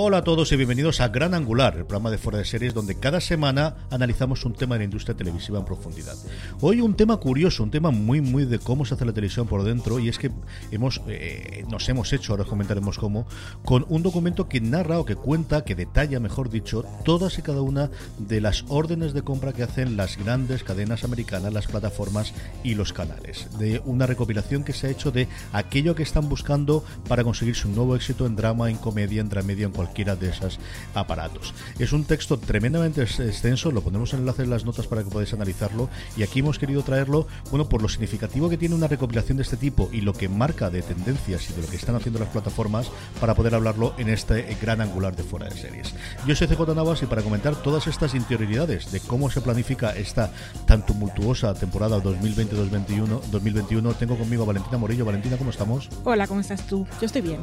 Hola 0.00 0.18
a 0.18 0.24
todos 0.24 0.52
y 0.52 0.56
bienvenidos 0.56 1.00
a 1.00 1.08
Gran 1.08 1.34
Angular, 1.34 1.74
el 1.76 1.84
programa 1.84 2.10
de 2.10 2.18
fuera 2.18 2.38
de 2.38 2.44
series 2.44 2.72
donde 2.72 2.94
cada 2.94 3.20
semana 3.20 3.74
analizamos 3.90 4.44
un 4.44 4.54
tema 4.54 4.76
de 4.76 4.78
la 4.78 4.84
industria 4.84 5.16
televisiva 5.16 5.58
en 5.58 5.64
profundidad. 5.64 6.14
Hoy 6.60 6.80
un 6.80 6.94
tema 6.94 7.16
curioso, 7.16 7.64
un 7.64 7.70
tema 7.70 7.90
muy 7.90 8.20
muy 8.20 8.44
de 8.44 8.58
cómo 8.58 8.84
se 8.84 8.94
hace 8.94 9.04
la 9.04 9.12
televisión 9.12 9.48
por 9.48 9.64
dentro 9.64 9.98
y 9.98 10.08
es 10.08 10.16
que 10.16 10.30
hemos 10.70 11.00
eh, 11.08 11.64
nos 11.70 11.88
hemos 11.88 12.12
hecho, 12.12 12.32
ahora 12.32 12.44
os 12.44 12.48
comentaremos 12.48 12.98
cómo, 12.98 13.26
con 13.64 13.84
un 13.88 14.02
documento 14.02 14.48
que 14.48 14.60
narra 14.60 14.98
o 14.98 15.04
que 15.04 15.16
cuenta, 15.16 15.64
que 15.64 15.74
detalla, 15.74 16.20
mejor 16.20 16.50
dicho, 16.50 16.84
todas 17.04 17.38
y 17.38 17.42
cada 17.42 17.62
una 17.62 17.90
de 18.18 18.40
las 18.40 18.64
órdenes 18.68 19.12
de 19.12 19.22
compra 19.22 19.52
que 19.52 19.62
hacen 19.62 19.96
las 19.96 20.16
grandes 20.16 20.62
cadenas 20.64 21.04
americanas, 21.04 21.52
las 21.52 21.66
plataformas 21.66 22.32
y 22.62 22.74
los 22.74 22.92
canales. 22.92 23.48
De 23.58 23.80
una 23.84 24.06
recopilación 24.06 24.64
que 24.64 24.72
se 24.72 24.86
ha 24.86 24.90
hecho 24.90 25.10
de 25.10 25.28
aquello 25.52 25.94
que 25.94 26.02
están 26.02 26.28
buscando 26.28 26.84
para 27.08 27.24
conseguir 27.24 27.54
su 27.54 27.68
nuevo 27.68 27.96
éxito 27.96 28.26
en 28.26 28.36
drama, 28.36 28.70
en 28.70 28.76
comedia, 28.76 29.20
en 29.20 29.28
dramedia, 29.28 29.66
en 29.66 29.72
cualquiera 29.72 30.16
de 30.16 30.30
esos 30.30 30.58
aparatos. 30.94 31.54
Es 31.78 31.92
un 31.92 32.04
texto 32.04 32.38
tremendamente 32.38 33.02
ex- 33.02 33.20
extenso, 33.20 33.70
lo 33.70 33.82
ponemos 33.82 34.12
en 34.12 34.20
enlace 34.20 34.42
en 34.42 34.50
las 34.50 34.64
notas 34.64 34.86
para 34.86 35.02
que 35.02 35.10
podáis 35.10 35.32
analizarlo 35.32 35.88
y 36.16 36.22
aquí 36.22 36.40
hemos 36.40 36.58
querido 36.58 36.82
traerlo, 36.82 37.26
bueno, 37.50 37.68
por 37.68 37.82
lo 37.82 37.88
significativo 37.88 38.48
que 38.48 38.56
tiene 38.56 38.74
una 38.74 38.88
recopilación 38.88 39.36
de 39.36 39.42
este 39.42 39.56
tipo 39.56 39.88
y 39.92 40.00
lo 40.00 40.12
que 40.12 40.28
marca 40.48 40.70
de 40.70 40.80
tendencias 40.80 41.50
y 41.50 41.52
de 41.52 41.62
lo 41.62 41.68
que 41.68 41.76
están 41.76 41.94
haciendo 41.94 42.18
las 42.18 42.30
plataformas 42.30 42.90
para 43.20 43.34
poder 43.34 43.54
hablarlo 43.54 43.92
en 43.98 44.08
este 44.08 44.56
gran 44.60 44.80
angular 44.80 45.14
de 45.14 45.22
fuera 45.22 45.46
de 45.46 45.54
series. 45.54 45.94
Yo 46.26 46.34
soy 46.34 46.46
CJ 46.46 46.74
Navas 46.74 47.02
y 47.02 47.06
para 47.06 47.22
comentar 47.22 47.54
todas 47.56 47.86
estas 47.86 48.14
interioridades 48.14 48.90
de 48.90 49.00
cómo 49.00 49.28
se 49.28 49.42
planifica 49.42 49.90
esta 49.90 50.30
tan 50.66 50.86
tumultuosa 50.86 51.52
temporada 51.52 51.98
2020-2021 51.98 53.20
2021 53.30 53.94
tengo 53.94 54.16
conmigo 54.16 54.44
a 54.44 54.46
Valentina 54.46 54.78
Morillo. 54.78 55.04
Valentina, 55.04 55.36
¿cómo 55.36 55.50
estamos? 55.50 55.90
Hola, 56.04 56.26
¿cómo 56.26 56.40
estás 56.40 56.66
tú? 56.66 56.86
Yo 56.98 57.06
estoy 57.06 57.20
bien. 57.20 57.40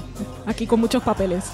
Aquí 0.47 0.65
con 0.65 0.79
muchos 0.79 1.03
papeles. 1.03 1.45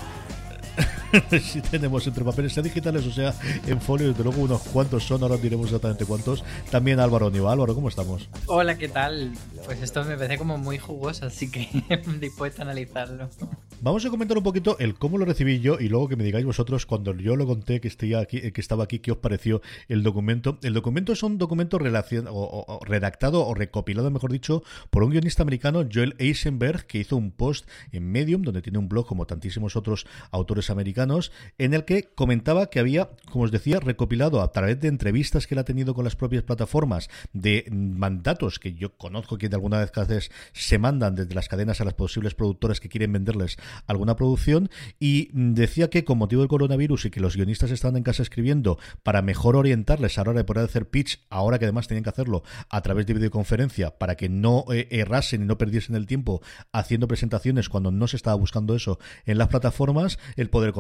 si 1.42 1.62
tenemos 1.62 2.06
entre 2.08 2.24
papeles, 2.24 2.54
sea 2.54 2.64
digitales 2.64 3.06
o 3.06 3.12
sea 3.12 3.34
en 3.68 3.82
folio, 3.82 4.10
desde 4.10 4.24
luego 4.24 4.42
unos 4.42 4.62
cuantos 4.64 5.04
son, 5.04 5.24
ahora 5.24 5.38
diremos 5.38 5.68
exactamente 5.68 6.06
cuántos. 6.06 6.44
También 6.70 7.00
Álvaro 7.00 7.30
Niva. 7.30 7.52
Álvaro, 7.52 7.76
¿cómo 7.76 7.90
estamos? 7.90 8.30
Hola, 8.48 8.78
¿qué 8.78 8.88
tal? 8.88 9.34
Pues 9.66 9.82
esto 9.82 10.04
me 10.04 10.16
parece 10.18 10.38
como 10.38 10.58
muy 10.58 10.78
jugoso, 10.78 11.26
así 11.26 11.50
que 11.52 11.68
dispuesto 12.20 12.62
a 12.62 12.66
analizarlo. 12.66 13.30
Vamos 13.82 14.06
a 14.06 14.10
comentar 14.10 14.38
un 14.38 14.44
poquito 14.44 14.78
el 14.80 14.94
cómo 14.96 15.18
lo 15.18 15.26
recibí 15.26 15.60
yo 15.60 15.80
y 15.80 15.90
luego 15.90 16.08
que 16.08 16.16
me 16.16 16.24
digáis 16.24 16.46
vosotros 16.46 16.86
cuando 16.86 17.16
yo 17.16 17.36
lo 17.36 17.48
conté 17.48 17.82
que, 17.82 17.88
estoy 17.88 18.14
aquí, 18.14 18.38
eh, 18.38 18.52
que 18.52 18.62
estaba 18.62 18.84
aquí, 18.84 19.00
qué 19.00 19.12
os 19.12 19.18
pareció 19.18 19.62
el 19.88 20.04
documento. 20.04 20.60
El 20.62 20.74
documento 20.74 21.14
es 21.14 21.24
un 21.24 21.38
documento 21.40 21.80
relacion- 21.80 22.28
o, 22.28 22.34
o- 22.34 22.66
o 22.78 22.86
redactado 22.86 23.46
o 23.46 23.54
recopilado, 23.56 24.12
mejor 24.12 24.32
dicho, 24.32 24.64
por 24.92 25.04
un 25.04 25.10
guionista 25.12 25.42
americano, 25.44 25.84
Joel 25.92 26.16
Eisenberg, 26.20 26.86
que 26.86 27.00
hizo 27.00 27.16
un 27.18 27.32
post 27.32 27.68
en 27.92 28.12
Medium, 28.12 28.44
donde 28.44 28.62
tiene 28.62 28.78
un 28.78 28.88
blog 28.88 29.06
como 29.08 29.26
tantísimos 29.26 29.76
otros 29.76 30.06
autores 30.30 30.70
americanos, 30.70 31.01
en 31.58 31.74
el 31.74 31.86
que 31.86 32.04
comentaba 32.04 32.70
que 32.70 32.80
había, 32.80 33.10
como 33.32 33.46
os 33.46 33.52
decía, 33.52 33.80
recopilado 33.80 34.42
a 34.42 34.52
través 34.52 34.80
de 34.80 34.88
entrevistas 34.88 35.48
que 35.48 35.56
él 35.56 35.60
ha 35.60 35.64
tenido 35.64 35.94
con 35.94 36.04
las 36.04 36.16
propias 36.16 36.44
plataformas, 36.44 37.10
de 37.34 37.66
mandatos 37.72 38.60
que 38.60 38.74
yo 38.74 38.98
conozco 38.98 39.38
que 39.38 39.50
de 39.50 39.56
alguna 39.56 39.80
vez 39.80 39.92
que 39.92 40.00
haces 40.00 40.32
se 40.54 40.78
mandan 40.78 41.16
desde 41.16 41.36
las 41.36 41.48
cadenas 41.48 41.82
a 41.82 41.86
las 41.86 41.94
posibles 41.94 42.36
productoras 42.36 42.80
que 42.80 42.90
quieren 42.90 43.14
venderles 43.14 43.58
alguna 43.88 44.16
producción 44.16 44.70
y 45.00 45.30
mm, 45.34 45.54
decía 45.54 45.90
que 45.90 46.04
con 46.04 46.18
motivo 46.18 46.42
del 46.42 46.50
coronavirus 46.50 47.06
y 47.06 47.10
que 47.12 47.20
los 47.20 47.36
guionistas 47.36 47.72
estaban 47.72 47.98
en 47.98 48.04
casa 48.04 48.24
escribiendo 48.24 48.78
para 49.04 49.22
mejor 49.22 49.56
orientarles 49.56 50.18
a 50.18 50.24
la 50.24 50.32
hora 50.32 50.40
de 50.40 50.44
poder 50.46 50.66
hacer 50.66 50.90
pitch, 50.90 51.22
ahora 51.30 51.60
que 51.60 51.66
además 51.66 51.88
tenían 51.88 52.04
que 52.04 52.10
hacerlo 52.10 52.44
a 52.70 52.82
través 52.82 53.06
de 53.06 53.14
videoconferencia 53.14 53.98
para 53.98 54.16
que 54.16 54.30
no 54.30 54.66
eh, 54.72 54.88
errasen 54.92 55.44
y 55.44 55.46
no 55.46 55.58
perdiesen 55.58 55.96
el 55.96 56.08
tiempo 56.08 56.42
haciendo 56.72 57.08
presentaciones 57.08 57.70
cuando 57.70 57.92
no 57.92 58.08
se 58.08 58.18
estaba 58.18 58.36
buscando 58.36 58.76
eso 58.76 59.00
en 59.26 59.38
las 59.38 59.48
plataformas, 59.48 60.20
el 60.36 60.50
poder 60.50 60.74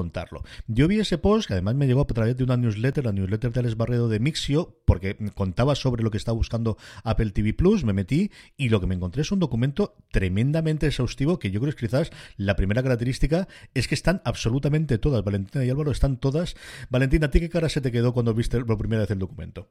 Yo 0.68 0.88
vi 0.88 1.00
ese 1.00 1.18
post, 1.18 1.48
que 1.48 1.54
además 1.54 1.76
me 1.76 1.88
llegó 1.88 2.02
a 2.02 2.08
través 2.08 2.38
de 2.38 2.44
una 2.44 2.58
newsletter, 2.58 3.06
la 3.06 3.12
newsletter 3.12 3.52
de 3.52 3.60
Alex 3.62 3.78
Barredo 3.78 4.10
de 4.10 4.20
Mixio, 4.20 4.82
porque 4.86 5.18
contaba 5.34 5.76
sobre 5.76 6.04
lo 6.04 6.12
que 6.12 6.18
estaba 6.18 6.36
buscando 6.36 6.78
Apple 7.04 7.32
TV 7.32 7.54
Plus, 7.54 7.84
me 7.84 7.94
metí 7.94 8.32
y 8.58 8.70
lo 8.70 8.80
que 8.80 8.88
me 8.88 8.96
encontré 8.96 9.22
es 9.22 9.32
un 9.32 9.40
documento 9.40 9.96
tremendamente 10.12 10.88
exhaustivo 10.88 11.40
que 11.40 11.52
yo 11.52 11.60
creo 11.62 11.74
que 11.74 11.86
quizás 11.86 12.12
la 12.38 12.56
primera 12.56 12.84
característica 12.84 13.48
es 13.74 13.88
que 13.88 13.96
están 13.96 14.22
absolutamente 14.26 14.98
todas, 14.98 15.24
Valentina 15.24 15.66
y 15.66 15.70
Álvaro, 15.70 15.92
están 15.92 16.18
todas. 16.18 16.56
Valentina, 16.90 17.28
¿a 17.28 17.32
ti 17.32 17.40
qué 17.40 17.50
cara 17.50 17.70
se 17.70 17.82
te 17.82 17.92
quedó 17.92 18.14
cuando 18.14 18.34
viste 18.34 18.64
por 18.64 18.78
primera 18.78 19.02
vez 19.02 19.12
el 19.12 19.20
documento? 19.20 19.70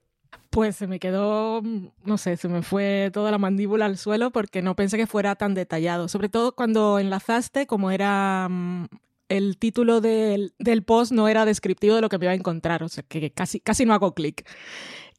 Pues 0.51 0.77
se 0.77 0.87
me 0.87 0.99
quedó, 0.99 1.63
no 2.05 2.19
sé, 2.19 2.37
se 2.37 2.49
me 2.49 2.63
fue 2.63 3.11
toda 3.13 3.31
la 3.31 3.39
mandíbula 3.39 3.87
al 3.87 3.99
suelo 3.99 4.31
porque 4.31 4.63
no 4.63 4.75
pensé 4.75 4.97
que 4.97 5.07
fuera 5.07 5.37
tan 5.37 5.55
detallado. 5.55 6.09
Sobre 6.09 6.29
todo 6.29 6.57
cuando 6.57 6.99
enlazaste, 6.99 7.67
como 7.67 7.91
era 7.93 8.49
mm, 8.49 8.87
el 9.31 9.57
título 9.57 10.01
del, 10.01 10.53
del 10.59 10.83
post 10.83 11.13
no 11.13 11.29
era 11.29 11.47
descriptivo 11.47 11.95
de 11.95 12.03
lo 12.03 12.09
que 12.09 12.19
me 12.19 12.27
iba 12.27 12.33
a 12.33 12.37
encontrar, 12.37 12.83
o 12.83 12.89
sea 12.89 13.05
que 13.05 13.31
casi, 13.31 13.61
casi 13.61 13.87
no 13.87 13.95
hago 13.95 14.13
clic. 14.13 14.45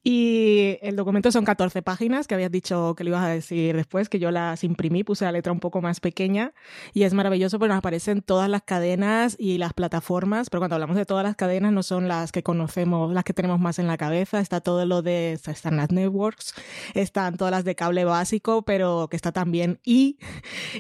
Y 0.04 0.80
el 0.82 0.96
documento 0.96 1.32
son 1.32 1.46
14 1.46 1.84
páginas, 1.84 2.26
que 2.26 2.34
habías 2.34 2.52
dicho 2.52 2.96
que 2.96 3.04
lo 3.04 3.12
ibas 3.12 3.24
a 3.24 3.30
decir 3.30 3.76
después, 3.76 4.10
que 4.10 4.18
yo 4.18 4.32
las 4.32 4.64
imprimí, 4.64 5.04
puse 5.04 5.26
la 5.26 5.32
letra 5.32 5.52
un 5.52 5.60
poco 5.60 5.80
más 5.82 6.00
pequeña. 6.00 6.54
Y 6.94 7.04
es 7.04 7.14
maravilloso 7.14 7.60
porque 7.60 7.70
nos 7.70 7.78
aparecen 7.78 8.22
todas 8.22 8.50
las 8.50 8.64
cadenas 8.64 9.36
y 9.38 9.60
las 9.60 9.74
plataformas, 9.74 10.50
pero 10.50 10.62
cuando 10.62 10.76
hablamos 10.76 10.96
de 10.96 11.06
todas 11.06 11.24
las 11.24 11.36
cadenas 11.36 11.72
no 11.72 11.84
son 11.84 12.08
las 12.08 12.32
que 12.32 12.42
conocemos, 12.42 13.14
las 13.14 13.24
que 13.24 13.34
tenemos 13.34 13.60
más 13.60 13.78
en 13.78 13.86
la 13.86 13.98
cabeza, 13.98 14.40
está 14.40 14.60
todo 14.62 14.86
lo 14.88 15.04
de, 15.04 15.34
están 15.34 15.78
las 15.78 15.92
networks, 15.92 16.56
están 16.96 17.38
todas 17.38 17.52
las 17.52 17.64
de 17.64 17.76
cable 17.76 18.04
básico, 18.04 18.64
pero 18.64 19.08
que 19.08 19.16
está 19.16 19.32
también 19.32 19.80
I. 19.84 20.18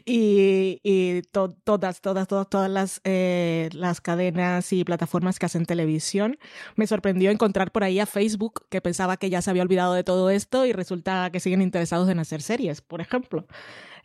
Y, 0.05 0.79
y 0.83 1.21
todas, 1.31 1.55
todas, 1.63 2.01
todas, 2.27 2.49
todas 2.49 2.71
las, 2.71 3.01
eh, 3.03 3.69
las 3.73 4.01
cadenas 4.01 4.73
y 4.73 4.83
plataformas 4.83 5.37
que 5.37 5.45
hacen 5.45 5.65
televisión. 5.65 6.39
Me 6.75 6.87
sorprendió 6.87 7.29
encontrar 7.29 7.71
por 7.71 7.83
ahí 7.83 7.99
a 7.99 8.05
Facebook, 8.05 8.65
que 8.69 8.81
pensaba 8.81 9.10
que 9.17 9.29
ya 9.29 9.41
se 9.41 9.49
había 9.49 9.63
olvidado 9.63 9.93
de 9.93 10.03
todo 10.03 10.29
esto 10.29 10.65
y 10.65 10.73
resulta 10.73 11.29
que 11.31 11.39
siguen 11.39 11.61
interesados 11.61 12.09
en 12.09 12.19
hacer 12.19 12.41
series, 12.41 12.81
por 12.81 13.01
ejemplo. 13.01 13.45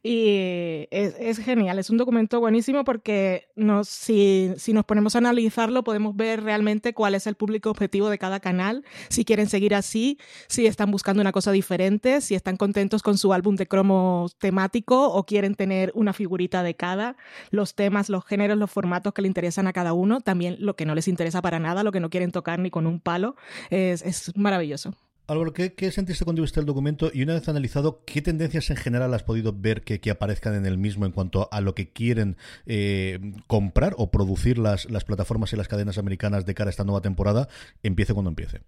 Y 0.08 0.86
es, 0.92 1.38
genial, 1.38 1.80
es 1.80 1.90
un 1.90 1.96
documento 1.96 2.38
buenísimo 2.38 2.84
porque 2.84 3.48
nos, 3.56 3.88
si, 3.88 4.52
si, 4.56 4.72
nos 4.72 4.84
ponemos 4.84 5.16
a 5.16 5.18
analizarlo 5.18 5.82
podemos 5.82 6.14
ver 6.14 6.44
realmente 6.44 6.94
cuál 6.94 7.16
es 7.16 7.26
el 7.26 7.34
público 7.34 7.70
objetivo 7.70 8.08
de 8.08 8.16
cada 8.16 8.38
canal, 8.38 8.84
si 9.08 9.24
quieren 9.24 9.48
seguir 9.48 9.74
así, 9.74 10.20
si 10.46 10.66
están 10.66 10.92
buscando 10.92 11.22
una 11.22 11.32
cosa 11.32 11.50
diferente, 11.50 12.20
si 12.20 12.36
están 12.36 12.56
contentos 12.56 13.02
con 13.02 13.18
su 13.18 13.32
álbum 13.32 13.56
de 13.56 13.66
cromos 13.66 14.36
temático 14.36 15.08
o 15.12 15.26
quieren 15.26 15.56
tener 15.56 15.90
una 15.96 16.12
figurita 16.12 16.62
de 16.62 16.76
cada, 16.76 17.16
los 17.50 17.74
temas, 17.74 18.08
los 18.08 18.24
géneros, 18.24 18.56
los 18.56 18.70
formatos 18.70 19.12
que 19.12 19.22
le 19.22 19.28
interesan 19.28 19.66
a 19.66 19.72
cada 19.72 19.92
uno, 19.92 20.20
también 20.20 20.54
lo 20.60 20.76
que 20.76 20.86
no 20.86 20.94
les 20.94 21.08
interesa 21.08 21.42
para 21.42 21.58
nada, 21.58 21.82
lo 21.82 21.90
que 21.90 21.98
no 21.98 22.10
quieren 22.10 22.30
tocar 22.30 22.60
ni 22.60 22.70
con 22.70 22.86
un 22.86 23.00
palo, 23.00 23.34
es, 23.70 24.02
es 24.02 24.30
maravilloso. 24.36 24.94
Álvaro, 25.28 25.52
¿qué, 25.52 25.90
sentiste 25.90 26.24
cuando 26.24 26.42
viste 26.42 26.60
el 26.60 26.66
documento? 26.66 27.10
Y 27.12 27.24
una 27.24 27.34
vez 27.34 27.48
analizado, 27.48 28.04
¿qué 28.06 28.22
tendencias 28.22 28.70
en 28.70 28.76
general 28.76 29.12
has 29.12 29.24
podido 29.24 29.52
ver 29.52 29.82
que, 29.82 30.10
aparezcan 30.10 30.54
en 30.54 30.66
el 30.66 30.78
mismo 30.78 31.04
en 31.04 31.10
cuanto 31.10 31.48
a 31.50 31.60
lo 31.60 31.74
que 31.74 31.90
quieren 31.90 32.36
eh, 32.64 33.18
comprar 33.48 33.94
o 33.98 34.12
producir 34.12 34.56
las, 34.56 34.88
las 34.88 35.04
plataformas 35.04 35.52
y 35.52 35.56
las 35.56 35.66
cadenas 35.66 35.98
americanas 35.98 36.46
de 36.46 36.54
cara 36.54 36.68
a 36.68 36.70
esta 36.70 36.84
nueva 36.84 37.00
temporada? 37.00 37.48
Empiece 37.82 38.14
cuando 38.14 38.30
empiece. 38.30 38.60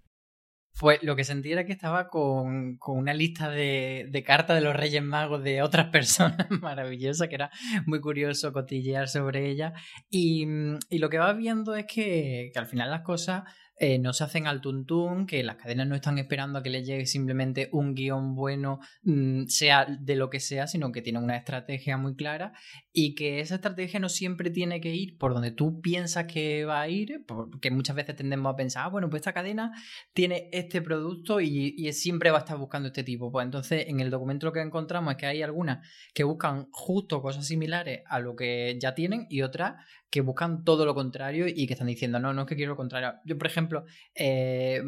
Pues 0.81 1.02
lo 1.02 1.14
que 1.14 1.25
sentí 1.25 1.52
era 1.52 1.64
que 1.64 1.72
estaba 1.72 2.08
con, 2.08 2.76
con 2.78 2.99
una 2.99 3.14
lista 3.14 3.50
de, 3.50 4.06
de, 4.10 4.22
cartas 4.22 4.56
de 4.56 4.60
los 4.60 4.76
Reyes 4.76 5.02
Magos 5.02 5.43
de 5.43 5.62
otras 5.62 5.87
personas 5.93 6.49
maravillosa, 6.50 7.28
que 7.28 7.37
era 7.37 7.50
muy 7.87 8.00
curioso 8.00 8.52
cotillear 8.52 9.08
sobre 9.08 9.49
ella. 9.49 9.75
Y, 10.10 10.44
y 10.90 10.99
lo 10.99 11.08
que 11.08 11.19
va 11.19 11.32
viendo 11.34 11.76
es 11.76 11.87
que, 11.87 12.50
que 12.52 12.58
al 12.58 12.66
final 12.66 12.90
las 12.90 13.02
cosas 13.02 13.44
eh, 13.81 13.99
no 13.99 14.13
se 14.13 14.25
hacen 14.25 14.47
al 14.47 14.61
tuntún, 14.61 15.27
que 15.27 15.43
las 15.45 15.57
cadenas 15.57 15.87
no 15.87 15.95
están 15.95 16.19
esperando 16.19 16.59
a 16.59 16.63
que 16.63 16.71
les 16.71 16.87
llegue 16.87 17.07
simplemente 17.07 17.69
un 17.73 17.95
guion 17.95 18.35
bueno, 18.35 18.81
mm, 19.03 19.47
sea 19.47 19.87
de 19.87 20.17
lo 20.17 20.31
que 20.31 20.41
sea, 20.41 20.67
sino 20.67 20.91
que 20.91 21.01
tienen 21.01 21.23
una 21.23 21.37
estrategia 21.37 21.97
muy 21.97 22.17
clara 22.17 22.53
y 22.93 23.15
que 23.15 23.41
esa 23.41 23.57
estrategia 23.57 24.01
no 24.01 24.09
siempre 24.09 24.51
tiene 24.51 24.81
que 24.81 24.95
ir 24.95 25.17
por 25.17 25.33
donde 25.33 25.53
tú 25.53 25.81
piensas 25.81 26.27
que 26.27 26.65
va 26.65 26.81
a 26.81 26.89
ir, 26.89 27.25
porque 27.27 27.71
muchas 27.71 27.95
veces 27.95 28.17
tendemos 28.17 28.53
a 28.53 28.57
pensar, 28.57 28.85
ah, 28.87 28.89
bueno, 28.89 29.09
pues 29.09 29.21
esta 29.21 29.33
cadena 29.33 29.73
tiene 30.13 30.49
este 30.53 30.83
producto 30.83 31.41
y, 31.41 31.75
y 31.77 31.93
siempre 31.93 32.31
va 32.31 32.39
a 32.39 32.41
estar 32.41 32.59
buscando 32.59 32.89
este 32.89 33.05
tipo. 33.05 33.31
Pues 33.31 33.45
entonces 33.45 33.85
en 33.87 34.01
el 34.01 34.11
documento 34.11 34.47
lo 34.47 34.53
que 34.53 34.61
encontramos 34.61 35.13
es 35.13 35.19
que 35.19 35.27
hay 35.27 35.43
algunas 35.43 35.87
que 36.15 36.25
buscan 36.25 36.69
justo 36.73 37.23
cosas 37.23 37.47
similares 37.47 38.03
a 38.07 38.19
lo 38.19 38.35
que 38.35 38.77
ya 38.81 38.95
tienen 38.95 39.27
y 39.31 39.43
otras 39.43 39.75
que 40.10 40.20
buscan 40.20 40.64
todo 40.64 40.87
lo 40.87 40.94
contrario 40.94 41.46
y 41.49 41.66
que 41.66 41.75
están 41.75 41.88
diciendo, 41.88 42.19
no, 42.19 42.32
no 42.32 42.43
es 42.43 42.49
que 42.49 42.56
quiero 42.56 42.72
lo 42.72 42.76
contrario. 42.76 43.14
Yo, 43.25 43.37
por 43.37 43.46
ejemplo, 43.46 43.84
eh, 44.14 44.82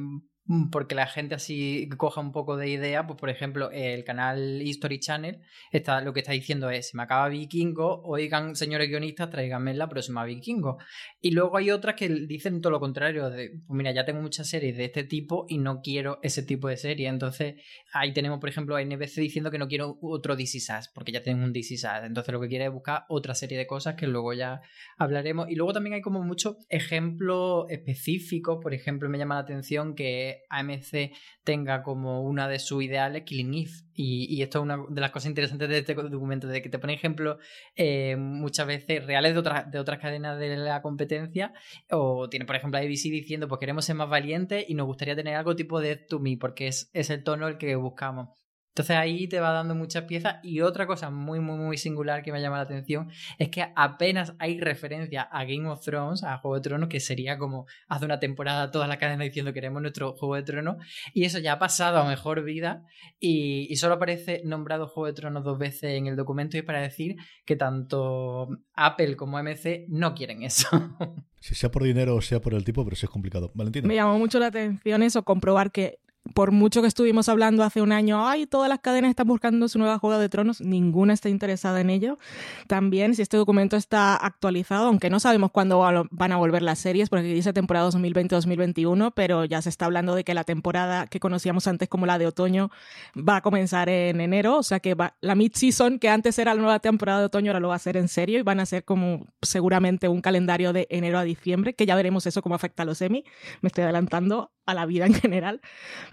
porque 0.72 0.96
la 0.96 1.06
gente 1.06 1.36
así 1.36 1.88
coja 1.96 2.20
un 2.20 2.32
poco 2.32 2.56
de 2.56 2.68
idea, 2.68 3.06
pues 3.06 3.18
por 3.18 3.30
ejemplo, 3.30 3.70
el 3.70 4.02
canal 4.02 4.60
History 4.62 4.98
Channel 4.98 5.40
está, 5.70 6.00
lo 6.00 6.12
que 6.12 6.20
está 6.20 6.32
diciendo 6.32 6.70
es, 6.70 6.88
se 6.88 6.96
me 6.96 7.04
acaba 7.04 7.28
Vikingo, 7.28 8.02
oigan, 8.04 8.56
señores 8.56 8.88
guionistas, 8.88 9.30
tráiganme 9.30 9.74
la 9.74 9.88
próxima 9.88 10.24
Vikingo. 10.24 10.78
Y 11.20 11.30
luego 11.30 11.56
hay 11.56 11.70
otras 11.70 11.94
que 11.94 12.08
dicen 12.08 12.60
todo 12.60 12.72
lo 12.72 12.80
contrario, 12.80 13.30
de, 13.30 13.60
pues 13.64 13.76
mira, 13.76 13.92
ya 13.92 14.04
tengo 14.04 14.20
muchas 14.20 14.48
series 14.48 14.76
de 14.76 14.86
este 14.86 15.04
tipo 15.04 15.46
y 15.48 15.58
no 15.58 15.82
quiero 15.82 16.18
ese 16.22 16.42
tipo 16.42 16.66
de 16.66 16.76
serie. 16.76 17.06
Entonces, 17.06 17.54
ahí 17.92 18.12
tenemos, 18.12 18.40
por 18.40 18.48
ejemplo, 18.48 18.74
a 18.74 18.84
NBC 18.84 19.20
diciendo 19.20 19.52
que 19.52 19.58
no 19.58 19.68
quiero 19.68 19.98
otro 20.02 20.34
DC 20.34 20.58
Sass, 20.58 20.88
porque 20.88 21.12
ya 21.12 21.22
tengo 21.22 21.44
un 21.44 21.52
DC 21.52 21.76
Sass. 21.76 22.04
Entonces, 22.04 22.32
lo 22.32 22.40
que 22.40 22.48
quiere 22.48 22.64
es 22.64 22.72
buscar 22.72 23.04
otra 23.08 23.36
serie 23.36 23.56
de 23.56 23.68
cosas 23.68 23.94
que 23.94 24.08
luego 24.08 24.32
ya 24.32 24.62
hablaremos. 24.98 25.48
Y 25.48 25.54
luego 25.54 25.72
también 25.72 25.94
hay 25.94 26.00
como 26.00 26.22
muchos 26.24 26.56
ejemplos 26.68 27.66
específicos, 27.68 28.58
por 28.60 28.74
ejemplo, 28.74 29.08
me 29.08 29.18
llama 29.18 29.36
la 29.36 29.42
atención 29.42 29.94
que 29.94 30.39
AMC 30.48 31.12
tenga 31.44 31.82
como 31.82 32.22
una 32.22 32.48
de 32.48 32.58
sus 32.58 32.82
ideales 32.82 33.22
Killing 33.24 33.54
Eve. 33.54 33.70
Y, 33.94 34.40
esto 34.42 34.60
es 34.60 34.62
una 34.62 34.78
de 34.88 35.00
las 35.00 35.10
cosas 35.10 35.28
interesantes 35.28 35.68
de 35.68 35.78
este 35.78 35.94
documento, 35.94 36.46
de 36.46 36.62
que 36.62 36.70
te 36.70 36.78
pone 36.78 36.94
ejemplos 36.94 37.36
eh, 37.76 38.16
muchas 38.16 38.66
veces 38.66 39.04
reales 39.04 39.34
de 39.34 39.38
otras, 39.40 39.70
de 39.70 39.78
otras 39.78 39.98
cadenas 39.98 40.38
de 40.38 40.56
la 40.56 40.80
competencia. 40.80 41.52
O 41.90 42.28
tiene, 42.30 42.46
por 42.46 42.56
ejemplo, 42.56 42.78
ABC 42.78 43.10
diciendo, 43.10 43.46
pues 43.46 43.58
queremos 43.58 43.84
ser 43.84 43.96
más 43.96 44.08
valientes 44.08 44.64
y 44.68 44.74
nos 44.74 44.86
gustaría 44.86 45.16
tener 45.16 45.36
algo 45.36 45.54
tipo 45.54 45.80
de 45.80 45.96
To 45.96 46.18
Me, 46.18 46.38
porque 46.38 46.68
es, 46.68 46.90
es 46.94 47.10
el 47.10 47.22
tono 47.22 47.46
el 47.46 47.58
que 47.58 47.76
buscamos. 47.76 48.39
Entonces 48.80 48.96
ahí 48.96 49.28
te 49.28 49.40
va 49.40 49.52
dando 49.52 49.74
muchas 49.74 50.04
piezas 50.04 50.36
y 50.42 50.62
otra 50.62 50.86
cosa 50.86 51.10
muy 51.10 51.38
muy 51.38 51.58
muy 51.58 51.76
singular 51.76 52.22
que 52.22 52.32
me 52.32 52.40
llama 52.40 52.56
la 52.56 52.62
atención 52.62 53.10
es 53.36 53.50
que 53.50 53.70
apenas 53.76 54.32
hay 54.38 54.58
referencia 54.58 55.20
a 55.20 55.44
Game 55.44 55.68
of 55.68 55.84
Thrones, 55.84 56.24
a 56.24 56.38
Juego 56.38 56.54
de 56.54 56.62
Tronos, 56.62 56.88
que 56.88 56.98
sería 56.98 57.36
como 57.36 57.66
hace 57.88 58.06
una 58.06 58.18
temporada 58.20 58.70
toda 58.70 58.86
la 58.86 58.96
cadena 58.96 59.24
diciendo 59.24 59.52
queremos 59.52 59.82
nuestro 59.82 60.14
Juego 60.14 60.36
de 60.36 60.44
Tronos 60.44 60.76
y 61.12 61.24
eso 61.24 61.38
ya 61.40 61.52
ha 61.52 61.58
pasado 61.58 61.98
a 61.98 62.08
mejor 62.08 62.42
vida 62.42 62.86
y, 63.18 63.76
solo 63.76 63.94
aparece 63.94 64.40
nombrado 64.46 64.88
Juego 64.88 65.08
de 65.08 65.12
Tronos 65.12 65.44
dos 65.44 65.58
veces 65.58 65.98
en 65.98 66.06
el 66.06 66.16
documento 66.16 66.56
y 66.56 66.60
es 66.60 66.64
para 66.64 66.80
decir 66.80 67.16
que 67.44 67.56
tanto 67.56 68.48
Apple 68.72 69.14
como 69.16 69.42
MC 69.42 69.84
no 69.88 70.14
quieren 70.14 70.42
eso. 70.42 70.68
Si 71.42 71.54
sea 71.54 71.70
por 71.70 71.84
dinero 71.84 72.16
o 72.16 72.20
sea 72.20 72.38
por 72.38 72.52
el 72.52 72.66
tipo, 72.66 72.84
pero 72.84 72.96
sí 72.96 73.06
es 73.06 73.10
complicado. 73.10 73.50
Valentina. 73.54 73.88
Me 73.88 73.94
llamó 73.94 74.18
mucho 74.18 74.38
la 74.38 74.48
atención 74.48 75.02
eso, 75.02 75.22
comprobar 75.22 75.72
que 75.72 75.98
por 76.34 76.52
mucho 76.52 76.82
que 76.82 76.88
estuvimos 76.88 77.28
hablando 77.28 77.64
hace 77.64 77.80
un 77.80 77.92
año, 77.92 78.28
ay, 78.28 78.46
todas 78.46 78.68
las 78.68 78.80
cadenas 78.80 79.10
están 79.10 79.26
buscando 79.26 79.68
su 79.68 79.78
nueva 79.78 79.98
Juego 79.98 80.18
de 80.18 80.28
Tronos, 80.28 80.60
ninguna 80.60 81.12
está 81.12 81.28
interesada 81.28 81.80
en 81.80 81.90
ello. 81.90 82.18
También, 82.66 83.14
si 83.14 83.22
este 83.22 83.36
documento 83.36 83.76
está 83.76 84.16
actualizado, 84.16 84.86
aunque 84.86 85.10
no 85.10 85.18
sabemos 85.18 85.50
cuándo 85.50 85.80
van 86.10 86.32
a 86.32 86.36
volver 86.36 86.62
las 86.62 86.78
series, 86.78 87.08
porque 87.08 87.24
dice 87.24 87.52
temporada 87.52 87.88
2020-2021, 87.90 89.12
pero 89.14 89.44
ya 89.44 89.62
se 89.62 89.70
está 89.70 89.86
hablando 89.86 90.14
de 90.14 90.24
que 90.24 90.34
la 90.34 90.44
temporada 90.44 91.06
que 91.06 91.20
conocíamos 91.20 91.66
antes 91.66 91.88
como 91.88 92.06
la 92.06 92.18
de 92.18 92.26
otoño 92.26 92.70
va 93.16 93.36
a 93.36 93.40
comenzar 93.40 93.88
en 93.88 94.20
enero, 94.20 94.58
o 94.58 94.62
sea 94.62 94.80
que 94.80 94.94
va, 94.94 95.16
la 95.20 95.34
mid-season, 95.34 95.98
que 95.98 96.08
antes 96.08 96.38
era 96.38 96.54
la 96.54 96.60
nueva 96.60 96.78
temporada 96.80 97.20
de 97.20 97.26
otoño, 97.26 97.50
ahora 97.50 97.60
lo 97.60 97.68
va 97.68 97.74
a 97.74 97.76
hacer 97.76 97.96
en 97.96 98.08
serio 98.08 98.38
y 98.38 98.42
van 98.42 98.60
a 98.60 98.66
ser 98.66 98.84
como 98.84 99.26
seguramente 99.42 100.08
un 100.08 100.20
calendario 100.20 100.72
de 100.72 100.86
enero 100.90 101.18
a 101.18 101.24
diciembre, 101.24 101.74
que 101.74 101.86
ya 101.86 101.96
veremos 101.96 102.26
eso 102.26 102.42
cómo 102.42 102.54
afecta 102.54 102.82
a 102.82 102.86
los 102.86 102.98
semi. 102.98 103.24
Me 103.62 103.68
estoy 103.68 103.84
adelantando 103.84 104.52
a 104.70 104.74
la 104.74 104.86
vida 104.86 105.06
en 105.06 105.14
general. 105.14 105.60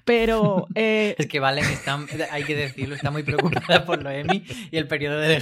Pero. 0.05 0.67
Eh, 0.75 1.15
es 1.17 1.27
que 1.27 1.39
Valen 1.39 1.65
está, 1.65 1.99
hay 2.31 2.43
que 2.43 2.55
decirlo, 2.55 2.95
está 2.95 3.11
muy 3.11 3.23
preocupada 3.23 3.85
por 3.85 4.01
lo 4.01 4.09
Emmy 4.09 4.43
y 4.71 4.77
el 4.77 4.87
periodo 4.87 5.19
de 5.19 5.41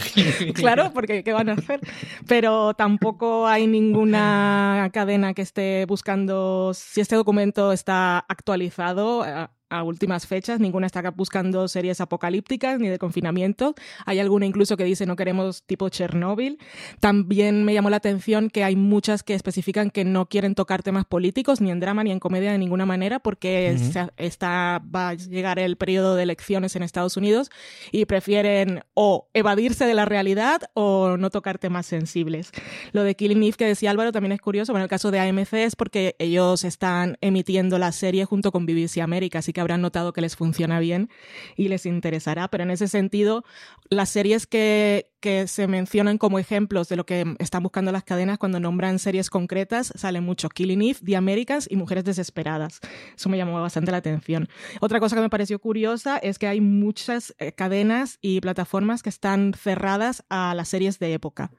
Claro, 0.53 0.91
porque 0.93 1.23
¿qué 1.23 1.33
van 1.33 1.49
a 1.49 1.53
hacer? 1.53 1.79
Pero 2.27 2.73
tampoco 2.73 3.47
hay 3.47 3.67
ninguna 3.67 4.89
cadena 4.93 5.33
que 5.33 5.41
esté 5.41 5.85
buscando 5.85 6.73
si 6.73 7.01
este 7.01 7.15
documento 7.15 7.71
está 7.71 8.19
actualizado 8.19 9.25
eh, 9.25 9.47
a 9.69 9.83
últimas 9.83 10.27
fechas, 10.27 10.59
ninguna 10.59 10.85
está 10.85 11.09
buscando 11.11 11.67
series 11.67 12.01
apocalípticas 12.01 12.79
ni 12.79 12.87
de 12.87 12.99
confinamiento. 12.99 13.75
Hay 14.05 14.19
alguna 14.19 14.45
incluso 14.45 14.77
que 14.77 14.83
dice 14.83 15.05
no 15.05 15.15
queremos 15.15 15.63
tipo 15.63 15.89
Chernóbil. 15.89 16.59
También 16.99 17.63
me 17.63 17.73
llamó 17.73 17.89
la 17.89 17.97
atención 17.97 18.49
que 18.49 18.63
hay 18.63 18.75
muchas 18.75 19.23
que 19.23 19.33
especifican 19.33 19.89
que 19.89 20.05
no 20.05 20.27
quieren 20.27 20.55
tocar 20.55 20.83
temas 20.83 21.05
políticos 21.05 21.61
ni 21.61 21.71
en 21.71 21.79
drama 21.79 22.03
ni 22.03 22.11
en 22.11 22.19
comedia 22.19 22.51
de 22.51 22.57
ninguna 22.57 22.85
manera 22.85 23.19
porque 23.19 23.75
está, 24.17 24.81
va 24.95 25.09
a 25.09 25.13
llegar 25.15 25.59
el 25.59 25.77
periodo 25.77 26.15
de 26.15 26.23
elecciones 26.23 26.75
en 26.75 26.83
Estados 26.83 27.17
Unidos 27.17 27.49
y 27.91 28.05
prefieren 28.05 28.83
o 28.93 29.27
evadirse 29.33 29.85
de 29.85 29.93
la 29.93 30.05
realidad 30.05 30.61
o 30.73 31.17
no 31.17 31.29
tocar 31.29 31.57
temas 31.57 31.85
sensibles. 31.85 32.51
Lo 32.91 33.03
de 33.03 33.15
Killing 33.15 33.43
Eve 33.43 33.57
que 33.57 33.65
decía 33.65 33.91
Álvaro 33.91 34.11
también 34.11 34.31
es 34.31 34.41
curioso. 34.41 34.73
Bueno, 34.73 34.83
el 34.83 34.89
caso 34.89 35.11
de 35.11 35.19
AMC 35.19 35.53
es 35.53 35.75
porque 35.75 36.15
ellos 36.19 36.63
están 36.63 37.17
emitiendo 37.21 37.79
la 37.79 37.91
serie 37.91 38.25
junto 38.25 38.51
con 38.51 38.65
BBC 38.65 38.99
América, 39.01 39.39
así 39.39 39.53
que 39.55 39.61
habrán 39.61 39.81
notado 39.81 40.13
que 40.13 40.21
les 40.21 40.35
funciona 40.35 40.79
bien 40.79 41.09
y 41.55 41.69
les 41.69 41.87
interesará. 41.87 42.49
Pero 42.49 42.63
en 42.63 42.71
ese 42.71 42.87
sentido, 42.87 43.43
las 43.89 44.09
series 44.09 44.45
que, 44.45 45.09
se 45.47 45.67
mencionan 45.67 46.19
como 46.19 46.37
ejemplos 46.37 46.87
de 46.87 46.95
lo 46.95 47.07
que 47.07 47.35
están 47.39 47.63
buscando 47.63 47.91
las 47.91 48.03
cadenas 48.03 48.37
cuando 48.37 48.59
nombran 48.59 48.99
series 48.99 49.31
concretas, 49.31 49.91
salen 49.95 50.23
mucho 50.23 50.49
Killing 50.49 50.83
Eve, 50.83 50.99
The 51.03 51.15
Americans 51.15 51.67
y 51.67 51.77
Mujeres 51.77 52.03
Desesperadas. 52.03 52.79
Eso 53.15 53.29
me 53.29 53.37
llamó 53.37 53.59
bastante 53.59 53.89
la 53.89 53.97
atención. 53.97 54.47
Otra 54.81 54.99
cosa 54.99 55.15
que 55.15 55.23
me 55.23 55.31
pareció 55.31 55.57
curiosa 55.57 56.19
es 56.19 56.37
que 56.37 56.45
hay 56.45 56.61
muchas 56.61 57.33
eh, 57.39 57.53
cadenas 57.53 58.19
y 58.21 58.39
plataformas 58.39 59.01
que 59.01 59.09
están 59.09 59.53
cerradas 59.55 60.23
a 60.29 60.53
las 60.53 60.67
series 60.67 60.99
de 60.99 61.13
época 61.13 61.49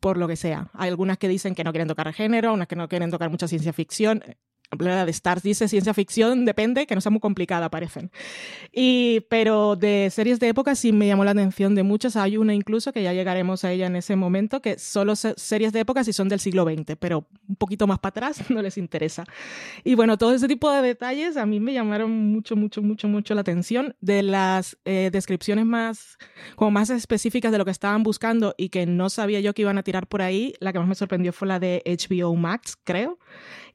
por 0.00 0.16
lo 0.16 0.28
que 0.28 0.36
sea. 0.36 0.68
Hay 0.74 0.90
algunas 0.90 1.18
que 1.18 1.26
dicen 1.26 1.54
que 1.54 1.64
no 1.64 1.72
quieren 1.72 1.88
tocar 1.88 2.12
género, 2.12 2.52
unas 2.52 2.68
que 2.68 2.76
no 2.76 2.88
quieren 2.88 3.10
tocar 3.10 3.30
mucha 3.30 3.48
ciencia 3.48 3.72
ficción 3.72 4.22
la 4.76 5.04
de 5.06 5.10
Stars 5.10 5.42
dice 5.42 5.66
ciencia 5.68 5.94
ficción, 5.94 6.44
depende, 6.44 6.86
que 6.86 6.94
no 6.94 7.00
sea 7.00 7.10
muy 7.10 7.20
complicada, 7.20 7.70
parecen. 7.70 8.10
Y, 8.72 9.20
pero 9.30 9.76
de 9.76 10.10
series 10.10 10.40
de 10.40 10.48
época 10.48 10.74
sí 10.74 10.92
me 10.92 11.06
llamó 11.06 11.24
la 11.24 11.30
atención 11.30 11.74
de 11.74 11.82
muchas. 11.82 12.16
Hay 12.16 12.36
una 12.36 12.54
incluso, 12.54 12.92
que 12.92 13.02
ya 13.02 13.12
llegaremos 13.12 13.64
a 13.64 13.72
ella 13.72 13.86
en 13.86 13.96
ese 13.96 14.16
momento, 14.16 14.60
que 14.60 14.78
solo 14.78 15.16
series 15.16 15.72
de 15.72 15.80
época 15.80 16.04
sí 16.04 16.12
son 16.12 16.28
del 16.28 16.40
siglo 16.40 16.64
XX, 16.64 16.96
pero 16.98 17.26
un 17.48 17.56
poquito 17.56 17.86
más 17.86 17.98
para 17.98 18.10
atrás 18.10 18.50
no 18.50 18.60
les 18.60 18.76
interesa. 18.76 19.24
Y 19.84 19.94
bueno, 19.94 20.18
todo 20.18 20.34
ese 20.34 20.48
tipo 20.48 20.70
de 20.70 20.82
detalles 20.82 21.36
a 21.36 21.46
mí 21.46 21.60
me 21.60 21.72
llamaron 21.72 22.10
mucho, 22.10 22.54
mucho, 22.56 22.82
mucho, 22.82 23.08
mucho 23.08 23.34
la 23.34 23.40
atención. 23.40 23.94
De 24.00 24.22
las 24.22 24.76
eh, 24.84 25.08
descripciones 25.12 25.64
más, 25.64 26.18
como 26.56 26.70
más 26.70 26.90
específicas 26.90 27.52
de 27.52 27.58
lo 27.58 27.64
que 27.64 27.70
estaban 27.70 28.02
buscando 28.02 28.54
y 28.58 28.68
que 28.68 28.86
no 28.86 29.08
sabía 29.08 29.40
yo 29.40 29.54
que 29.54 29.62
iban 29.62 29.78
a 29.78 29.82
tirar 29.82 30.06
por 30.06 30.22
ahí, 30.22 30.54
la 30.60 30.72
que 30.72 30.78
más 30.78 30.88
me 30.88 30.94
sorprendió 30.94 31.32
fue 31.32 31.48
la 31.48 31.58
de 31.58 31.82
HBO 31.86 32.34
Max, 32.34 32.76
creo 32.84 33.18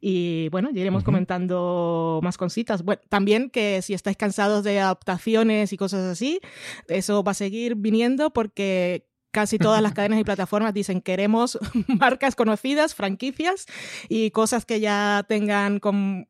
y 0.06 0.50
bueno, 0.50 0.70
ya 0.70 0.82
iremos 0.82 1.06
comentando 1.06 2.20
más 2.22 2.36
cositas. 2.36 2.84
Bueno, 2.84 3.02
también 3.08 3.50
que 3.50 3.82
si 3.82 3.94
estáis 3.94 4.18
cansados 4.18 4.66
de 4.66 4.82
adaptaciones 4.82 5.72
y 5.72 5.78
cosas 5.78 6.04
así, 6.04 6.42
eso 6.90 7.24
va 7.24 7.32
a 7.32 7.36
seguir 7.36 7.76
viniendo 7.76 8.34
porque 8.34 9.08
casi 9.32 9.58
todas 9.58 9.82
las 9.82 9.94
cadenas 9.96 10.20
y 10.20 10.26
plataformas 10.26 10.74
dicen 10.74 11.00
queremos 11.00 11.58
marcas 11.88 12.36
conocidas, 12.36 12.96
franquicias 12.96 13.66
y 14.10 14.32
cosas 14.32 14.66
que 14.66 14.82
ya 14.82 15.26
tengan 15.30 15.80
como 15.80 16.26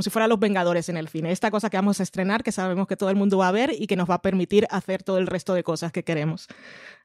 si 0.00 0.10
fueran 0.10 0.28
los 0.28 0.40
Vengadores 0.40 0.88
en 0.88 0.96
el 0.96 1.06
cine. 1.06 1.30
Esta 1.30 1.52
cosa 1.52 1.70
que 1.70 1.76
vamos 1.76 2.00
a 2.00 2.02
estrenar, 2.02 2.42
que 2.42 2.50
sabemos 2.50 2.88
que 2.88 2.96
todo 2.96 3.10
el 3.10 3.16
mundo 3.16 3.38
va 3.38 3.46
a 3.46 3.52
ver 3.52 3.72
y 3.78 3.86
que 3.86 3.94
nos 3.94 4.10
va 4.10 4.16
a 4.16 4.22
permitir 4.22 4.66
hacer 4.68 5.04
todo 5.04 5.18
el 5.18 5.28
resto 5.28 5.54
de 5.54 5.62
cosas 5.62 5.92
que 5.92 6.02
queremos. 6.02 6.48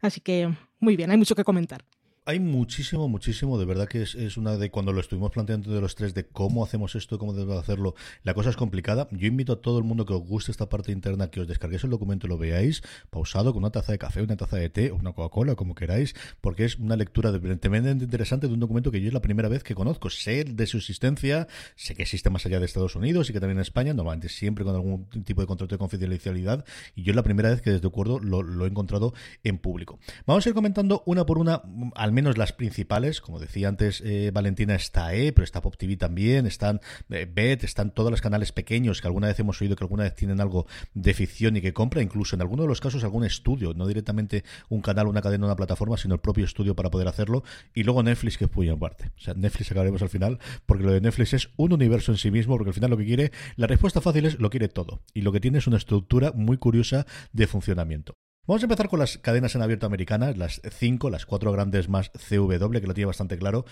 Así 0.01 0.20
que, 0.20 0.51
muy 0.79 0.96
bien, 0.96 1.12
hay 1.12 1.17
mucho 1.17 1.36
que 1.36 1.43
comentar. 1.43 1.86
Hay 2.23 2.39
muchísimo, 2.39 3.09
muchísimo. 3.09 3.57
De 3.57 3.65
verdad 3.65 3.87
que 3.87 4.03
es, 4.03 4.37
una 4.37 4.55
de 4.55 4.69
cuando 4.69 4.93
lo 4.93 5.01
estuvimos 5.01 5.31
planteando 5.31 5.73
de 5.73 5.81
los 5.81 5.95
tres, 5.95 6.13
de 6.13 6.27
cómo 6.27 6.63
hacemos 6.63 6.93
esto, 6.93 7.17
cómo 7.17 7.33
debemos 7.33 7.57
hacerlo. 7.57 7.95
La 8.21 8.35
cosa 8.35 8.51
es 8.51 8.55
complicada. 8.55 9.07
Yo 9.09 9.25
invito 9.25 9.53
a 9.53 9.61
todo 9.61 9.79
el 9.79 9.85
mundo 9.85 10.05
que 10.05 10.13
os 10.13 10.21
guste 10.21 10.51
esta 10.51 10.69
parte 10.69 10.91
interna, 10.91 11.31
que 11.31 11.41
os 11.41 11.47
descarguéis 11.47 11.83
el 11.83 11.89
documento 11.89 12.27
y 12.27 12.29
lo 12.29 12.37
veáis 12.37 12.83
pausado 13.09 13.53
con 13.53 13.63
una 13.63 13.71
taza 13.71 13.93
de 13.93 13.97
café, 13.97 14.21
una 14.21 14.37
taza 14.37 14.57
de 14.57 14.69
té 14.69 14.91
una 14.91 15.13
Coca-Cola, 15.13 15.55
como 15.55 15.73
queráis, 15.73 16.13
porque 16.41 16.65
es 16.65 16.77
una 16.77 16.95
lectura 16.95 17.31
tremendamente 17.31 18.03
interesante 18.03 18.47
de 18.47 18.53
un 18.53 18.59
documento 18.59 18.91
que 18.91 19.01
yo 19.01 19.07
es 19.07 19.13
la 19.15 19.23
primera 19.23 19.49
vez 19.49 19.63
que 19.63 19.73
conozco. 19.73 20.11
Sé 20.11 20.43
de 20.43 20.67
su 20.67 20.77
existencia, 20.77 21.47
sé 21.75 21.95
que 21.95 22.03
existe 22.03 22.29
más 22.29 22.45
allá 22.45 22.59
de 22.59 22.67
Estados 22.67 22.95
Unidos 22.95 23.31
y 23.31 23.33
que 23.33 23.39
también 23.39 23.57
en 23.57 23.63
España, 23.63 23.95
normalmente 23.95 24.29
siempre 24.29 24.63
con 24.63 24.75
algún 24.75 25.09
tipo 25.25 25.41
de 25.41 25.47
contrato 25.47 25.73
de 25.73 25.79
confidencialidad. 25.79 26.65
Y 26.93 27.01
yo 27.01 27.13
es 27.13 27.15
la 27.15 27.23
primera 27.23 27.49
vez 27.49 27.63
que 27.63 27.71
desde 27.71 27.87
acuerdo 27.87 28.19
lo, 28.19 28.43
lo 28.43 28.65
he 28.65 28.69
encontrado 28.69 29.15
en 29.43 29.57
público. 29.57 29.99
Vamos 30.27 30.45
a 30.45 30.49
ir 30.49 30.53
comentando 30.53 31.01
una 31.07 31.25
por 31.25 31.39
una, 31.39 31.63
al 31.95 32.11
al 32.12 32.15
menos 32.15 32.38
las 32.38 32.51
principales, 32.51 33.22
como 33.22 33.39
decía 33.39 33.70
antes 33.70 34.01
eh, 34.06 34.32
Valentina, 34.34 34.75
está 34.75 35.15
E, 35.15 35.32
pero 35.32 35.46
está 35.46 35.62
Pop 35.62 35.77
TV 35.77 35.96
también, 35.96 36.46
están 36.46 36.82
eh, 37.10 37.25
Bet, 37.34 37.63
están 37.63 37.91
todos 37.91 38.12
los 38.12 38.20
canales 38.20 38.51
pequeños 38.51 39.00
que 39.00 39.08
alguna 39.08 39.27
vez 39.27 39.39
hemos 39.39 39.62
oído 39.62 39.77
que 39.77 39.86
alguna 39.86 40.03
vez 40.03 40.13
tienen 40.13 40.41
algo 40.41 40.68
de 40.94 41.13
ficción 41.13 41.56
y 41.56 41.62
que 41.62 41.72
compra, 41.72 42.01
incluso 42.01 42.36
en 42.36 42.41
alguno 42.41 42.63
de 42.63 42.68
los 42.68 42.82
casos 42.82 43.06
algún 43.06 43.24
estudio, 43.24 43.74
no 43.74 43.88
directamente 43.88 44.44
un 44.68 44.82
canal, 44.82 45.08
una 45.08 45.22
cadena, 45.22 45.46
una 45.46 45.56
plataforma, 45.56 45.96
sino 45.96 46.15
el 46.15 46.20
propio 46.20 46.44
estudio 46.44 46.75
para 46.75 46.91
poder 46.91 47.08
hacerlo, 47.08 47.46
y 47.74 47.84
luego 47.84 48.03
Netflix 48.03 48.38
que 48.38 48.44
es 48.44 48.53
muy 48.53 48.68
aparte. 48.68 49.12
O 49.15 49.22
sea, 49.22 49.34
Netflix 49.34 49.72
acabaremos 49.72 50.01
al 50.01 50.10
final, 50.10 50.38
porque 50.65 50.84
lo 50.84 50.91
de 50.91 51.00
Netflix 51.00 51.34
es 51.34 51.50
un 51.56 51.72
universo 51.72 52.12
en 52.12 52.18
sí 52.18 52.30
mismo, 52.30 52.58
porque 52.58 52.72
al 52.72 52.75
final 52.75 52.89
lo 52.89 52.98
que 52.98 53.06
quiere, 53.06 53.32
la 53.56 53.68
respuesta 53.68 54.01
fácil 54.01 54.25
es 54.25 54.38
lo 54.38 54.50
quiere 54.50 54.68
todo, 54.68 55.01
y 55.13 55.22
lo 55.22 55.32
que 55.32 55.39
tiene 55.39 55.60
es 55.60 55.68
una 55.68 55.77
estructura 55.77 56.34
muy 56.36 56.58
curiosa 56.58 57.06
de 57.32 57.48
funcionamiento. 57.48 58.18
Vamos 58.51 58.63
a 58.63 58.65
empezar 58.65 58.89
con 58.89 59.00
las 59.00 59.17
cadenas 59.17 59.55
en 59.55 59.62
abierto 59.62 59.86
americanas, 59.86 60.36
las 60.36 60.60
cinco, 60.77 61.10
las 61.10 61.25
cuatro 61.25 61.53
grandes 61.53 61.88
más 61.88 62.10
CW, 62.10 62.81
que 62.81 62.86
lo 62.86 62.93
tiene 62.93 63.05
bastante 63.05 63.38
claro. 63.38 63.63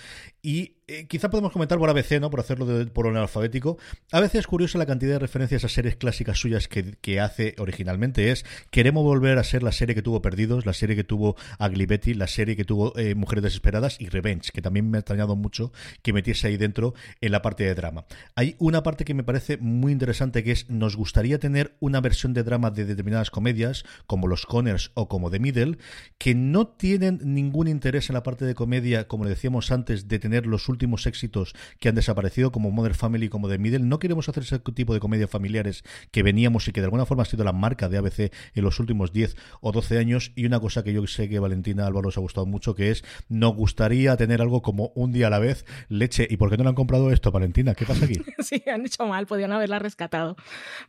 Y 0.41 0.77
eh, 0.87 1.05
quizá 1.07 1.29
podemos 1.29 1.51
comentar 1.51 1.77
por 1.77 1.89
ABC, 1.89 2.21
¿no? 2.21 2.29
Por 2.29 2.39
hacerlo 2.39 2.65
por 2.93 3.05
orden 3.05 3.21
alfabético. 3.21 3.77
A 4.13 4.21
veces 4.21 4.39
es 4.39 4.47
curiosa 4.47 4.77
la 4.77 4.85
cantidad 4.85 5.11
de 5.11 5.19
referencias 5.19 5.65
a 5.65 5.67
series 5.67 5.97
clásicas 5.97 6.39
suyas 6.39 6.69
que, 6.69 7.19
hace 7.19 7.55
originalmente. 7.57 8.31
Es 8.31 8.45
queremos 8.71 9.03
volver 9.03 9.37
a 9.37 9.43
ser 9.43 9.63
la 9.63 9.73
serie 9.73 9.95
que 9.95 10.01
tuvo 10.01 10.21
Perdidos, 10.21 10.65
la 10.65 10.71
serie 10.71 10.95
que 10.95 11.03
tuvo 11.03 11.35
Betty, 11.59 12.13
la 12.13 12.27
serie 12.27 12.55
que 12.55 12.63
tuvo 12.63 12.97
eh, 12.97 13.15
Mujeres 13.15 13.43
Desesperadas 13.43 13.99
y 13.99 14.07
Revenge, 14.07 14.51
que 14.53 14.61
también 14.61 14.89
me 14.89 14.97
ha 14.97 15.01
extrañado 15.01 15.35
mucho 15.35 15.73
que 16.01 16.13
metiese 16.13 16.47
ahí 16.47 16.55
dentro 16.55 16.93
en 17.19 17.33
la 17.33 17.41
parte 17.41 17.65
de 17.65 17.75
drama. 17.75 18.05
Hay 18.35 18.55
una 18.59 18.81
parte 18.81 19.03
que 19.03 19.13
me 19.13 19.25
parece 19.25 19.57
muy 19.57 19.91
interesante 19.91 20.41
que 20.41 20.53
es 20.53 20.69
nos 20.69 20.95
gustaría 20.95 21.37
tener 21.37 21.75
una 21.81 21.99
versión 21.99 22.33
de 22.33 22.43
drama 22.43 22.71
de 22.71 22.85
determinadas 22.85 23.29
comedias, 23.29 23.83
como 24.07 24.27
los 24.27 24.45
o 24.93 25.07
como 25.07 25.29
The 25.29 25.39
Middle, 25.39 25.77
que 26.17 26.35
no 26.35 26.67
tienen 26.67 27.19
ningún 27.23 27.67
interés 27.67 28.09
en 28.09 28.13
la 28.13 28.23
parte 28.23 28.45
de 28.45 28.55
comedia, 28.55 29.07
como 29.07 29.23
le 29.23 29.31
decíamos 29.31 29.71
antes, 29.71 30.07
de 30.07 30.19
tener 30.19 30.45
los 30.45 30.69
últimos 30.69 31.05
éxitos 31.07 31.53
que 31.79 31.89
han 31.89 31.95
desaparecido, 31.95 32.51
como 32.51 32.71
Mother 32.71 32.95
Family, 32.95 33.29
como 33.29 33.49
The 33.49 33.57
Middle. 33.57 33.79
No 33.79 33.99
queremos 33.99 34.29
hacer 34.29 34.43
ese 34.43 34.59
tipo 34.59 34.93
de 34.93 34.99
comedias 34.99 35.29
familiares 35.29 35.83
que 36.11 36.23
veníamos 36.23 36.67
y 36.67 36.71
que 36.71 36.81
de 36.81 36.85
alguna 36.85 37.05
forma 37.05 37.23
ha 37.23 37.25
sido 37.25 37.43
la 37.43 37.53
marca 37.53 37.89
de 37.89 37.97
ABC 37.97 38.31
en 38.53 38.63
los 38.63 38.79
últimos 38.79 39.11
10 39.11 39.35
o 39.61 39.71
12 39.71 39.97
años. 39.97 40.31
Y 40.35 40.45
una 40.45 40.59
cosa 40.59 40.83
que 40.83 40.93
yo 40.93 41.05
sé 41.07 41.29
que 41.29 41.39
Valentina 41.39 41.87
Álvaro 41.87 42.09
os 42.09 42.17
ha 42.17 42.21
gustado 42.21 42.45
mucho, 42.45 42.75
que 42.75 42.91
es, 42.91 43.03
nos 43.27 43.55
gustaría 43.55 44.15
tener 44.17 44.41
algo 44.41 44.61
como 44.61 44.91
un 44.95 45.11
día 45.11 45.27
a 45.27 45.29
la 45.29 45.39
vez, 45.39 45.65
leche. 45.87 46.27
¿Y 46.29 46.37
por 46.37 46.49
qué 46.49 46.57
no 46.57 46.63
le 46.63 46.69
han 46.69 46.75
comprado 46.75 47.11
esto, 47.11 47.31
Valentina? 47.31 47.75
¿Qué 47.75 47.85
pasa 47.85 48.05
aquí? 48.05 48.15
sí, 48.39 48.63
han 48.67 48.85
hecho 48.85 49.05
mal, 49.05 49.27
podían 49.27 49.51
haberla 49.51 49.79
rescatado. 49.79 50.35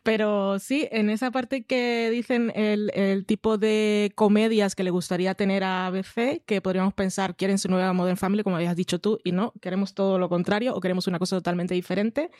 Pero 0.02 0.58
sí, 0.58 0.88
en 0.90 1.10
esa 1.10 1.30
parte 1.30 1.62
que 1.62 2.10
dicen 2.10 2.52
el, 2.54 2.90
el 2.94 3.25
tipo 3.25 3.58
de 3.60 4.12
comedias 4.14 4.74
que 4.74 4.82
le 4.82 4.90
gustaría 4.90 5.34
tener 5.34 5.62
a 5.62 5.86
ABC, 5.86 6.42
que 6.44 6.60
podríamos 6.60 6.94
pensar, 6.94 7.36
quieren 7.36 7.58
su 7.58 7.68
nueva 7.68 7.92
Modern 7.92 8.16
Family, 8.16 8.42
como 8.42 8.56
habías 8.56 8.74
dicho 8.74 8.98
tú, 8.98 9.20
y 9.22 9.32
no, 9.32 9.52
queremos 9.60 9.94
todo 9.94 10.18
lo 10.18 10.28
contrario 10.28 10.74
o 10.74 10.80
queremos 10.80 11.06
una 11.06 11.18
cosa 11.18 11.36
totalmente 11.36 11.74
diferente. 11.74 12.30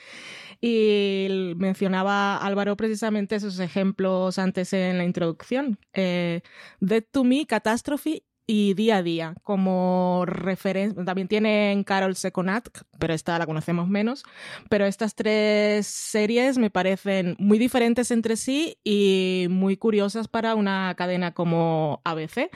Y 0.60 1.54
mencionaba 1.56 2.36
Álvaro 2.38 2.76
precisamente 2.76 3.36
esos 3.36 3.58
ejemplos 3.60 4.38
antes 4.38 4.72
en 4.72 4.98
la 4.98 5.04
introducción. 5.04 5.78
Eh, 5.92 6.40
Dead 6.80 7.04
to 7.10 7.24
Me, 7.24 7.46
Catastrophe 7.46 8.24
y 8.47 8.75
Día 8.75 8.99
a 8.99 9.02
Día 9.02 9.35
como 9.42 10.25
referencia. 10.26 11.04
También 11.04 11.28
tienen 11.28 11.85
Carol 11.85 12.16
Seconat, 12.16 12.68
pero 12.99 13.14
esta 13.14 13.38
la 13.38 13.47
conocemos 13.47 13.88
menos. 13.88 14.25
Pero 14.68 14.87
estas 14.87 15.14
tres 15.14 15.87
series 15.87 16.59
me 16.59 16.70
parecen 16.70 17.37
muy 17.38 17.59
diferentes 17.59 18.11
entre 18.11 18.37
sí 18.37 18.78
y 18.85 19.47
muy 19.50 19.76
curiosas 19.76 20.28
para 20.28 20.54
una 20.54 20.94
cadena 20.97 21.32
como 21.32 22.00
ABC. 22.04 22.50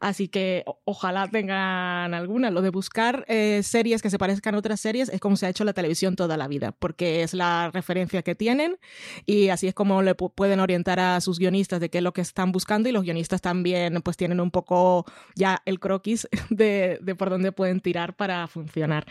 Así 0.00 0.28
que 0.28 0.64
ojalá 0.84 1.28
tengan 1.28 2.14
alguna. 2.14 2.50
Lo 2.50 2.62
de 2.62 2.70
buscar 2.70 3.24
eh, 3.28 3.62
series 3.62 4.02
que 4.02 4.10
se 4.10 4.18
parezcan 4.18 4.54
a 4.54 4.58
otras 4.58 4.80
series 4.80 5.08
es 5.08 5.20
como 5.20 5.36
se 5.36 5.46
ha 5.46 5.48
hecho 5.48 5.64
la 5.64 5.72
televisión 5.72 6.16
toda 6.16 6.36
la 6.36 6.48
vida, 6.48 6.72
porque 6.72 7.22
es 7.22 7.34
la 7.34 7.70
referencia 7.72 8.22
que 8.22 8.34
tienen 8.34 8.78
y 9.26 9.48
así 9.48 9.66
es 9.66 9.74
como 9.74 10.02
le 10.02 10.14
pueden 10.14 10.60
orientar 10.60 11.00
a 11.00 11.20
sus 11.20 11.38
guionistas 11.38 11.80
de 11.80 11.90
qué 11.90 11.98
es 11.98 12.04
lo 12.04 12.12
que 12.12 12.20
están 12.20 12.52
buscando 12.52 12.88
y 12.88 12.92
los 12.92 13.04
guionistas 13.04 13.40
también 13.40 14.02
pues 14.02 14.16
tienen 14.16 14.40
un 14.40 14.50
poco 14.50 15.06
ya 15.34 15.62
el 15.64 15.80
croquis 15.80 16.28
de, 16.50 16.98
de 17.00 17.14
por 17.14 17.30
dónde 17.30 17.52
pueden 17.52 17.80
tirar 17.80 18.14
para 18.14 18.46
funcionar. 18.46 19.06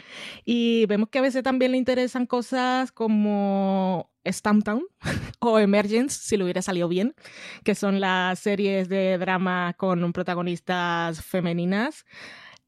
Y 0.46 0.86
vemos 0.88 1.10
que 1.10 1.20
a 1.20 1.24
veces 1.24 1.44
también 1.44 1.72
le 1.72 1.78
interesan 1.78 2.26
cosas 2.26 2.92
como 2.92 4.12
Stamptown 4.26 4.84
o 5.40 5.60
Emergence, 5.60 6.20
si 6.22 6.38
lo 6.38 6.46
hubiera 6.46 6.62
salido 6.62 6.88
bien, 6.88 7.16
que 7.64 7.76
son 7.76 8.00
las 8.00 8.40
series 8.40 8.90
de 8.90 9.18
drama 9.18 9.74
con 9.78 10.14
protagonistas 10.14 11.24
femeninas. 11.24 12.06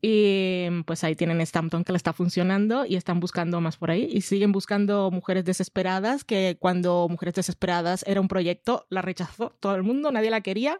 Y 0.02 0.68
pues 0.86 1.04
ahí 1.04 1.16
tienen 1.16 1.42
Stampton 1.42 1.84
que 1.84 1.92
le 1.92 1.98
está 1.98 2.14
funcionando 2.14 2.86
y 2.86 2.96
están 2.96 3.20
buscando 3.20 3.60
más 3.62 3.78
por 3.78 3.92
ahí. 3.92 4.08
Y 4.12 4.22
siguen 4.22 4.52
buscando 4.52 5.10
Mujeres 5.10 5.46
Desesperadas, 5.46 6.24
que 6.24 6.58
cuando 6.60 7.08
Mujeres 7.10 7.34
Desesperadas 7.34 8.04
era 8.08 8.22
un 8.22 8.28
proyecto, 8.28 8.86
la 8.90 9.02
rechazó 9.02 9.54
todo 9.60 9.76
el 9.76 9.84
mundo, 9.84 10.12
nadie 10.12 10.30
la 10.30 10.42
quería. 10.42 10.80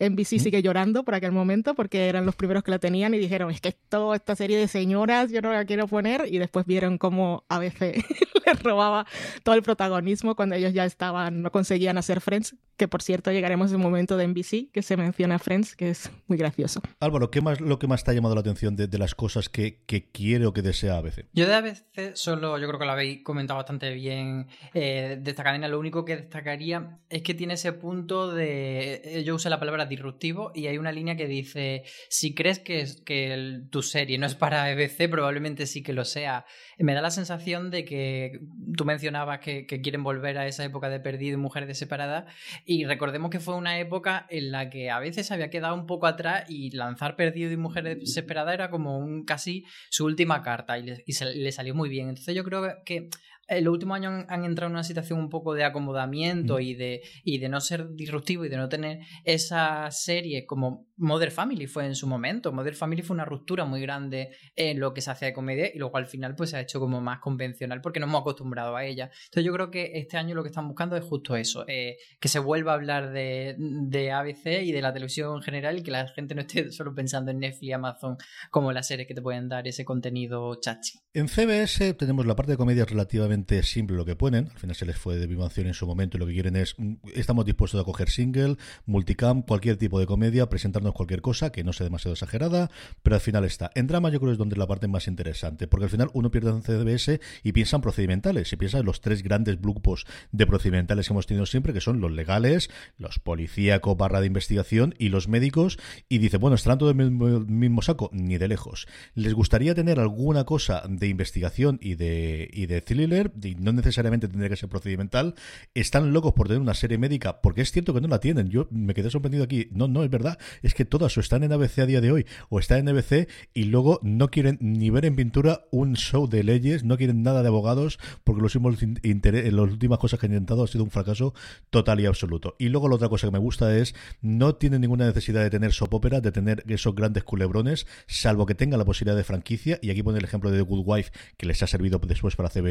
NBC 0.00 0.40
sigue 0.40 0.62
llorando 0.62 1.04
por 1.04 1.14
aquel 1.14 1.32
momento 1.32 1.74
porque 1.74 2.08
eran 2.08 2.26
los 2.26 2.34
primeros 2.34 2.64
que 2.64 2.70
la 2.70 2.78
tenían 2.78 3.14
y 3.14 3.18
dijeron, 3.18 3.50
es 3.50 3.60
que 3.60 3.72
toda 3.72 4.16
esta 4.16 4.34
serie 4.34 4.58
de 4.58 4.66
señoras 4.66 5.30
yo 5.30 5.40
no 5.40 5.52
la 5.52 5.64
quiero 5.64 5.86
poner. 5.86 6.26
Y 6.26 6.38
después 6.38 6.66
vieron 6.66 6.98
cómo 6.98 7.44
a 7.48 7.58
veces 7.58 8.02
les 8.46 8.62
robaba 8.62 9.06
todo 9.42 9.54
el 9.54 9.62
protagonismo 9.62 10.34
cuando 10.34 10.56
ellos 10.56 10.72
ya 10.72 10.84
estaban, 10.84 11.42
no 11.42 11.52
conseguían 11.52 11.98
hacer 11.98 12.20
Friends, 12.20 12.56
que 12.76 12.88
por 12.88 13.02
cierto 13.02 13.30
llegaremos 13.30 13.70
en 13.70 13.76
un 13.76 13.82
momento 13.82 14.16
de 14.16 14.26
NBC 14.26 14.70
que 14.72 14.82
se 14.82 14.96
menciona 14.96 15.38
Friends, 15.38 15.76
que 15.76 15.90
es 15.90 16.10
muy 16.26 16.38
gracioso. 16.38 16.80
Álvaro, 17.00 17.30
¿qué 17.30 17.40
más 17.40 17.60
lo 17.60 17.78
que 17.78 17.86
más 17.86 18.04
te 18.04 18.10
ha 18.10 18.14
llamado 18.14 18.34
la 18.34 18.40
atención? 18.40 18.54
de, 18.72 18.98
las 18.98 19.14
cosas 19.14 19.48
que, 19.48 19.82
que, 19.86 20.10
quiere 20.10 20.46
o 20.46 20.52
que 20.52 20.62
desea 20.62 20.96
ABC. 20.96 21.26
Yo 21.32 21.46
de 21.46 21.54
ABC 21.54 22.14
solo, 22.14 22.58
yo 22.58 22.66
creo 22.68 22.78
que 22.78 22.86
lo 22.86 22.92
habéis 22.92 23.22
comentado 23.22 23.58
bastante 23.58 23.92
bien 23.92 24.46
eh, 24.72 25.18
de 25.20 25.30
esta 25.30 25.42
cadena. 25.42 25.68
Lo 25.68 25.78
único 25.78 26.04
que 26.04 26.16
destacaría 26.16 26.98
es 27.08 27.22
que 27.22 27.34
tiene 27.34 27.54
ese 27.54 27.72
punto 27.72 28.32
de. 28.32 29.02
Eh, 29.04 29.24
yo 29.24 29.34
usé 29.34 29.50
la 29.50 29.58
palabra 29.58 29.86
disruptivo 29.86 30.52
y 30.54 30.66
hay 30.66 30.78
una 30.78 30.92
línea 30.92 31.16
que 31.16 31.26
dice: 31.26 31.84
si 32.08 32.34
crees 32.34 32.58
que, 32.58 32.86
que 33.04 33.62
tu 33.70 33.82
serie 33.82 34.18
no 34.18 34.26
es 34.26 34.34
para 34.34 34.64
ABC, 34.64 35.08
probablemente 35.10 35.66
sí 35.66 35.82
que 35.82 35.92
lo 35.92 36.04
sea. 36.04 36.44
Me 36.78 36.94
da 36.94 37.02
la 37.02 37.10
sensación 37.10 37.70
de 37.70 37.84
que 37.84 38.40
tú 38.76 38.84
mencionabas 38.84 39.40
que, 39.40 39.66
que 39.66 39.80
quieren 39.80 40.02
volver 40.02 40.38
a 40.38 40.46
esa 40.46 40.64
época 40.64 40.88
de 40.88 41.00
perdido 41.00 41.34
y 41.34 41.40
mujeres 41.40 41.68
de 41.68 41.74
separada. 41.74 42.26
Y 42.66 42.84
recordemos 42.86 43.30
que 43.30 43.40
fue 43.40 43.54
una 43.56 43.78
época 43.78 44.26
en 44.30 44.50
la 44.50 44.70
que 44.70 44.90
a 44.90 44.98
veces 44.98 45.30
había 45.30 45.50
quedado 45.50 45.74
un 45.74 45.86
poco 45.86 46.06
atrás 46.06 46.44
y 46.48 46.70
lanzar 46.70 47.14
perdido 47.14 47.52
y 47.52 47.56
mujeres 47.56 48.12
separadas 48.12 48.54
era 48.54 48.70
como 48.70 48.98
un 48.98 49.24
casi 49.24 49.64
su 49.90 50.06
última 50.06 50.42
carta 50.42 50.78
y 50.78 50.84
le, 50.84 51.04
y 51.06 51.38
le 51.38 51.52
salió 51.52 51.74
muy 51.74 51.90
bien. 51.90 52.08
Entonces 52.08 52.34
yo 52.34 52.42
creo 52.42 52.82
que 52.84 53.10
en 53.48 53.64
los 53.64 53.72
últimos 53.72 53.96
años 53.96 54.12
han, 54.12 54.26
han 54.28 54.44
entrado 54.44 54.68
en 54.68 54.74
una 54.74 54.84
situación 54.84 55.18
un 55.18 55.28
poco 55.28 55.54
de 55.54 55.64
acomodamiento 55.64 56.56
Mm. 56.56 56.60
y, 56.60 56.74
de, 56.74 57.02
y 57.24 57.38
de 57.38 57.48
no 57.48 57.60
ser 57.60 57.90
disruptivo 57.94 58.44
y 58.44 58.48
de 58.48 58.56
no 58.56 58.68
tener 58.68 59.00
esa 59.24 59.90
serie 59.90 60.46
como 60.46 60.88
Mother 60.96 61.30
Family 61.30 61.66
fue 61.66 61.86
en 61.86 61.94
su 61.94 62.06
momento. 62.06 62.52
Mother 62.52 62.74
Family 62.74 63.02
fue 63.02 63.14
una 63.14 63.24
ruptura 63.24 63.64
muy 63.64 63.80
grande 63.80 64.30
en 64.54 64.78
lo 64.80 64.94
que 64.94 65.00
se 65.00 65.10
hacía 65.10 65.28
de 65.28 65.34
comedia 65.34 65.70
y 65.72 65.78
luego 65.78 65.96
al 65.96 66.06
final 66.06 66.34
pues 66.36 66.50
se 66.50 66.56
ha 66.56 66.60
hecho 66.60 66.78
como 66.78 67.00
más 67.00 67.18
convencional 67.18 67.80
porque 67.80 68.00
nos 68.00 68.08
hemos 68.08 68.20
acostumbrado 68.20 68.76
a 68.76 68.84
ella. 68.84 69.10
Entonces 69.26 69.44
yo 69.44 69.52
creo 69.52 69.70
que 69.70 69.92
este 69.94 70.16
año 70.16 70.34
lo 70.34 70.42
que 70.42 70.48
están 70.48 70.68
buscando 70.68 70.96
es 70.96 71.04
justo 71.04 71.36
eso, 71.36 71.64
eh, 71.66 71.96
que 72.20 72.28
se 72.28 72.38
vuelva 72.38 72.72
a 72.72 72.74
hablar 72.76 73.12
de, 73.12 73.56
de 73.58 74.12
ABC 74.12 74.62
y 74.62 74.72
de 74.72 74.82
la 74.82 74.92
televisión 74.92 75.36
en 75.36 75.42
general 75.42 75.78
y 75.78 75.82
que 75.82 75.90
la 75.90 76.06
gente 76.08 76.34
no 76.34 76.42
esté 76.42 76.70
solo 76.70 76.94
pensando 76.94 77.30
en 77.30 77.38
Netflix 77.40 77.62
y 77.62 77.72
Amazon 77.72 78.16
como 78.50 78.72
las 78.72 78.86
series 78.86 79.08
que 79.08 79.14
te 79.14 79.22
pueden 79.22 79.48
dar 79.48 79.66
ese 79.66 79.84
contenido 79.84 80.54
chachi. 80.60 81.00
En 81.12 81.28
CBS 81.28 81.94
tenemos 81.94 82.26
la 82.26 82.36
parte 82.36 82.52
de 82.52 82.58
comedia 82.58 82.84
relativamente 82.84 83.33
simple 83.62 83.96
lo 83.96 84.04
que 84.04 84.16
ponen. 84.16 84.48
Al 84.52 84.58
final 84.58 84.76
se 84.76 84.86
les 84.86 84.96
fue 84.96 85.16
de 85.16 85.26
Theory 85.26 85.68
en 85.68 85.74
su 85.74 85.86
momento 85.86 86.16
y 86.16 86.20
lo 86.20 86.26
que 86.26 86.32
quieren 86.32 86.56
es 86.56 86.74
mm, 86.78 86.94
estamos 87.14 87.44
dispuestos 87.44 87.80
a 87.80 87.84
coger 87.84 88.10
single, 88.10 88.56
multicam, 88.86 89.42
cualquier 89.42 89.76
tipo 89.76 89.98
de 89.98 90.06
comedia, 90.06 90.48
presentarnos 90.48 90.92
cualquier 90.94 91.20
cosa 91.20 91.50
que 91.50 91.64
no 91.64 91.72
sea 91.72 91.84
demasiado 91.84 92.14
exagerada, 92.14 92.70
pero 93.02 93.16
al 93.16 93.20
final 93.20 93.44
está. 93.44 93.70
En 93.74 93.86
drama 93.86 94.10
yo 94.10 94.20
creo 94.20 94.30
que 94.30 94.32
es 94.32 94.38
donde 94.38 94.54
es 94.54 94.58
la 94.58 94.66
parte 94.66 94.88
más 94.88 95.08
interesante, 95.08 95.66
porque 95.66 95.84
al 95.84 95.90
final 95.90 96.10
uno 96.12 96.30
pierde 96.30 96.50
en 96.50 96.62
CBS 96.62 97.20
y 97.42 97.52
piensa 97.52 97.76
en 97.76 97.82
procedimentales, 97.82 98.52
y 98.52 98.56
piensa 98.56 98.78
en 98.78 98.86
los 98.86 99.00
tres 99.00 99.22
grandes 99.22 99.60
grupos 99.60 100.06
de 100.32 100.46
procedimentales 100.46 101.08
que 101.08 101.12
hemos 101.12 101.26
tenido 101.26 101.46
siempre, 101.46 101.72
que 101.72 101.80
son 101.80 102.00
los 102.00 102.12
legales, 102.12 102.70
los 102.98 103.18
policíacos 103.18 103.96
barra 103.96 104.20
de 104.20 104.26
investigación 104.26 104.94
y 104.98 105.08
los 105.08 105.28
médicos, 105.28 105.78
y 106.08 106.18
dice, 106.18 106.36
bueno, 106.36 106.54
estarán 106.54 106.78
todos 106.78 106.96
del 106.96 107.10
mismo, 107.10 107.40
mismo 107.40 107.82
saco, 107.82 108.10
ni 108.12 108.38
de 108.38 108.48
lejos. 108.48 108.86
¿Les 109.14 109.34
gustaría 109.34 109.74
tener 109.74 110.00
alguna 110.00 110.44
cosa 110.44 110.82
de 110.88 111.08
investigación 111.08 111.78
y 111.80 111.94
de, 111.94 112.48
y 112.52 112.66
de 112.66 112.80
thriller? 112.80 113.23
Y 113.42 113.54
no 113.56 113.72
necesariamente 113.72 114.28
tendría 114.28 114.48
que 114.48 114.56
ser 114.56 114.68
procedimental. 114.68 115.34
Están 115.74 116.12
locos 116.12 116.32
por 116.32 116.48
tener 116.48 116.60
una 116.60 116.74
serie 116.74 116.98
médica, 116.98 117.40
porque 117.40 117.62
es 117.62 117.72
cierto 117.72 117.94
que 117.94 118.00
no 118.00 118.08
la 118.08 118.20
tienen. 118.20 118.48
Yo 118.48 118.68
me 118.70 118.94
quedé 118.94 119.10
sorprendido 119.10 119.44
aquí. 119.44 119.68
No, 119.72 119.88
no, 119.88 120.02
es 120.04 120.10
verdad. 120.10 120.38
Es 120.62 120.74
que 120.74 120.84
todas 120.84 121.16
o 121.16 121.20
están 121.20 121.42
en 121.44 121.52
ABC 121.52 121.78
a 121.80 121.86
día 121.86 122.00
de 122.00 122.12
hoy 122.12 122.26
o 122.48 122.58
están 122.58 122.78
en 122.80 122.88
ABC 122.88 123.28
y 123.52 123.64
luego 123.64 124.00
no 124.02 124.28
quieren 124.30 124.58
ni 124.60 124.90
ver 124.90 125.04
en 125.04 125.16
pintura 125.16 125.66
un 125.70 125.94
show 125.96 126.28
de 126.28 126.42
leyes, 126.44 126.84
no 126.84 126.96
quieren 126.96 127.22
nada 127.22 127.42
de 127.42 127.48
abogados, 127.48 127.98
porque 128.24 128.42
los 128.42 128.54
últimos 128.54 128.82
inter- 129.02 129.52
las 129.52 129.70
últimas 129.70 129.98
cosas 129.98 130.18
que 130.20 130.26
han 130.26 130.32
intentado 130.32 130.64
ha 130.64 130.66
sido 130.66 130.84
un 130.84 130.90
fracaso 130.90 131.34
total 131.70 132.00
y 132.00 132.06
absoluto. 132.06 132.56
Y 132.58 132.68
luego 132.68 132.88
la 132.88 132.96
otra 132.96 133.08
cosa 133.08 133.26
que 133.26 133.32
me 133.32 133.38
gusta 133.38 133.76
es 133.76 133.94
no 134.20 134.54
tienen 134.56 134.80
ninguna 134.80 135.06
necesidad 135.06 135.42
de 135.42 135.50
tener 135.50 135.72
soap 135.72 135.94
opera, 135.94 136.20
de 136.20 136.32
tener 136.32 136.64
esos 136.68 136.94
grandes 136.94 137.24
culebrones, 137.24 137.86
salvo 138.06 138.46
que 138.46 138.54
tenga 138.54 138.76
la 138.76 138.84
posibilidad 138.84 139.16
de 139.16 139.24
franquicia. 139.24 139.78
Y 139.82 139.90
aquí 139.90 140.02
pone 140.02 140.18
el 140.18 140.24
ejemplo 140.24 140.50
de 140.50 140.58
The 140.58 140.62
Good 140.64 140.82
Wife, 140.86 141.12
que 141.36 141.46
les 141.46 141.62
ha 141.62 141.66
servido 141.66 141.98
después 141.98 142.36
para 142.36 142.48
hacer 142.48 142.64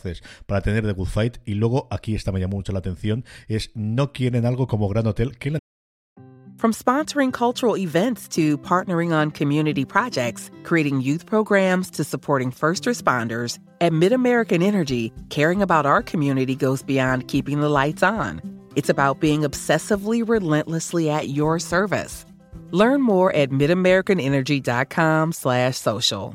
Seolaces, 0.00 0.22
para 0.46 0.60
tener 0.60 0.92
Good 0.94 1.08
Fight. 1.08 1.38
Y 1.44 1.54
luego 1.54 1.88
aquí 1.90 2.14
esta 2.14 2.30
me 2.32 2.40
llamó 2.40 2.56
mucho 2.56 2.72
la 2.72 2.80
atención, 2.80 3.24
es 3.48 3.70
no 3.74 4.12
quieren 4.12 4.46
algo 4.46 4.66
como 4.66 4.88
Gran 4.88 5.06
Hotel, 5.06 5.36
que 5.38 5.52
la 5.52 5.58
From 6.58 6.72
sponsoring 6.74 7.32
cultural 7.32 7.78
events 7.78 8.28
to 8.28 8.58
partnering 8.58 9.14
on 9.14 9.30
community 9.30 9.86
projects, 9.86 10.50
creating 10.62 11.00
youth 11.00 11.24
programs 11.24 11.90
to 11.92 12.04
supporting 12.04 12.50
first 12.50 12.84
responders, 12.84 13.58
at 13.80 13.92
MidAmerican 13.92 14.62
Energy, 14.62 15.10
caring 15.30 15.62
about 15.62 15.86
our 15.86 16.02
community 16.02 16.54
goes 16.54 16.82
beyond 16.82 17.28
keeping 17.28 17.62
the 17.62 17.70
lights 17.70 18.02
on. 18.02 18.42
It's 18.76 18.90
about 18.90 19.20
being 19.20 19.40
obsessively 19.40 20.22
relentlessly 20.22 21.08
at 21.08 21.28
your 21.28 21.58
service. 21.58 22.26
Learn 22.72 23.00
more 23.00 23.34
at 23.34 23.50
midamericanenergy.com/social. 23.50 26.34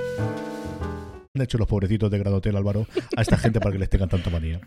Han 1.33 1.41
hecho 1.41 1.57
los 1.57 1.67
pobrecitos 1.67 2.11
de 2.11 2.19
Gran 2.19 2.33
Hotel, 2.33 2.55
Álvaro, 2.57 2.85
a 3.15 3.21
esta 3.21 3.37
gente 3.37 3.59
para 3.59 3.71
que 3.71 3.79
les 3.79 3.89
tengan 3.89 4.09
tanta 4.09 4.29
manía. 4.29 4.59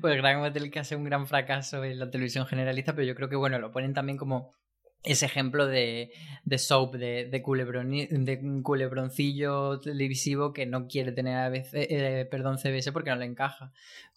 Pues 0.00 0.16
Gran 0.16 0.42
Hotel 0.42 0.70
que 0.70 0.78
hace 0.78 0.96
un 0.96 1.04
gran 1.04 1.26
fracaso 1.26 1.84
en 1.84 1.98
la 1.98 2.10
televisión 2.10 2.46
generalista, 2.46 2.94
pero 2.94 3.06
yo 3.06 3.14
creo 3.14 3.28
que 3.28 3.36
bueno, 3.36 3.58
lo 3.58 3.70
ponen 3.70 3.92
también 3.92 4.16
como 4.16 4.52
ese 5.02 5.26
ejemplo 5.26 5.66
de, 5.66 6.12
de 6.44 6.58
soap, 6.58 6.94
de, 6.94 7.28
de, 7.28 7.42
de 7.42 8.62
culebroncillo 8.62 9.80
televisivo 9.80 10.52
que 10.52 10.64
no 10.64 10.86
quiere 10.86 11.12
tener 11.12 11.36
a 11.36 11.52
eh, 11.54 12.26
perdón, 12.30 12.58
CBS 12.58 12.92
porque 12.92 13.10
no 13.10 13.16
le 13.16 13.26
encaja. 13.26 13.72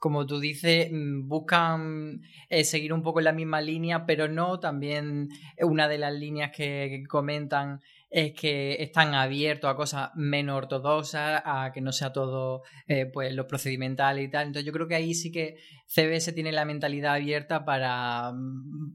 Como 0.06 0.28
tú 0.28 0.40
dices, 0.40 0.90
mm, 0.92 1.28
buscan 1.28 2.22
eh, 2.48 2.64
seguir 2.64 2.94
un 2.94 3.02
poco 3.02 3.22
en 3.22 3.26
la 3.26 3.32
misma 3.32 3.60
línea, 3.60 4.06
pero 4.06 4.28
no 4.28 4.60
también 4.60 5.30
una 5.60 5.88
de 5.88 5.98
las 5.98 6.14
líneas 6.14 6.52
que, 6.56 7.04
comentan 7.10 7.82
es 8.12 8.34
que 8.34 8.84
están 8.84 9.16
abiertos 9.16 9.70
a 9.70 9.76
cosas 9.76 10.12
menos 10.14 10.58
ortodoxas, 10.58 11.42
a 11.44 11.72
que 11.74 11.82
no 11.82 11.92
sea 11.92 12.14
todo 12.14 12.62
eh, 12.88 13.08
pues 13.08 13.34
lo 13.34 13.48
procedimental 13.48 14.20
y 14.20 14.30
tal. 14.30 14.46
Entonces 14.48 14.66
yo 14.68 14.72
creo 14.72 14.88
que 14.88 14.94
ahí 14.94 15.16
sí 15.16 15.32
que 15.32 15.58
CBS 15.88 16.32
tiene 16.34 16.52
la 16.52 16.66
mentalidad 16.66 17.16
abierta 17.16 17.66
para, 17.66 18.32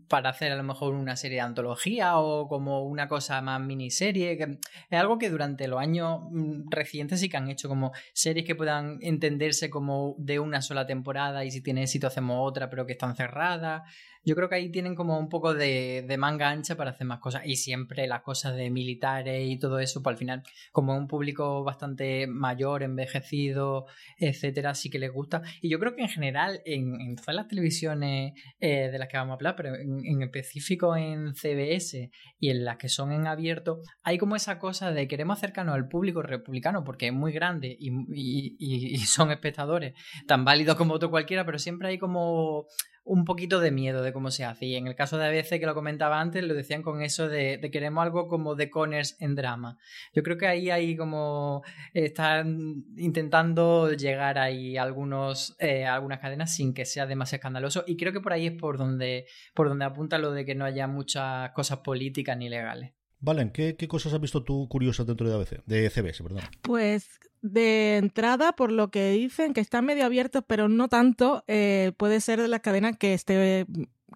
para 0.08 0.30
hacer 0.30 0.52
a 0.52 0.56
lo 0.56 0.62
mejor 0.62 0.94
una 0.94 1.16
serie 1.16 1.36
de 1.36 1.42
antología 1.42 2.18
o 2.18 2.48
como 2.48 2.84
una 2.84 3.08
cosa 3.08 3.42
más 3.42 3.60
miniserie. 3.60 4.38
Que 4.38 4.58
es 4.90 5.00
algo 5.00 5.18
que 5.18 5.28
durante 5.28 5.68
los 5.68 5.80
años 5.80 6.20
mm, 6.30 6.70
recientes 6.70 7.20
sí 7.20 7.28
que 7.28 7.36
han 7.36 7.50
hecho 7.50 7.68
como 7.68 7.92
series 8.14 8.46
que 8.46 8.54
puedan 8.54 8.98
entenderse 9.02 9.70
como 9.70 10.14
de 10.18 10.38
una 10.38 10.62
sola 10.62 10.86
temporada 10.86 10.99
y 11.44 11.50
si 11.50 11.62
tiene 11.62 11.82
éxito 11.82 12.06
hacemos 12.06 12.38
otra 12.40 12.68
pero 12.70 12.86
que 12.86 12.92
están 12.92 13.14
cerradas. 13.16 13.82
Yo 14.24 14.34
creo 14.34 14.48
que 14.48 14.56
ahí 14.56 14.70
tienen 14.70 14.94
como 14.94 15.18
un 15.18 15.28
poco 15.28 15.54
de, 15.54 16.04
de 16.06 16.16
manga 16.18 16.50
ancha 16.50 16.76
para 16.76 16.90
hacer 16.90 17.06
más 17.06 17.20
cosas 17.20 17.42
y 17.44 17.56
siempre 17.56 18.06
las 18.06 18.22
cosas 18.22 18.54
de 18.56 18.70
militares 18.70 19.48
y 19.48 19.58
todo 19.58 19.78
eso, 19.78 20.02
pues 20.02 20.14
al 20.14 20.18
final 20.18 20.42
como 20.72 20.96
un 20.96 21.08
público 21.08 21.64
bastante 21.64 22.26
mayor, 22.26 22.82
envejecido, 22.82 23.86
etcétera, 24.18 24.74
sí 24.74 24.90
que 24.90 24.98
les 24.98 25.12
gusta. 25.12 25.42
Y 25.60 25.70
yo 25.70 25.78
creo 25.78 25.94
que 25.94 26.02
en 26.02 26.08
general 26.08 26.60
en, 26.64 27.16
todas 27.16 27.34
las 27.34 27.48
televisiones 27.48 28.34
eh, 28.58 28.90
de 28.90 28.98
las 28.98 29.08
que 29.08 29.16
vamos 29.16 29.32
a 29.32 29.34
hablar, 29.34 29.56
pero 29.56 29.74
en, 29.74 30.22
específico 30.22 30.96
en 30.96 31.34
CBS 31.34 32.10
y 32.38 32.50
en 32.50 32.64
las 32.64 32.76
que 32.76 32.88
son 32.88 33.12
en 33.12 33.26
abierto, 33.26 33.80
hay 34.02 34.18
como 34.18 34.36
esa 34.36 34.58
cosa 34.58 34.92
de 34.92 35.08
queremos 35.08 35.38
acercarnos 35.38 35.74
al 35.74 35.88
público 35.88 36.22
republicano 36.22 36.84
porque 36.84 37.08
es 37.08 37.12
muy 37.12 37.32
grande 37.32 37.76
y, 37.78 37.90
y, 37.90 38.94
y 38.94 38.98
son 38.98 39.30
espectadores 39.30 39.94
tan 40.26 40.44
válidos 40.44 40.76
como 40.76 40.94
otro 40.94 41.10
cualquiera, 41.10 41.44
pero 41.44 41.58
siempre 41.58 41.88
hay 41.88 41.98
como 41.98 42.66
un 43.04 43.24
poquito 43.24 43.60
de 43.60 43.70
miedo 43.70 44.02
de 44.02 44.12
cómo 44.12 44.30
se 44.30 44.44
hace. 44.44 44.66
Y 44.66 44.76
en 44.76 44.86
el 44.86 44.94
caso 44.94 45.18
de 45.18 45.26
ABC, 45.26 45.58
que 45.58 45.66
lo 45.66 45.74
comentaba 45.74 46.20
antes, 46.20 46.44
lo 46.44 46.54
decían 46.54 46.82
con 46.82 47.02
eso 47.02 47.28
de, 47.28 47.58
de 47.58 47.70
queremos 47.70 48.02
algo 48.02 48.28
como 48.28 48.54
de 48.54 48.70
Connors 48.70 49.16
en 49.20 49.34
drama. 49.34 49.78
Yo 50.14 50.22
creo 50.22 50.38
que 50.38 50.46
ahí 50.46 50.70
hay 50.70 50.96
como 50.96 51.62
están 51.94 52.84
intentando 52.96 53.92
llegar 53.92 54.38
ahí 54.38 54.76
a 54.76 54.82
algunos, 54.82 55.56
eh, 55.58 55.84
a 55.86 55.94
algunas 55.94 56.20
cadenas 56.20 56.54
sin 56.54 56.74
que 56.74 56.84
sea 56.84 57.06
demasiado 57.06 57.40
escandaloso. 57.40 57.84
Y 57.86 57.96
creo 57.96 58.12
que 58.12 58.20
por 58.20 58.32
ahí 58.32 58.46
es 58.46 58.52
por 58.52 58.78
donde, 58.78 59.26
por 59.54 59.68
donde 59.68 59.84
apunta 59.84 60.18
lo 60.18 60.32
de 60.32 60.44
que 60.44 60.54
no 60.54 60.64
haya 60.64 60.86
muchas 60.86 61.50
cosas 61.52 61.78
políticas 61.78 62.36
ni 62.36 62.48
legales. 62.48 62.92
Valen, 63.22 63.50
¿qué, 63.50 63.76
¿qué, 63.76 63.86
cosas 63.86 64.14
has 64.14 64.20
visto 64.20 64.44
tú 64.44 64.66
curiosas 64.68 65.06
dentro 65.06 65.28
de 65.28 65.34
ABC? 65.34 65.62
De 65.66 65.90
CBS, 65.90 66.22
perdón. 66.22 66.42
Pues 66.62 67.20
de 67.42 67.96
entrada, 67.96 68.52
por 68.52 68.72
lo 68.72 68.90
que 68.90 69.10
dicen, 69.12 69.54
que 69.54 69.60
están 69.60 69.84
medio 69.84 70.04
abiertos, 70.04 70.44
pero 70.46 70.68
no 70.68 70.88
tanto, 70.88 71.44
eh, 71.46 71.92
puede 71.96 72.20
ser 72.20 72.40
de 72.40 72.48
la 72.48 72.60
cadena 72.60 72.92
que 72.92 73.14
esté, 73.14 73.66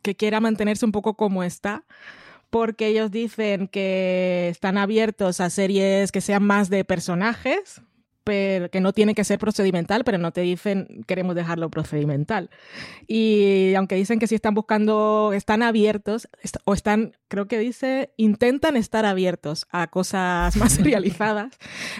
que 0.02 0.16
quiera 0.16 0.40
mantenerse 0.40 0.84
un 0.84 0.92
poco 0.92 1.14
como 1.14 1.42
está. 1.42 1.84
Porque 2.50 2.86
ellos 2.86 3.10
dicen 3.10 3.66
que 3.66 4.48
están 4.48 4.78
abiertos 4.78 5.40
a 5.40 5.50
series 5.50 6.12
que 6.12 6.20
sean 6.20 6.44
más 6.44 6.70
de 6.70 6.84
personajes, 6.84 7.82
pero 8.24 8.70
que 8.70 8.80
no 8.80 8.92
tiene 8.92 9.14
que 9.14 9.22
ser 9.22 9.38
procedimental, 9.38 10.02
pero 10.02 10.18
no 10.18 10.32
te 10.32 10.40
dicen 10.40 11.04
queremos 11.06 11.34
dejarlo 11.34 11.70
procedimental. 11.70 12.50
Y 13.06 13.74
aunque 13.74 13.94
dicen 13.94 14.18
que 14.18 14.26
sí 14.26 14.34
están 14.34 14.54
buscando, 14.54 15.32
están 15.34 15.62
abiertos, 15.62 16.28
est 16.42 16.56
o 16.64 16.72
están, 16.72 17.16
creo 17.28 17.46
que 17.46 17.58
dice, 17.58 18.12
intentan 18.16 18.76
estar 18.76 19.04
abiertos 19.04 19.66
a 19.70 19.88
cosas 19.88 20.56
más 20.56 20.72
serializadas, 20.74 21.52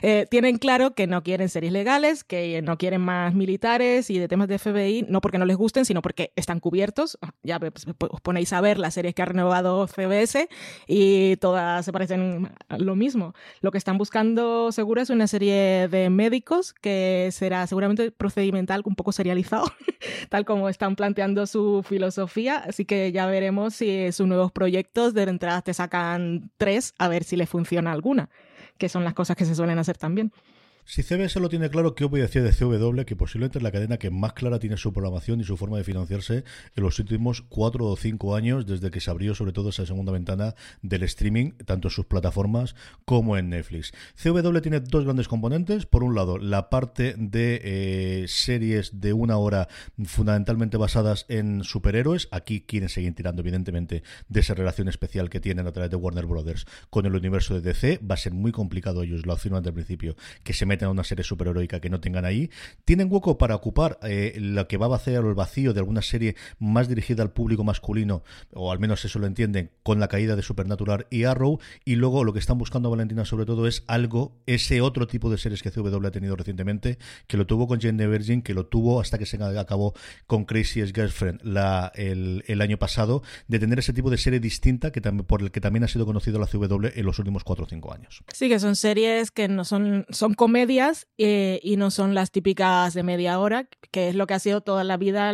eh, 0.03 0.27
tienen 0.31 0.59
claro 0.59 0.95
que 0.95 1.07
no 1.07 1.23
quieren 1.23 1.49
series 1.49 1.73
legales, 1.73 2.25
que 2.25 2.63
no 2.63 2.79
quieren 2.79 3.03
más 3.03 3.35
militares 3.35 4.09
y 4.11 4.19
de 4.19 4.29
temas 4.29 4.49
de 4.49 4.59
FBI, 4.59 5.07
no 5.09 5.21
porque 5.21 5.39
no 5.39 5.45
les 5.45 5.57
gusten, 5.57 5.85
sino 5.85 6.01
porque 6.03 6.33
están 6.37 6.61
cubiertos. 6.61 7.19
Ya 7.43 7.61
pues, 7.61 7.87
os 7.99 8.21
ponéis 8.23 8.53
a 8.53 8.61
ver 8.61 8.79
las 8.79 8.95
series 8.95 9.15
que 9.15 9.23
ha 9.23 9.27
renovado 9.27 9.87
CBS 9.87 10.49
y 10.87 11.37
todas 11.37 11.85
se 11.85 11.93
parecen 11.93 12.51
a 12.69 12.79
lo 12.79 12.97
mismo. 12.97 13.35
Lo 13.61 13.71
que 13.71 13.79
están 13.79 13.99
buscando 13.99 14.73
seguro 14.73 15.03
es 15.03 15.11
una 15.11 15.27
serie 15.27 15.89
de 15.89 16.11
médicos, 16.15 16.73
que 16.73 17.29
será 17.33 17.67
seguramente 17.67 18.11
procedimental, 18.11 18.83
un 18.85 18.95
poco 18.95 19.13
serializado, 19.13 19.67
tal 20.31 20.45
como 20.45 20.69
están 20.69 20.97
planteando 20.97 21.47
su 21.47 21.85
filosofía. 21.87 22.57
Así 22.57 22.85
que 22.85 23.13
ya 23.13 23.27
veremos 23.27 23.75
si 23.75 24.11
sus 24.13 24.27
nuevos 24.27 24.53
proyectos 24.53 25.15
de 25.15 25.25
entrada 25.25 25.63
te 25.63 25.75
sacan 25.75 26.51
tres, 26.57 26.95
a 26.99 27.09
ver 27.09 27.25
si 27.25 27.37
le 27.37 27.47
funciona 27.47 27.93
alguna, 27.93 28.31
que 28.79 28.89
son 28.89 29.05
las 29.05 29.15
cosas 29.15 29.37
que 29.37 29.45
se 29.45 29.55
suelen 29.55 29.79
hacer 29.79 29.99
también. 29.99 30.33
Si 30.87 31.03
CBS 31.03 31.41
lo 31.41 31.49
tiene 31.49 31.71
claro, 31.71 31.95
¿qué 31.95 32.05
voy 32.05 32.21
a 32.21 32.25
decir 32.25 32.43
de 32.43 32.53
CW? 32.53 33.05
Que 33.07 33.17
posiblemente 33.17 33.59
es 33.59 33.63
la 33.63 33.73
cadena 33.73 33.97
que 33.97 34.11
más 34.11 34.35
clara 34.35 34.59
tiene 34.59 34.77
su 34.77 34.93
programación 34.93 35.41
y 35.41 35.45
su 35.45 35.57
forma 35.57 35.79
de 35.79 35.85
financiarse 35.85 36.45
en 36.77 36.83
los 36.83 36.99
últimos 36.99 37.41
cuatro 37.41 37.87
o 37.87 37.97
cinco 37.97 38.37
años, 38.37 38.67
desde 38.67 38.91
que 38.91 39.01
se 39.01 39.11
abrió 39.11 39.35
sobre 39.35 39.53
todo 39.53 39.71
esa 39.71 39.87
segunda 39.87 40.13
ventana 40.13 40.55
del 40.83 41.03
streaming, 41.05 41.53
tanto 41.65 41.89
en 41.89 41.93
sus 41.93 42.05
plataformas 42.05 42.77
como 43.07 43.39
en 43.39 43.49
Netflix. 43.49 43.93
CW 44.23 44.59
tiene 44.61 44.81
dos 44.81 45.05
grandes 45.05 45.27
componentes. 45.27 45.87
Por 45.87 46.05
un 46.05 46.15
lado, 46.15 46.37
la 46.37 46.69
parte 46.69 47.15
de 47.17 47.61
eh, 47.65 48.25
series 48.29 49.01
de 49.01 49.15
una 49.15 49.39
hora 49.39 49.69
fundamentalmente 50.05 50.77
basadas 50.77 51.25
en 51.31 51.65
superhéroes. 51.65 52.29
Aquí 52.31 52.61
quieren 52.61 52.91
seguir 52.91 53.15
tirando, 53.15 53.41
evidentemente, 53.41 54.03
de 54.29 54.41
esa 54.41 54.53
relación 54.53 54.89
especial 54.89 55.31
que 55.31 55.41
tienen 55.41 55.67
a 55.67 55.73
través 55.73 55.91
de 55.91 55.97
Warner 55.97 56.27
Brothers 56.27 56.67
con 56.91 57.07
el 57.07 57.15
universo 57.15 57.55
de 57.55 57.63
DC. 57.63 58.01
Va 58.09 58.17
a 58.17 58.19
ser 58.19 58.35
muy 58.35 58.53
complicado, 58.53 59.03
ellos 59.03 59.25
lo 59.25 59.33
afirman 59.33 59.63
desde 59.63 59.71
el 59.71 59.75
principio, 59.75 60.17
que 60.43 60.53
se 60.53 60.67
meten 60.75 60.89
a 60.89 60.91
una 60.91 61.05
serie 61.05 61.25
superheroica 61.25 61.81
que 61.81 61.91
no 61.91 62.01
tengan 62.01 62.25
ahí. 62.25 62.51
Tienen 62.85 63.09
hueco 63.11 63.39
para 63.39 63.55
ocupar 63.55 63.99
eh, 64.03 64.35
lo 64.39 64.67
que 64.67 64.77
va 64.77 64.87
a 64.87 64.91
vaciar 64.91 65.25
el 65.25 65.35
vacío 65.35 65.73
de 65.73 65.81
alguna 65.81 66.03
serie 66.03 66.35
más 66.59 66.89
dirigida 66.89 67.23
al 67.23 67.33
público 67.33 67.63
masculino, 67.65 68.23
o 68.53 68.73
al 68.73 68.79
menos 68.79 69.05
eso 69.05 69.19
lo 69.19 69.27
entienden, 69.27 69.71
con 69.83 70.01
la 70.01 70.09
caída 70.09 70.37
de 70.37 70.43
Supernatural 70.43 71.07
y 71.11 71.25
Arrow. 71.25 71.61
Y 71.85 71.97
luego 71.97 72.25
lo 72.25 72.33
que 72.33 72.39
están 72.39 72.59
buscando 72.59 72.91
Valentina 72.91 73.25
sobre 73.25 73.47
todo 73.47 73.67
es 73.67 73.85
algo, 73.87 74.37
ese 74.47 74.81
otro 74.81 75.07
tipo 75.07 75.31
de 75.31 75.39
series 75.39 75.63
que 75.63 75.71
CW 75.71 76.07
ha 76.07 76.11
tenido 76.11 76.37
recientemente, 76.37 76.99
que 77.27 77.37
lo 77.37 77.47
tuvo 77.47 77.69
con 77.69 77.81
Jane 77.81 77.99
the 77.99 78.07
Virgin, 78.07 78.43
que 78.43 78.55
lo 78.55 78.67
tuvo 78.67 79.01
hasta 79.01 79.19
que 79.19 79.27
se 79.27 79.43
acabó 79.43 79.95
con 80.27 80.45
Crazy 80.45 80.81
Girlfriend 80.93 81.41
el, 81.95 82.61
año 82.61 82.79
pasado, 82.79 83.23
de 83.47 83.59
tener 83.59 83.79
ese 83.79 83.93
tipo 83.93 84.11
de 84.11 84.19
serie 84.19 84.41
distinta 84.41 84.91
que 84.91 85.01
también, 85.01 85.27
por 85.27 85.43
el 85.43 85.51
que 85.51 85.61
también 85.61 85.85
ha 85.85 85.89
sido 85.89 86.07
conocido 86.07 86.39
la 86.39 86.47
CW 86.47 86.89
en 86.95 87.07
los 87.07 87.19
últimos 87.19 87.45
4 87.45 87.65
o 87.65 87.69
5 87.69 87.93
años. 87.95 88.23
Sí, 88.33 88.49
que 88.49 88.59
son 88.59 88.77
series 88.77 89.31
que 89.31 89.49
no 89.49 89.65
son, 89.65 90.07
son 90.11 90.35
eh, 91.19 91.61
y 91.63 91.77
no 91.77 91.91
son 91.91 92.15
las 92.15 92.31
típicas 92.31 92.95
de 92.95 93.03
media 93.03 93.39
hora, 93.39 93.69
que 93.91 94.09
es 94.09 94.15
lo 94.15 94.27
que 94.27 94.35
ha 94.35 94.39
sido 94.39 94.61
toda 94.61 94.83
la 94.85 94.97
vida. 94.97 95.33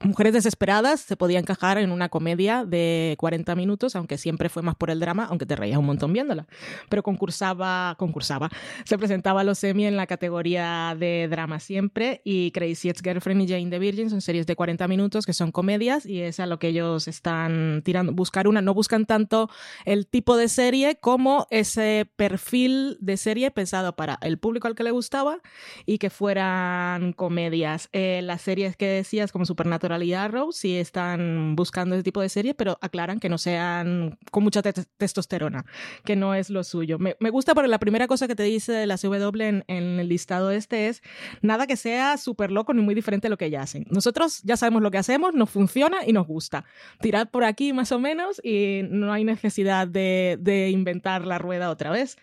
Mujeres 0.00 0.32
desesperadas 0.32 1.00
se 1.00 1.16
podía 1.16 1.38
encajar 1.38 1.78
en 1.78 1.92
una 1.92 2.08
comedia 2.08 2.64
de 2.64 3.14
40 3.18 3.54
minutos, 3.54 3.96
aunque 3.96 4.18
siempre 4.18 4.48
fue 4.48 4.62
más 4.62 4.74
por 4.74 4.90
el 4.90 5.00
drama, 5.00 5.26
aunque 5.30 5.46
te 5.46 5.56
reías 5.56 5.78
un 5.78 5.86
montón 5.86 6.12
viéndola. 6.12 6.46
Pero 6.88 7.02
concursaba, 7.02 7.94
concursaba, 7.98 8.50
se 8.84 8.98
presentaba 8.98 9.42
a 9.42 9.44
los 9.44 9.58
semi 9.58 9.86
en 9.86 9.96
la 9.96 10.06
categoría 10.06 10.96
de 10.98 11.28
drama 11.30 11.60
siempre 11.60 12.20
y 12.24 12.50
Crazy 12.50 12.88
Ex 12.88 13.02
Girlfriend 13.02 13.42
y 13.42 13.48
Jane 13.48 13.70
the 13.70 13.78
Virgin 13.78 14.10
son 14.10 14.20
series 14.20 14.46
de 14.46 14.56
40 14.56 14.88
minutos 14.88 15.26
que 15.26 15.32
son 15.32 15.52
comedias 15.52 16.06
y 16.06 16.20
es 16.20 16.40
a 16.40 16.46
lo 16.46 16.58
que 16.58 16.68
ellos 16.68 17.08
están 17.08 17.82
tirando. 17.84 18.12
Buscar 18.12 18.48
una, 18.48 18.62
no 18.62 18.74
buscan 18.74 19.06
tanto 19.06 19.48
el 19.84 20.06
tipo 20.06 20.36
de 20.36 20.48
serie 20.48 20.96
como 20.96 21.46
ese 21.50 22.10
perfil 22.16 22.98
de 23.00 23.16
serie 23.16 23.50
pensado 23.50 23.94
para 23.94 24.18
el 24.22 24.38
público 24.38 24.55
al 24.64 24.74
que 24.74 24.82
le 24.82 24.90
gustaba 24.90 25.38
y 25.84 25.98
que 25.98 26.10
fueran 26.10 27.12
comedias. 27.12 27.88
Eh, 27.92 28.20
las 28.22 28.42
series 28.42 28.76
que 28.76 28.86
decías 28.86 29.32
como 29.32 29.44
Supernatural 29.44 30.02
y 30.02 30.14
Arrow 30.14 30.52
sí 30.52 30.76
están 30.76 31.56
buscando 31.56 31.94
ese 31.94 32.02
tipo 32.02 32.20
de 32.20 32.28
series, 32.28 32.54
pero 32.54 32.78
aclaran 32.80 33.20
que 33.20 33.28
no 33.28 33.38
sean 33.38 34.18
con 34.30 34.42
mucha 34.42 34.62
testosterona, 34.62 35.64
que 36.04 36.16
no 36.16 36.34
es 36.34 36.50
lo 36.50 36.64
suyo. 36.64 36.98
Me, 36.98 37.14
gusta 37.30 37.54
porque 37.54 37.68
la 37.68 37.78
primera 37.78 38.06
cosa 38.06 38.26
que 38.26 38.34
te 38.34 38.44
dice 38.44 38.72
de 38.72 38.86
la 38.86 38.96
CW 38.96 39.42
en, 39.42 39.64
en 39.66 40.00
el 40.00 40.08
listado 40.08 40.50
este 40.50 40.88
es 40.88 41.02
nada 41.42 41.66
que 41.66 41.76
sea 41.76 42.16
súper 42.16 42.50
loco 42.50 42.72
ni 42.72 42.82
muy 42.82 42.94
diferente 42.94 43.26
a 43.26 43.30
lo 43.30 43.36
que 43.36 43.50
ya 43.50 43.62
hacen. 43.62 43.86
Nosotros 43.90 44.40
ya 44.42 44.56
sabemos 44.56 44.82
lo 44.82 44.90
que 44.90 44.98
hacemos, 44.98 45.34
nos 45.34 45.50
funciona 45.50 45.98
y 46.06 46.12
nos 46.12 46.26
gusta. 46.26 46.64
Tirad 47.00 47.28
por 47.28 47.44
aquí 47.44 47.72
más 47.72 47.92
o 47.92 47.98
menos 47.98 48.40
y 48.42 48.82
no 48.88 49.12
hay 49.12 49.24
necesidad 49.24 49.88
de, 49.88 50.38
de 50.40 50.70
inventar 50.70 51.26
la 51.26 51.38
rueda 51.38 51.70
otra 51.70 51.90
vez. 51.90 52.16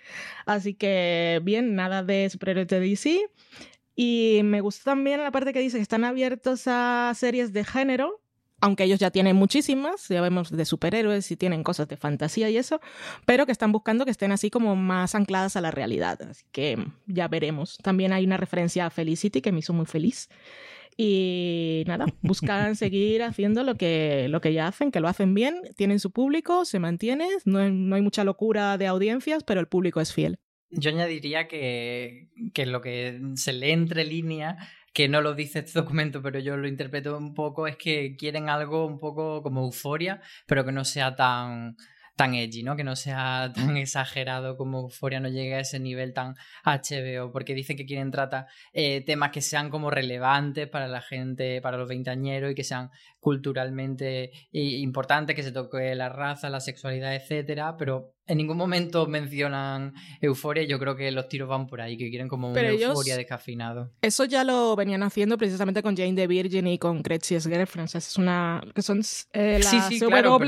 Así 0.46 0.74
que 0.74 1.42
bien, 1.44 1.76
nada 1.76 2.04
de 2.04 2.23
superhéroes 2.30 2.68
de 2.68 2.80
DC. 2.80 3.30
Y 3.96 4.42
me 4.44 4.62
gusta 4.62 4.92
también 4.92 5.22
la 5.22 5.32
parte 5.32 5.54
que 5.54 5.60
dice 5.60 5.78
que 5.78 5.84
están 5.84 6.04
abiertos 6.04 6.64
a 6.66 7.14
series 7.16 7.54
de 7.54 7.64
género, 7.64 8.24
aunque 8.64 8.86
ellos 8.86 8.98
ya 8.98 9.12
tienen 9.12 9.36
muchísimas, 9.36 10.08
ya 10.08 10.22
vemos 10.22 10.50
de 10.50 10.64
superhéroes 10.64 11.30
y 11.32 11.36
tienen 11.36 11.64
cosas 11.64 11.90
de 11.90 11.98
fantasía 11.98 12.50
y 12.50 12.56
eso, 12.56 12.80
pero 13.26 13.46
que 13.46 13.52
están 13.52 13.74
buscando 13.74 14.06
que 14.06 14.12
estén 14.12 14.32
así 14.32 14.50
como 14.50 14.78
más 14.78 15.16
ancladas 15.16 15.58
a 15.58 15.62
la 15.62 15.70
realidad. 15.70 16.22
Así 16.22 16.46
que 16.54 16.78
ya 17.06 17.28
veremos. 17.28 17.78
También 17.84 18.14
hay 18.14 18.24
una 18.24 18.38
referencia 18.38 18.86
a 18.86 18.90
Felicity 18.90 19.42
que 19.42 19.52
me 19.52 19.60
hizo 19.60 19.74
muy 19.74 19.86
feliz. 19.86 20.30
Y 20.96 21.84
nada, 21.88 22.06
buscan 22.22 22.78
seguir 22.78 23.24
haciendo 23.24 23.64
lo 23.64 23.76
que, 23.76 24.28
lo 24.30 24.40
que 24.40 24.54
ya 24.54 24.68
hacen, 24.68 24.92
que 24.92 25.02
lo 25.02 25.10
hacen 25.10 25.34
bien, 25.34 25.62
tienen 25.76 26.00
su 26.00 26.12
público, 26.12 26.64
se 26.64 26.80
mantiene, 26.80 27.28
no, 27.44 27.70
no 27.70 27.96
hay 27.98 28.02
mucha 28.02 28.24
locura 28.24 28.78
de 28.78 28.88
audiencias, 28.88 29.44
pero 29.44 29.60
el 29.60 29.68
público 29.68 30.00
es 30.00 30.14
fiel. 30.14 30.40
Yo 30.76 30.92
añadiría 30.92 31.48
que, 31.48 32.30
que 32.54 32.66
lo 32.66 32.82
que 32.82 33.20
se 33.36 33.54
lee 33.54 33.72
entre 33.72 34.06
líneas, 34.06 34.56
que 34.94 35.08
no 35.08 35.22
lo 35.22 35.34
dice 35.34 35.60
este 35.60 35.80
documento, 35.80 36.22
pero 36.22 36.40
yo 36.40 36.58
lo 36.58 36.68
interpreto 36.68 37.18
un 37.18 37.34
poco, 37.34 37.68
es 37.68 37.78
que 37.78 38.16
quieren 38.16 38.50
algo 38.50 38.86
un 38.86 39.00
poco 39.00 39.42
como 39.42 39.62
euforia, 39.64 40.22
pero 40.46 40.66
que 40.66 40.72
no 40.72 40.86
sea 40.86 41.16
tan 41.16 41.78
tan 42.16 42.36
edgy, 42.36 42.64
¿no? 42.64 42.76
Que 42.76 42.84
no 42.84 42.96
sea 42.96 43.52
tan 43.56 43.78
exagerado 43.78 44.58
como 44.58 44.82
Euphoria 44.82 45.20
no 45.20 45.30
llegue 45.30 45.56
a 45.56 45.60
ese 45.60 45.80
nivel 45.80 46.14
tan 46.14 46.36
HBO, 46.64 47.32
porque 47.32 47.54
dicen 47.54 47.78
que 47.78 47.86
quieren 47.86 48.12
tratar 48.12 48.48
eh, 48.74 49.02
temas 49.02 49.32
que 49.32 49.42
sean 49.42 49.70
como 49.70 49.90
relevantes 49.90 50.68
para 50.68 50.88
la 50.88 51.02
gente, 51.02 51.62
para 51.62 51.78
los 51.78 51.88
veinteañeros 51.88 52.52
y 52.52 52.56
que 52.56 52.64
sean 52.64 52.90
culturalmente 53.20 54.32
importantes, 54.52 55.36
que 55.36 55.44
se 55.44 55.54
toque 55.54 55.96
la 55.96 56.10
raza, 56.10 56.50
la 56.50 56.60
sexualidad, 56.60 57.16
etcétera, 57.16 57.78
pero 57.78 58.16
en 58.28 58.38
ningún 58.38 58.58
momento 58.58 59.08
mencionan 59.08 59.94
euforia. 60.22 60.64
Yo 60.64 60.78
creo 60.78 60.96
que 60.96 61.10
los 61.12 61.30
tiros 61.30 61.48
van 61.48 61.66
por 61.68 61.80
ahí, 61.82 61.98
que 61.98 62.10
quieren 62.10 62.28
como 62.28 62.52
una 62.52 62.62
euforia 62.62 63.16
descafeinado. 63.16 63.92
Eso 64.02 64.26
ya 64.26 64.44
lo 64.44 64.76
venían 64.76 65.04
haciendo 65.04 65.38
precisamente 65.38 65.82
con 65.82 65.96
Jane 65.96 66.16
the 66.16 66.28
Virgin 66.28 66.68
y 66.68 66.78
con 66.78 67.02
Cretzi's 67.02 67.48
Girlfriend. 67.48 67.90
es 67.96 68.18
una. 68.18 68.62
que 68.76 68.82
son 68.82 69.02
eh, 69.32 69.60
la 69.64 69.70
sí, 69.70 70.00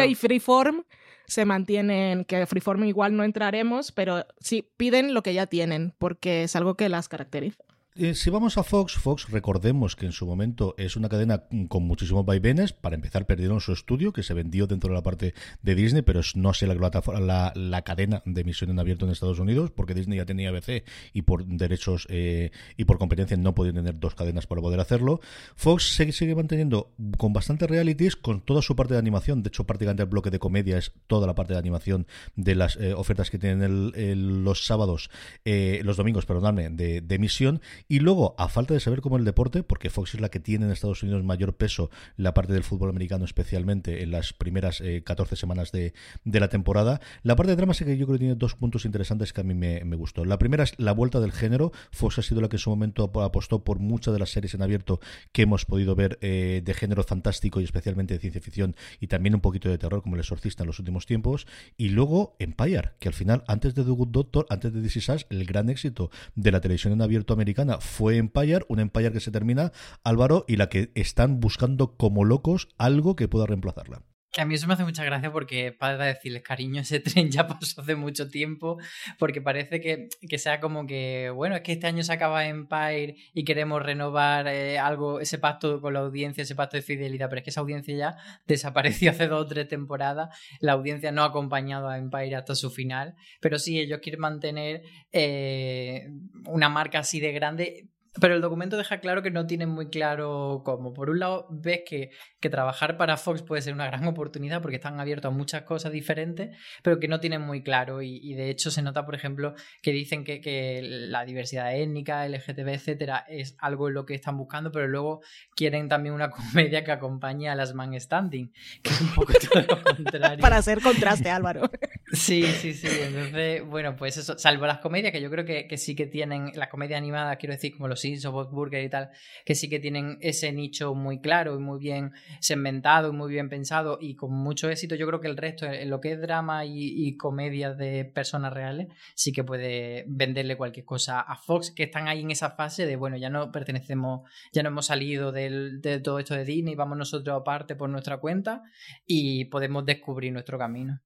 y 0.09 0.15
Freeform 0.15 0.83
se 1.27 1.45
mantienen, 1.45 2.25
que 2.25 2.45
Freeform 2.45 2.83
igual 2.85 3.15
no 3.15 3.23
entraremos, 3.23 3.91
pero 3.91 4.25
sí 4.39 4.69
piden 4.77 5.13
lo 5.13 5.23
que 5.23 5.33
ya 5.33 5.47
tienen, 5.47 5.93
porque 5.97 6.43
es 6.43 6.55
algo 6.55 6.75
que 6.75 6.89
las 6.89 7.09
caracteriza. 7.09 7.63
Eh, 7.97 8.13
si 8.13 8.29
vamos 8.29 8.57
a 8.57 8.63
Fox, 8.63 8.95
Fox, 8.95 9.29
recordemos 9.29 9.95
que 9.95 10.05
en 10.05 10.11
su 10.11 10.25
momento 10.25 10.75
es 10.77 10.97
una 10.97 11.07
cadena 11.07 11.45
con 11.69 11.83
muchísimos 11.83 12.25
vaivenes. 12.25 12.73
Para 12.73 12.95
empezar, 12.95 13.25
perdieron 13.25 13.61
su 13.61 13.71
estudio, 13.71 14.11
que 14.11 14.21
se 14.21 14.33
vendió 14.33 14.67
dentro 14.67 14.89
de 14.89 14.95
la 14.95 15.01
parte 15.01 15.33
de 15.61 15.75
Disney, 15.75 16.01
pero 16.01 16.19
no 16.35 16.53
sé 16.53 16.67
la, 16.67 16.75
la, 16.75 17.53
la 17.55 17.81
cadena 17.83 18.21
de 18.25 18.41
emisión 18.41 18.69
en 18.69 18.79
abierto 18.79 19.05
en 19.05 19.13
Estados 19.13 19.39
Unidos, 19.39 19.71
porque 19.71 19.93
Disney 19.93 20.17
ya 20.17 20.25
tenía 20.25 20.49
ABC 20.49 20.83
y 21.13 21.21
por 21.21 21.45
derechos 21.45 22.05
eh, 22.09 22.51
y 22.75 22.83
por 22.83 22.97
competencia 22.97 23.37
no 23.37 23.55
podían 23.55 23.75
tener 23.75 23.97
dos 23.97 24.13
cadenas 24.13 24.45
para 24.45 24.59
poder 24.59 24.81
hacerlo. 24.81 25.21
Fox 25.55 25.95
sigue, 25.95 26.11
sigue 26.11 26.35
manteniendo 26.35 26.91
con 27.17 27.31
bastantes 27.31 27.69
realities, 27.69 28.17
con 28.17 28.41
toda 28.41 28.61
su 28.61 28.75
parte 28.75 28.95
de 28.95 28.99
animación. 28.99 29.41
De 29.41 29.47
hecho, 29.47 29.63
prácticamente 29.63 30.03
el 30.03 30.09
bloque 30.09 30.31
de 30.31 30.39
comedia 30.39 30.77
es 30.77 30.91
toda 31.07 31.27
la 31.27 31.35
parte 31.35 31.53
de 31.53 31.59
animación 31.59 32.07
de 32.35 32.55
las 32.55 32.75
eh, 32.75 32.93
ofertas 32.93 33.29
que 33.29 33.39
tienen 33.39 33.93
el, 33.95 34.43
los 34.43 34.65
sábados, 34.65 35.09
los 35.45 35.95
domingos, 35.95 36.25
perdonadme, 36.25 36.69
de, 36.71 36.99
de 36.99 37.15
emisión 37.15 37.61
y 37.87 37.99
luego, 37.99 38.35
a 38.39 38.47
falta 38.47 38.73
de 38.73 38.79
saber 38.79 39.01
cómo 39.01 39.17
el 39.17 39.25
deporte, 39.25 39.61
porque 39.61 39.89
Fox 39.89 40.15
es 40.15 40.21
la 40.21 40.29
que 40.29 40.39
tiene 40.39 40.65
en 40.65 40.71
Estados 40.71 41.03
Unidos 41.03 41.23
mayor 41.23 41.55
peso 41.55 41.91
la 42.17 42.33
parte 42.33 42.53
del 42.53 42.63
fútbol 42.63 42.89
americano, 42.89 43.25
especialmente 43.25 44.01
en 44.01 44.11
las 44.11 44.33
primeras 44.33 44.81
14 45.03 45.33
eh, 45.33 45.37
semanas 45.37 45.71
de, 45.71 45.93
la 46.23 46.49
temporada, 46.49 46.99
la 47.21 47.35
parte 47.35 47.51
de 47.51 47.57
drama 47.57 47.73
sí 47.73 47.85
que 47.85 47.97
yo 47.97 48.07
creo 48.07 48.15
que 48.15 48.19
tiene 48.19 48.35
dos 48.35 48.55
puntos 48.55 48.85
interesantes 48.85 49.33
que 49.33 49.41
a 49.41 49.43
mí 49.43 49.53
me, 49.53 49.95
gustó. 49.95 50.25
La 50.25 50.39
primera 50.39 50.63
es 50.63 50.73
la 50.77 50.91
vuelta 50.91 51.19
del 51.19 51.31
género. 51.31 51.71
Fox 51.91 52.19
ha 52.19 52.21
sido 52.21 52.41
la 52.41 52.49
que 52.49 52.55
en 52.55 52.59
su 52.59 52.69
momento 52.69 53.11
apostó 53.21 53.63
por 53.63 53.79
muchas 53.79 54.13
de 54.13 54.19
las 54.19 54.31
series 54.31 54.55
en 54.55 54.63
abierto 54.63 54.99
que 55.31 55.43
hemos 55.43 55.65
podido 55.65 55.95
ver 55.95 56.17
eh, 56.21 56.61
de 56.65 56.73
género 56.73 57.03
fantástico 57.03 57.61
y 57.61 57.63
especialmente 57.63 58.15
de 58.15 58.19
ciencia 58.19 58.41
ficción 58.41 58.75
y 58.99 59.07
también 59.07 59.35
un 59.35 59.41
poquito 59.41 59.69
de 59.69 59.77
terror, 59.77 60.01
como 60.01 60.15
El 60.15 60.21
Exorcista 60.21 60.63
en 60.63 60.67
los 60.67 60.79
últimos 60.79 61.05
tiempos. 61.05 61.45
Y 61.77 61.89
luego 61.89 62.35
Empire, 62.39 62.93
que 62.99 63.09
al 63.09 63.13
final, 63.13 63.43
antes 63.47 63.75
de 63.75 63.83
The 63.83 63.91
Good 63.91 64.09
Doctor, 64.09 64.47
antes 64.49 64.73
de 64.73 64.81
This 64.81 64.97
Is 64.97 65.09
el 65.29 65.45
gran 65.45 65.69
éxito 65.69 66.09
de 66.33 66.51
la 66.51 66.59
televisión 66.59 66.91
en 66.93 67.01
abierto 67.01 67.33
americana 67.33 67.74
fue 67.79 68.17
Empire, 68.17 68.65
un 68.67 68.79
Empire 68.79 69.11
que 69.11 69.19
se 69.19 69.31
termina, 69.31 69.71
Álvaro, 70.03 70.45
y 70.47 70.55
la 70.57 70.69
que 70.69 70.91
están 70.95 71.39
buscando 71.39 71.95
como 71.97 72.23
locos 72.23 72.69
algo 72.77 73.15
que 73.15 73.27
pueda 73.27 73.45
reemplazarla. 73.45 74.01
Que 74.35 74.41
a 74.41 74.45
mí 74.45 74.55
eso 74.55 74.67
me 74.67 74.73
hace 74.73 74.83
mucha 74.83 75.05
gracia 75.05 75.31
porque 75.31 75.71
para 75.71 76.07
decirles, 76.07 76.43
cariño, 76.43 76.81
ese 76.81 76.99
tren 76.99 77.31
ya 77.31 77.47
pasó 77.47 77.79
hace 77.79 77.95
mucho 77.95 78.27
tiempo, 78.29 78.77
porque 79.17 79.41
parece 79.41 79.79
que, 79.79 80.09
que 80.27 80.37
sea 80.37 80.59
como 80.59 80.85
que, 80.85 81.29
bueno, 81.33 81.55
es 81.55 81.61
que 81.61 81.71
este 81.71 81.87
año 81.87 82.03
se 82.03 82.11
acaba 82.11 82.45
Empire 82.45 83.15
y 83.33 83.45
queremos 83.45 83.81
renovar 83.81 84.49
eh, 84.49 84.77
algo, 84.77 85.21
ese 85.21 85.37
pacto 85.37 85.79
con 85.79 85.93
la 85.93 86.01
audiencia, 86.01 86.41
ese 86.41 86.53
pacto 86.53 86.75
de 86.75 86.83
fidelidad, 86.83 87.29
pero 87.29 87.39
es 87.39 87.43
que 87.45 87.49
esa 87.51 87.61
audiencia 87.61 87.95
ya 87.95 88.17
desapareció 88.45 89.11
hace 89.11 89.27
dos 89.27 89.43
o 89.43 89.47
tres 89.47 89.69
temporadas, 89.69 90.37
la 90.59 90.73
audiencia 90.73 91.13
no 91.13 91.23
ha 91.23 91.27
acompañado 91.27 91.87
a 91.87 91.97
Empire 91.97 92.35
hasta 92.35 92.55
su 92.55 92.69
final, 92.69 93.15
pero 93.39 93.57
sí, 93.57 93.79
ellos 93.79 94.01
quieren 94.03 94.19
mantener 94.19 94.81
eh, 95.13 96.09
una 96.47 96.67
marca 96.67 96.99
así 96.99 97.21
de 97.21 97.31
grande 97.31 97.87
pero 98.19 98.35
el 98.35 98.41
documento 98.41 98.77
deja 98.77 98.99
claro 98.99 99.21
que 99.21 99.31
no 99.31 99.45
tienen 99.45 99.69
muy 99.69 99.89
claro 99.89 100.61
cómo. 100.63 100.93
Por 100.93 101.09
un 101.09 101.19
lado, 101.19 101.47
ves 101.49 101.81
que, 101.85 102.11
que, 102.39 102.49
trabajar 102.49 102.97
para 102.97 103.17
Fox 103.17 103.41
puede 103.41 103.61
ser 103.61 103.73
una 103.73 103.87
gran 103.87 104.05
oportunidad 104.07 104.61
porque 104.61 104.77
están 104.77 104.99
abiertos 104.99 105.33
a 105.33 105.35
muchas 105.35 105.63
cosas 105.63 105.91
diferentes, 105.91 106.55
pero 106.81 106.99
que 106.99 107.07
no 107.07 107.19
tienen 107.19 107.41
muy 107.41 107.61
claro. 107.63 108.01
Y, 108.01 108.17
y 108.23 108.33
de 108.35 108.49
hecho, 108.49 108.71
se 108.71 108.81
nota, 108.81 109.05
por 109.05 109.15
ejemplo, 109.15 109.53
que 109.81 109.91
dicen 109.91 110.23
que, 110.23 110.39
que, 110.39 110.81
la 110.83 111.25
diversidad 111.25 111.75
étnica, 111.75 112.27
LGTB, 112.27 112.69
etcétera, 112.69 113.25
es 113.27 113.57
algo 113.59 113.89
en 113.89 113.95
lo 113.95 114.05
que 114.05 114.13
están 114.13 114.37
buscando, 114.37 114.71
pero 114.71 114.87
luego 114.87 115.21
quieren 115.55 115.89
también 115.89 116.15
una 116.15 116.29
comedia 116.31 116.83
que 116.83 116.91
acompañe 116.91 117.49
a 117.49 117.55
las 117.55 117.73
man 117.73 117.99
standing, 117.99 118.51
que 118.81 118.91
es 118.91 119.01
un 119.01 119.13
poco 119.13 119.33
todo 119.33 119.61
lo 119.61 119.83
contrario. 119.95 120.39
para 120.39 120.57
hacer 120.57 120.81
contraste, 120.81 121.29
Álvaro. 121.29 121.69
Sí, 122.13 122.43
sí, 122.43 122.73
sí. 122.73 122.87
Entonces, 122.87 123.65
bueno, 123.65 123.95
pues 123.95 124.17
eso, 124.17 124.37
salvo 124.37 124.65
las 124.65 124.79
comedias, 124.79 125.11
que 125.11 125.21
yo 125.21 125.29
creo 125.29 125.43
que, 125.43 125.67
que 125.67 125.77
sí 125.77 125.95
que 125.95 126.05
tienen, 126.05 126.51
las 126.55 126.69
comedias 126.69 126.97
animadas, 126.97 127.35
quiero 127.37 127.53
decir, 127.53 127.73
como 127.73 127.87
los 127.87 128.04
Bob 128.31 128.51
Burger 128.51 128.83
y 128.83 128.89
tal, 128.89 129.09
que 129.45 129.55
sí 129.55 129.69
que 129.69 129.79
tienen 129.79 130.17
ese 130.21 130.51
nicho 130.51 130.93
muy 130.95 131.19
claro 131.19 131.55
y 131.55 131.59
muy 131.59 131.79
bien 131.79 132.11
segmentado 132.39 133.09
y 133.09 133.13
muy 133.13 133.31
bien 133.31 133.49
pensado 133.49 133.97
y 134.01 134.15
con 134.15 134.33
mucho 134.33 134.69
éxito. 134.69 134.95
Yo 134.95 135.07
creo 135.07 135.21
que 135.21 135.27
el 135.27 135.37
resto, 135.37 135.65
en 135.65 135.89
lo 135.89 136.01
que 136.01 136.13
es 136.13 136.21
drama 136.21 136.65
y, 136.65 137.07
y 137.07 137.17
comedias 137.17 137.77
de 137.77 138.05
personas 138.05 138.53
reales, 138.53 138.87
sí 139.15 139.31
que 139.31 139.43
puede 139.43 140.05
venderle 140.07 140.57
cualquier 140.57 140.85
cosa 140.85 141.19
a 141.21 141.35
Fox, 141.35 141.71
que 141.71 141.83
están 141.83 142.07
ahí 142.07 142.21
en 142.21 142.31
esa 142.31 142.51
fase 142.51 142.85
de, 142.85 142.95
bueno, 142.95 143.17
ya 143.17 143.29
no 143.29 143.51
pertenecemos, 143.51 144.29
ya 144.51 144.63
no 144.63 144.69
hemos 144.69 144.87
salido 144.87 145.31
del, 145.31 145.81
de 145.81 145.99
todo 145.99 146.19
esto 146.19 146.35
de 146.35 146.45
Disney, 146.45 146.75
vamos 146.75 146.97
nosotros 146.97 147.39
aparte 147.39 147.75
por 147.75 147.89
nuestra 147.89 148.17
cuenta 148.17 148.63
y 149.05 149.45
podemos 149.45 149.85
descubrir 149.85 150.31
nuestro 150.33 150.57
camino. 150.57 151.01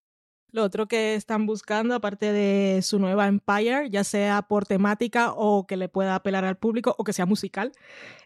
Lo 0.51 0.63
otro 0.63 0.87
que 0.87 1.15
están 1.15 1.45
buscando, 1.45 1.95
aparte 1.95 2.31
de 2.31 2.81
su 2.81 2.99
nueva 2.99 3.27
Empire, 3.27 3.89
ya 3.89 4.03
sea 4.03 4.41
por 4.41 4.65
temática 4.65 5.31
o 5.33 5.67
que 5.67 5.77
le 5.77 5.89
pueda 5.89 6.15
apelar 6.15 6.45
al 6.45 6.57
público 6.57 6.95
o 6.97 7.03
que 7.03 7.13
sea 7.13 7.25
musical, 7.25 7.71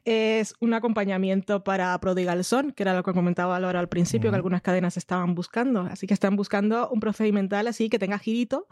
es 0.05 0.55
un 0.59 0.73
acompañamiento 0.73 1.63
para 1.63 1.97
Prodigal 1.99 2.43
Son, 2.43 2.71
que 2.71 2.83
era 2.83 2.93
lo 2.93 3.03
que 3.03 3.13
comentaba 3.13 3.59
Laura 3.59 3.79
al 3.79 3.89
principio, 3.89 4.29
uh 4.29 4.31
-huh. 4.31 4.33
que 4.33 4.35
algunas 4.37 4.61
cadenas 4.61 4.97
estaban 4.97 5.35
buscando. 5.35 5.81
Así 5.81 6.07
que 6.07 6.13
están 6.13 6.35
buscando 6.35 6.89
un 6.89 6.99
procedimental 6.99 7.67
así 7.67 7.89
que 7.89 7.99
tenga 7.99 8.19
girito 8.19 8.67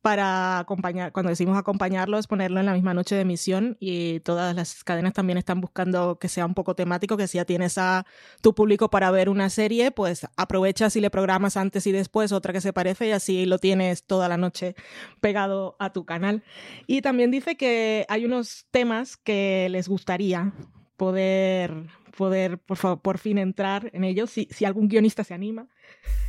para 0.00 0.58
acompañar, 0.58 1.12
cuando 1.12 1.30
decimos 1.30 1.56
acompañarlos, 1.56 2.26
ponerlo 2.26 2.60
en 2.60 2.66
la 2.66 2.74
misma 2.74 2.94
noche 2.94 3.14
de 3.14 3.20
emisión 3.22 3.76
y 3.78 4.20
todas 4.20 4.54
las 4.56 4.82
cadenas 4.84 5.12
también 5.12 5.38
están 5.38 5.60
buscando 5.60 6.18
que 6.18 6.28
sea 6.28 6.46
un 6.46 6.54
poco 6.54 6.74
temático, 6.74 7.16
que 7.16 7.28
si 7.28 7.38
ya 7.38 7.44
tienes 7.44 7.78
a 7.78 8.04
tu 8.40 8.54
público 8.54 8.90
para 8.90 9.10
ver 9.10 9.28
una 9.28 9.48
serie, 9.50 9.90
pues 9.92 10.26
aprovechas 10.36 10.96
y 10.96 11.00
le 11.00 11.10
programas 11.10 11.56
antes 11.56 11.86
y 11.86 11.92
después 11.92 12.32
otra 12.32 12.52
que 12.52 12.60
se 12.60 12.72
y 13.00 13.10
así 13.10 13.46
lo 13.46 13.58
tienes 13.58 14.04
toda 14.04 14.28
la 14.28 14.36
noche 14.36 14.74
pegado 15.20 15.76
a 15.78 15.92
tu 15.92 16.04
canal. 16.04 16.42
Y 16.86 17.02
también 17.02 17.30
dice 17.30 17.56
que 17.56 18.06
hay 18.08 18.24
unos 18.24 18.66
temas 18.70 19.16
que 19.16 19.68
les 19.70 19.88
gustaría 19.88 20.52
poder, 20.96 21.72
poder 22.16 22.58
por, 22.58 23.00
por 23.00 23.18
fin 23.18 23.38
entrar 23.38 23.90
en 23.92 24.04
ellos, 24.04 24.30
si, 24.30 24.48
si 24.50 24.64
algún 24.64 24.88
guionista 24.88 25.24
se 25.24 25.34
anima. 25.34 25.68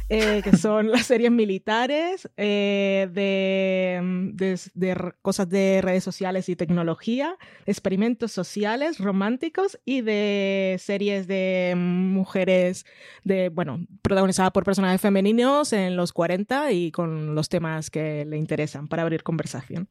Eh, 0.10 0.42
que 0.44 0.56
son 0.58 0.92
las 0.92 1.06
series 1.08 1.32
militares, 1.32 2.30
eh, 2.36 3.08
de, 3.12 4.60
de, 4.74 5.14
cosas 5.22 5.50
de 5.50 5.82
redes 5.82 6.04
sociales 6.04 6.50
y 6.50 6.56
tecnología, 6.56 7.38
experimentos 7.66 8.32
sociales, 8.32 9.00
románticos 9.00 9.80
y 9.86 10.02
de 10.02 10.78
series 10.80 11.26
de 11.28 11.74
mujeres, 11.78 12.86
de, 13.24 13.50
bueno, 13.50 13.88
protagonizadas 14.02 14.52
por 14.52 14.66
personajes 14.66 15.00
femeninos 15.00 15.72
en 15.72 15.96
los 15.96 16.12
40 16.12 16.72
y 16.74 16.92
con 16.92 17.34
los 17.34 17.48
temas 17.48 17.90
que 17.90 18.26
le 18.26 18.38
interesan 18.38 18.88
para 18.88 19.04
abrir 19.04 19.24
conversación. 19.24 19.88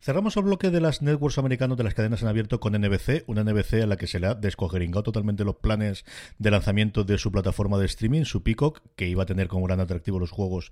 Cerramos 0.00 0.36
el 0.36 0.44
bloque 0.44 0.70
de 0.70 0.80
las 0.80 1.02
networks 1.02 1.38
americanos 1.38 1.76
de 1.76 1.84
las 1.84 1.94
cadenas 1.94 2.22
en 2.22 2.28
abierto 2.28 2.60
con 2.60 2.74
NBC, 2.74 3.24
una 3.26 3.42
NBC 3.42 3.82
a 3.82 3.86
la 3.86 3.96
que 3.96 4.06
se 4.06 4.20
le 4.20 4.28
ha 4.28 4.34
descogeringado 4.34 5.02
totalmente 5.02 5.44
los 5.44 5.56
planes 5.56 6.04
de 6.38 6.50
lanzamiento 6.50 7.02
de 7.02 7.18
su 7.18 7.32
plataforma 7.32 7.78
de 7.78 7.86
streaming, 7.86 8.24
su 8.24 8.42
Peacock, 8.42 8.82
que 8.94 9.08
iba 9.08 9.24
a 9.24 9.26
tener 9.26 9.48
como 9.48 9.66
gran 9.66 9.80
atractivo 9.80 10.18
los 10.18 10.30
Juegos 10.30 10.70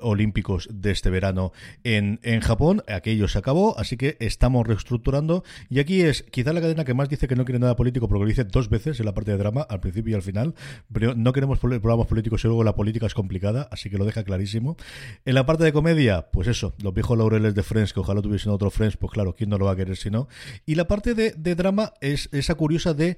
Olímpicos 0.00 0.68
de 0.70 0.92
este 0.92 1.10
verano 1.10 1.52
en, 1.82 2.20
en 2.22 2.40
Japón. 2.40 2.82
Aquello 2.86 3.26
se 3.26 3.38
acabó, 3.38 3.76
así 3.78 3.96
que 3.96 4.16
estamos 4.20 4.66
reestructurando. 4.66 5.42
Y 5.68 5.80
aquí 5.80 6.02
es 6.02 6.22
quizá 6.30 6.52
la 6.52 6.60
cadena 6.60 6.84
que 6.84 6.94
más 6.94 7.08
dice 7.08 7.26
que 7.26 7.36
no 7.36 7.44
quiere 7.44 7.58
nada 7.58 7.74
político, 7.74 8.06
porque 8.06 8.22
lo 8.22 8.28
dice 8.28 8.44
dos 8.44 8.68
veces 8.68 9.00
en 9.00 9.06
la 9.06 9.14
parte 9.14 9.32
de 9.32 9.38
drama, 9.38 9.62
al 9.62 9.80
principio 9.80 10.12
y 10.12 10.14
al 10.14 10.22
final. 10.22 10.54
No 11.16 11.32
queremos 11.32 11.58
programas 11.58 12.06
políticos 12.06 12.44
y 12.44 12.48
luego 12.48 12.62
la 12.62 12.74
política 12.74 13.06
es 13.06 13.14
complicada, 13.14 13.68
así 13.72 13.90
que 13.90 13.98
lo 13.98 14.04
deja 14.04 14.22
clarísimo. 14.24 14.76
En 15.24 15.34
la 15.34 15.46
parte 15.46 15.64
de 15.64 15.72
comedia, 15.72 16.30
pues 16.30 16.48
eso, 16.48 16.74
los 16.82 16.94
viejos 16.94 17.18
laureles 17.18 17.54
de 17.54 17.62
Friends, 17.62 17.92
que 17.92 18.00
ojalá 18.00 18.22
tuviesen 18.22 18.52
otro 18.58 18.70
Friends, 18.70 18.96
pues 18.96 19.12
claro, 19.12 19.34
¿quién 19.34 19.50
no 19.50 19.58
lo 19.58 19.66
va 19.66 19.72
a 19.72 19.76
querer 19.76 19.96
si 19.96 20.10
no? 20.10 20.28
Y 20.66 20.74
la 20.74 20.86
parte 20.86 21.14
de, 21.14 21.32
drama 21.54 21.94
es 22.00 22.28
esa 22.32 22.54
curiosa 22.54 22.94
de 22.94 23.16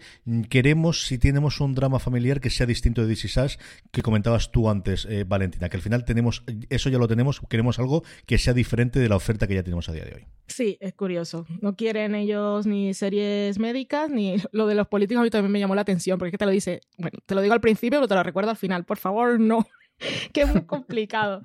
queremos, 0.49 1.07
si 1.07 1.19
tenemos 1.19 1.61
un 1.61 1.75
drama 1.75 1.99
familiar 1.99 2.41
que 2.41 2.51
sea 2.51 2.67
distinto 2.67 3.03
de 3.03 3.09
DC 3.09 3.29
Sass, 3.29 3.59
que 3.91 4.03
comentabas 4.03 4.51
tú 4.53 4.71
antes, 4.71 5.07
eh, 5.07 5.25
Valentina, 5.25 5.69
que 5.69 5.77
al 5.77 5.83
final 5.83 6.05
tenemos, 6.05 6.45
eso 6.69 6.89
ya 6.89 6.99
lo 6.99 7.09
tenemos, 7.09 7.41
queremos 7.49 7.79
algo 7.79 8.05
que 8.27 8.39
sea 8.39 8.55
diferente 8.55 9.01
de 9.01 9.09
la 9.09 9.17
oferta 9.17 9.47
que 9.47 9.55
ya 9.55 9.63
tenemos 9.63 9.89
a 9.89 9.93
día 9.93 10.05
de 10.05 10.15
hoy. 10.15 10.27
Sí, 10.47 10.79
es 10.81 10.95
curioso. 10.95 11.47
No 11.61 11.77
quieren 11.77 12.15
ellos 12.15 12.67
ni 12.67 12.93
series 12.95 13.59
médicas, 13.59 14.11
ni 14.11 14.37
lo 14.53 14.67
de 14.67 14.75
los 14.75 14.89
políticos 14.89 15.21
a 15.21 15.25
mí 15.25 15.31
también 15.31 15.53
me 15.53 15.61
llamó 15.61 15.75
la 15.75 15.83
atención, 15.83 16.19
porque 16.19 16.29
es 16.29 16.33
que 16.33 16.39
te 16.39 16.47
lo 16.47 16.51
dice, 16.51 16.81
bueno, 16.99 17.19
te 17.25 17.35
lo 17.35 17.41
digo 17.41 17.55
al 17.55 17.61
principio, 17.61 17.99
pero 17.99 18.09
te 18.09 18.15
lo 18.15 18.23
recuerdo 18.23 18.51
al 18.51 18.57
final, 18.57 18.85
por 18.85 18.99
favor, 18.99 19.39
no 19.41 19.67
que 20.33 20.43
es 20.43 20.53
muy 20.53 20.63
complicado. 20.63 21.43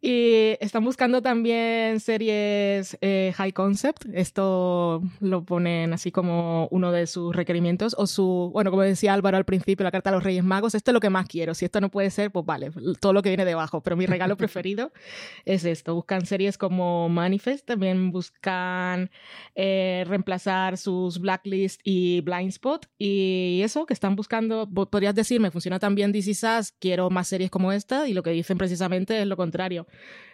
Y 0.00 0.56
están 0.60 0.84
buscando 0.84 1.22
también 1.22 2.00
series 2.00 2.96
eh, 3.00 3.32
high 3.36 3.52
concept. 3.52 4.06
Esto 4.12 5.02
lo 5.20 5.44
ponen 5.44 5.92
así 5.92 6.12
como 6.12 6.68
uno 6.70 6.92
de 6.92 7.06
sus 7.06 7.34
requerimientos. 7.34 7.94
O 7.98 8.06
su, 8.06 8.50
bueno, 8.52 8.70
como 8.70 8.82
decía 8.82 9.14
Álvaro 9.14 9.36
al 9.36 9.44
principio, 9.44 9.84
la 9.84 9.90
carta 9.90 10.10
de 10.10 10.16
los 10.16 10.24
Reyes 10.24 10.44
Magos. 10.44 10.74
Esto 10.74 10.90
es 10.90 10.94
lo 10.94 11.00
que 11.00 11.10
más 11.10 11.26
quiero. 11.26 11.54
Si 11.54 11.64
esto 11.64 11.80
no 11.80 11.90
puede 11.90 12.10
ser, 12.10 12.30
pues 12.30 12.46
vale, 12.46 12.70
todo 13.00 13.12
lo 13.12 13.22
que 13.22 13.30
viene 13.30 13.44
debajo. 13.44 13.82
Pero 13.82 13.96
mi 13.96 14.06
regalo 14.06 14.36
preferido 14.36 14.92
es 15.44 15.64
esto. 15.64 15.94
Buscan 15.94 16.26
series 16.26 16.58
como 16.58 17.08
Manifest. 17.08 17.66
También 17.66 18.10
buscan 18.10 19.10
eh, 19.54 20.04
reemplazar 20.06 20.78
sus 20.78 21.18
Blacklist 21.18 21.80
y 21.84 22.20
Blindspot. 22.20 22.86
Y 22.98 23.60
eso, 23.64 23.86
que 23.86 23.94
están 23.94 24.14
buscando, 24.14 24.68
podrías 24.68 25.14
decirme, 25.14 25.50
funciona 25.50 25.78
también 25.78 26.12
DC 26.12 26.34
Sass. 26.34 26.72
Quiero 26.78 27.10
más 27.10 27.28
series 27.28 27.50
como 27.50 27.72
esta 27.72 27.87
y 28.06 28.12
lo 28.12 28.22
que 28.22 28.30
dicen 28.30 28.58
precisamente 28.58 29.20
es 29.20 29.26
lo 29.26 29.36
contrario. 29.36 29.86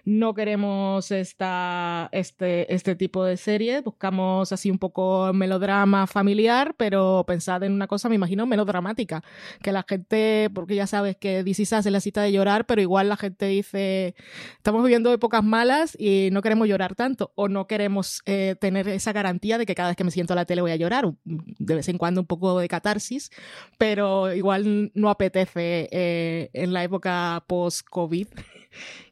No 0.05 0.35
queremos 0.35 1.11
esta, 1.11 2.11
este, 2.13 2.73
este 2.75 2.95
tipo 2.95 3.25
de 3.25 3.39
serie, 3.39 3.81
buscamos 3.81 4.53
así 4.53 4.71
un 4.71 4.79
poco 4.79 5.33
melodrama 5.33 6.07
familiar, 6.07 6.75
pero 6.77 7.25
pensad 7.27 7.63
en 7.63 7.73
una 7.73 7.87
cosa, 7.87 8.11
me 8.11 8.15
imagino, 8.15 8.45
melodramática, 8.45 9.23
que 9.63 9.73
la 9.73 9.85
gente, 9.89 10.51
porque 10.55 10.75
ya 10.75 10.87
sabes 10.87 11.17
que 11.17 11.43
DC 11.43 11.63
es 11.63 11.87
la 11.87 12.01
cita 12.01 12.21
de 12.21 12.33
llorar, 12.33 12.67
pero 12.67 12.83
igual 12.83 13.09
la 13.09 13.17
gente 13.17 13.47
dice, 13.47 14.15
estamos 14.59 14.83
viviendo 14.83 15.11
épocas 15.11 15.43
malas 15.43 15.97
y 15.99 16.29
no 16.33 16.43
queremos 16.43 16.69
llorar 16.69 16.95
tanto, 16.95 17.33
o 17.35 17.49
no 17.49 17.67
queremos 17.67 18.21
eh, 18.27 18.57
tener 18.61 18.89
esa 18.89 19.13
garantía 19.13 19.57
de 19.57 19.65
que 19.65 19.75
cada 19.75 19.89
vez 19.89 19.97
que 19.97 20.05
me 20.05 20.11
siento 20.11 20.35
a 20.35 20.37
la 20.37 20.45
tele 20.45 20.61
voy 20.61 20.73
a 20.73 20.77
llorar, 20.77 21.15
de 21.25 21.75
vez 21.75 21.89
en 21.89 21.97
cuando 21.97 22.21
un 22.21 22.27
poco 22.27 22.59
de 22.59 22.69
catarsis, 22.69 23.31
pero 23.79 24.35
igual 24.35 24.93
no 24.95 25.09
apetece 25.09 25.89
eh, 25.91 26.51
en 26.53 26.75
la 26.75 26.85
época 26.85 27.43
post-COVID 27.47 28.29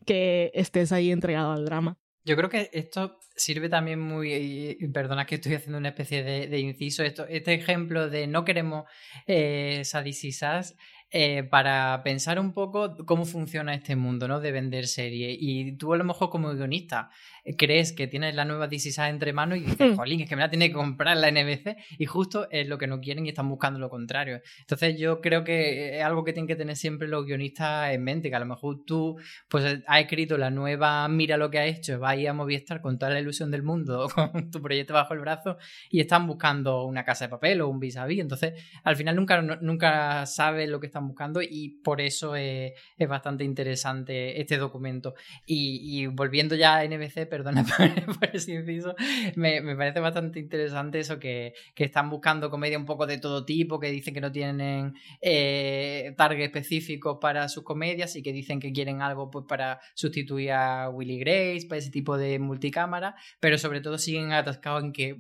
que 0.07 0.51
estés 0.55 0.93
ahí 0.93 1.11
entregado 1.11 1.53
al 1.53 1.65
drama. 1.65 1.99
Yo 2.25 2.37
creo 2.37 2.49
que 2.49 2.71
esto 2.73 3.19
sirve 3.35 3.69
también 3.69 3.99
muy, 3.99 4.79
perdona 4.95 5.27
que 5.27 5.37
estoy 5.37 5.55
haciendo 5.55 5.79
una 5.79 5.88
especie 5.88 6.23
de, 6.23 6.59
inciso, 6.61 7.03
esto, 7.03 7.27
este 7.29 7.55
ejemplo 7.55 8.09
de 8.09 8.29
no 8.29 8.45
queremos 8.45 8.85
eh, 9.27 9.83
sadis 9.85 10.23
y 10.23 10.33
sas, 10.33 10.77
eh, 11.15 11.43
para 11.43 12.03
pensar 12.03 12.41
un 12.41 12.55
poco 12.55 12.97
cómo 13.05 13.27
funciona 13.27 13.75
este 13.75 13.97
mundo, 13.97 14.29
¿no? 14.29 14.41
De 14.41 14.51
vender 14.51 14.87
series. 14.87 15.37
Y 15.38 15.77
tú 15.77 15.93
a 15.93 15.99
lo 15.99 16.05
mejor 16.05 16.31
como 16.31 16.55
guionista 16.55 17.11
crees 17.57 17.92
que 17.92 18.07
tienes 18.07 18.35
la 18.35 18.44
nueva 18.44 18.68
DC 18.68 18.92
entre 19.09 19.33
manos 19.33 19.59
y 19.59 19.62
dices, 19.62 19.96
jolín, 19.96 20.20
es 20.20 20.28
que 20.28 20.37
me 20.37 20.42
la 20.42 20.50
tiene 20.50 20.68
que 20.68 20.74
comprar 20.74 21.16
la 21.16 21.31
NBC 21.31 21.76
y 21.98 22.07
justo 22.07 22.48
es 22.50 22.68
lo 22.68 22.78
que 22.78 22.87
no 22.87 23.00
quieren 23.00 23.26
y 23.26 23.31
están 23.31 23.48
buscando 23.48 23.78
lo 23.78 23.90
contrario. 23.90 24.40
Entonces 24.61 24.98
yo 24.98 25.20
creo 25.20 25.44
que 25.44 25.98
es 25.98 26.05
algo 26.05 26.24
que 26.24 26.33
tienen 26.33 26.46
que 26.46 26.57
tener 26.57 26.76
siempre 26.76 27.09
los 27.09 27.26
guionistas 27.26 27.92
en 27.92 28.05
mente, 28.05 28.31
que 28.31 28.37
a 28.37 28.40
lo 28.40 28.46
mejor 28.46 28.85
tú 28.87 29.16
pues 29.48 29.83
has 29.87 30.00
escrito 30.00 30.38
la 30.38 30.50
nueva, 30.50 31.09
mira 31.09 31.37
lo 31.37 31.50
que 31.50 31.59
ha 31.59 31.66
hecho, 31.66 31.98
vas 31.98 32.12
a 32.12 32.16
ir 32.16 32.28
a 32.28 32.33
Movistar 32.33 32.81
con 32.81 32.98
toda 32.98 33.12
la 33.12 33.20
ilusión 33.20 33.50
del 33.50 33.62
mundo, 33.62 34.09
con 34.14 34.50
tu 34.50 34.61
proyecto 34.61 34.94
bajo 34.94 35.14
el 35.14 35.20
brazo 35.20 35.57
y 35.90 36.00
están 36.00 36.26
buscando 36.26 36.85
una 36.85 37.05
casa 37.05 37.26
de 37.26 37.31
papel 37.31 37.61
o 37.61 37.68
un 37.68 37.81
vis 37.81 37.96
a 37.96 38.07
vis. 38.07 38.20
Entonces 38.20 38.55
al 38.85 38.96
final 38.96 39.16
nunca, 39.16 39.40
nunca 39.42 40.26
sabes 40.26 40.68
lo 40.68 40.81
que 40.81 40.87
están 40.87 41.09
buscando 41.09 41.40
y 41.42 41.81
por 41.83 42.00
eso 42.00 42.37
es, 42.37 42.72
es 42.96 43.09
bastante 43.09 43.44
interesante 43.44 44.40
este 44.40 44.57
documento. 44.59 45.14
Y, 45.46 46.07
volviendo 46.07 46.55
ya 46.55 46.78
a 46.78 46.85
NBC, 46.85 47.28
perdona 47.33 47.64
por, 48.21 48.29
ese 48.31 48.53
inciso, 48.53 48.95
me, 49.37 49.62
me, 49.62 49.75
parece 49.75 50.01
bastante 50.01 50.38
interesante 50.38 51.01
eso 51.01 51.18
que, 51.18 51.55
que, 51.75 51.85
están 51.85 52.11
buscando 52.11 52.51
comedia 52.51 52.77
un 52.77 52.85
poco 52.85 53.07
de 53.07 53.16
todo 53.16 53.47
tipo, 53.47 53.81
que 53.81 53.90
dicen 53.90 54.12
que 54.12 54.21
no 54.21 54.31
tienen 54.31 54.92
eh, 55.23 56.12
target 56.18 56.45
específico 56.45 57.18
para 57.18 57.49
sus 57.49 57.64
comedias 57.64 58.14
y 58.16 58.23
que 58.23 58.35
dicen 58.35 58.61
que 58.61 58.71
quieren 58.71 59.01
algo 59.01 59.31
pues, 59.31 59.47
para 59.49 59.81
sustituir 59.95 60.53
a 60.53 60.90
Willy 60.90 61.21
Grace, 61.21 61.66
para 61.66 61.79
ese 61.79 61.90
tipo 61.90 62.18
de 62.18 62.38
multicámara, 62.38 63.14
pero 63.40 63.57
sobre 63.57 63.81
todo 63.81 63.97
siguen 63.97 64.33
atascados 64.33 64.85
en 64.85 64.92
que 64.92 65.16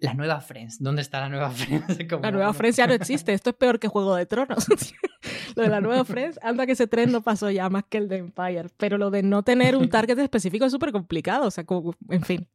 la 0.00 0.14
nueva 0.14 0.40
Friends, 0.40 0.82
¿dónde 0.82 1.02
está 1.02 1.20
la 1.20 1.28
nueva 1.28 1.50
Friends? 1.52 1.98
la 2.20 2.30
nueva 2.32 2.52
Friends 2.52 2.78
ya 2.78 2.88
no 2.88 2.94
existe, 2.94 3.32
esto 3.32 3.50
es 3.50 3.56
peor 3.56 3.78
que 3.78 3.86
Juego 3.86 4.16
de 4.16 4.26
Tronos. 4.26 4.66
lo 5.56 5.62
de 5.62 5.68
la 5.68 5.80
nueva 5.80 6.04
Friends, 6.04 6.38
anda 6.42 6.66
que 6.66 6.72
ese 6.72 6.86
tren 6.86 7.12
no 7.12 7.22
pasó 7.22 7.50
ya 7.50 7.68
más 7.68 7.84
que 7.88 7.98
el 7.98 8.08
de 8.08 8.18
Empire, 8.18 8.68
pero 8.76 8.98
lo 8.98 9.10
de 9.10 9.22
no 9.22 9.42
tener 9.42 9.76
un 9.76 9.88
target 9.88 10.18
específico 10.18 10.64
es 10.64 10.72
súper 10.72 10.92
complicado, 10.92 11.46
o 11.46 11.50
sea, 11.50 11.64
como, 11.64 11.94
en 12.08 12.22
fin. 12.22 12.46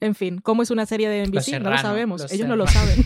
En 0.00 0.14
fin, 0.14 0.38
¿cómo 0.40 0.62
es 0.62 0.70
una 0.70 0.84
serie 0.84 1.08
de 1.08 1.26
NBC? 1.26 1.60
no 1.60 1.70
lo 1.70 1.78
sabemos, 1.78 2.30
ellos 2.30 2.46
no 2.48 2.56
lo 2.56 2.66
saben. 2.66 3.04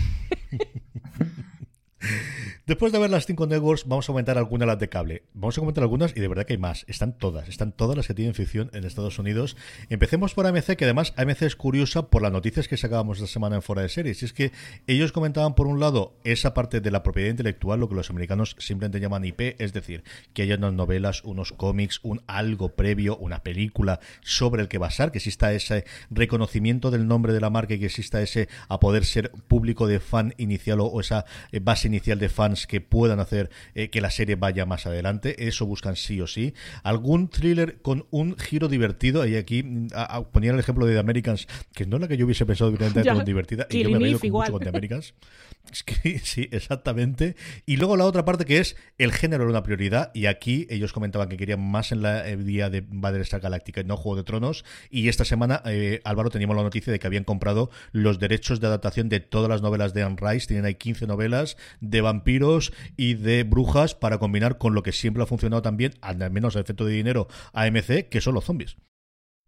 Después 2.71 2.93
de 2.93 3.01
ver 3.01 3.11
las 3.11 3.27
cinco 3.27 3.49
networks, 3.49 3.85
vamos 3.85 4.09
a 4.09 4.13
comentar 4.13 4.39
algunas 4.39 4.69
las 4.69 4.79
de 4.79 4.89
cable. 4.89 5.25
Vamos 5.35 5.59
a 5.59 5.61
comentar 5.61 5.83
algunas 5.83 6.17
y 6.17 6.21
de 6.21 6.29
verdad 6.29 6.45
que 6.47 6.53
hay 6.53 6.59
más. 6.61 6.85
Están 6.87 7.19
todas, 7.19 7.49
están 7.49 7.73
todas 7.73 7.97
las 7.97 8.07
que 8.07 8.15
tienen 8.15 8.33
ficción 8.33 8.71
en 8.73 8.85
Estados 8.85 9.19
Unidos. 9.19 9.57
Empecemos 9.89 10.35
por 10.35 10.47
AMC, 10.47 10.77
que 10.77 10.85
además 10.85 11.13
AMC 11.17 11.43
es 11.43 11.57
curiosa 11.57 12.11
por 12.11 12.23
las 12.23 12.31
noticias 12.31 12.69
que 12.69 12.77
sacábamos 12.77 13.19
esta 13.19 13.27
semana 13.27 13.57
en 13.57 13.63
Fuera 13.63 13.83
de 13.83 13.89
Series. 13.89 14.23
Y 14.23 14.25
es 14.25 14.33
que 14.33 14.53
ellos 14.87 15.11
comentaban, 15.11 15.57
por 15.57 15.67
un 15.67 15.81
lado, 15.81 16.15
esa 16.23 16.55
parte 16.55 16.81
de 16.81 16.93
la 16.93 17.03
propiedad 17.03 17.31
intelectual, 17.31 17.81
lo 17.81 17.89
que 17.89 17.97
los 17.97 18.09
americanos 18.09 18.55
simplemente 18.61 19.01
llaman 19.01 19.25
IP, 19.25 19.61
es 19.61 19.73
decir, 19.73 20.05
que 20.33 20.43
haya 20.43 20.55
unas 20.55 20.73
novelas, 20.73 21.25
unos 21.25 21.51
cómics, 21.51 21.99
un 22.05 22.23
algo 22.29 22.77
previo, 22.77 23.17
una 23.17 23.43
película 23.43 23.99
sobre 24.21 24.63
el 24.63 24.69
que 24.69 24.79
basar, 24.79 25.11
que 25.11 25.19
exista 25.19 25.53
ese 25.53 25.87
reconocimiento 26.09 26.93
del 26.93 27.09
nombre 27.09 27.33
de 27.33 27.41
la 27.41 27.51
marca 27.51 27.75
y 27.75 27.81
que 27.81 27.87
exista 27.87 28.23
ese 28.23 28.49
a 28.69 28.79
poder 28.79 29.05
ser 29.05 29.33
público 29.33 29.89
de 29.89 29.99
fan 29.99 30.35
inicial 30.37 30.79
o 30.81 31.01
esa 31.01 31.25
eh, 31.51 31.59
base 31.59 31.89
inicial 31.89 32.21
de 32.21 32.29
fans 32.29 32.60
que 32.67 32.81
puedan 32.81 33.21
hacer 33.21 33.51
eh, 33.75 33.91
que 33.91 34.01
la 34.01 34.11
serie 34.11 34.37
vaya 34.37 34.67
más 34.67 34.87
adelante. 34.87 35.47
Eso 35.49 35.67
buscan 35.67 35.97
sí 35.97 36.21
o 36.21 36.27
sí. 36.27 36.55
Algún 36.83 37.29
thriller 37.29 37.81
con 37.83 38.07
un 38.11 38.37
giro 38.37 38.69
divertido. 38.69 39.27
Y 39.27 39.37
aquí 39.37 39.63
mm, 39.63 39.89
ponía 40.33 40.53
el 40.53 40.59
ejemplo 40.59 40.87
de 40.87 40.95
The 40.95 41.01
Americans, 41.01 41.47
que 41.75 41.87
no 41.87 41.97
es 41.97 42.03
la 42.03 42.09
que 42.09 42.17
yo 42.17 42.27
hubiese 42.27 42.47
pensado 42.47 42.71
directamente 42.71 43.11
con 43.15 43.25
divertida. 43.25 43.67
Y 43.71 43.83
yo 43.83 43.91
me 43.91 43.97
he 43.97 44.01
reído 44.01 44.19
mucho 44.23 44.53
con 44.53 44.63
The 44.63 44.69
Americans. 44.69 45.15
sí, 46.23 46.49
exactamente. 46.51 47.37
Y 47.67 47.77
luego 47.77 47.97
la 47.97 48.05
otra 48.05 48.25
parte 48.25 48.45
que 48.45 48.59
es 48.59 48.77
el 48.99 49.13
género 49.13 49.45
era 49.45 49.51
una 49.51 49.63
prioridad. 49.63 50.11
Y 50.15 50.27
aquí 50.27 50.67
ellos 50.71 50.93
comentaban 50.93 51.29
que 51.29 51.37
querían 51.37 51.61
más 51.61 51.93
en 51.93 52.03
la 52.03 52.25
día 52.25 52.71
de 52.71 52.85
Battlestar 52.87 53.41
Galáctica 53.41 53.83
no 53.83 53.97
Juego 53.97 54.17
de 54.17 54.25
Tronos. 54.25 54.65
Y 54.91 55.09
esta 55.09 55.25
semana, 55.25 55.63
eh, 55.67 56.01
Álvaro, 56.05 56.31
teníamos 56.31 56.57
la 56.57 56.63
noticia 56.63 56.93
de 56.93 56.99
que 56.99 57.07
habían 57.07 57.25
comprado 57.25 57.71
los 57.93 58.19
derechos 58.19 58.61
de 58.61 58.67
adaptación 58.67 59.09
de 59.09 59.21
todas 59.21 59.49
las 59.49 59.63
novelas 59.63 59.95
de 59.95 60.03
Anne 60.03 60.17
Rice. 60.21 60.47
Tienen 60.47 60.65
ahí 60.65 60.75
15 60.75 61.07
novelas 61.07 61.57
de 61.81 62.01
vampiros 62.01 62.73
y 62.97 63.15
de 63.15 63.45
brujas 63.45 63.95
para 63.95 64.19
combinar 64.19 64.59
con 64.59 64.75
lo 64.75 64.83
que 64.83 64.93
siempre 64.93 65.23
ha 65.23 65.27
funcionado 65.27 65.63
también, 65.63 65.95
al 66.01 66.31
menos 66.31 66.57
a 66.57 66.61
efecto 66.61 66.85
de 66.85 66.93
dinero, 66.93 67.29
AMC, 67.53 68.09
que 68.09 68.21
son 68.21 68.35
los 68.35 68.45
zombies. 68.45 68.77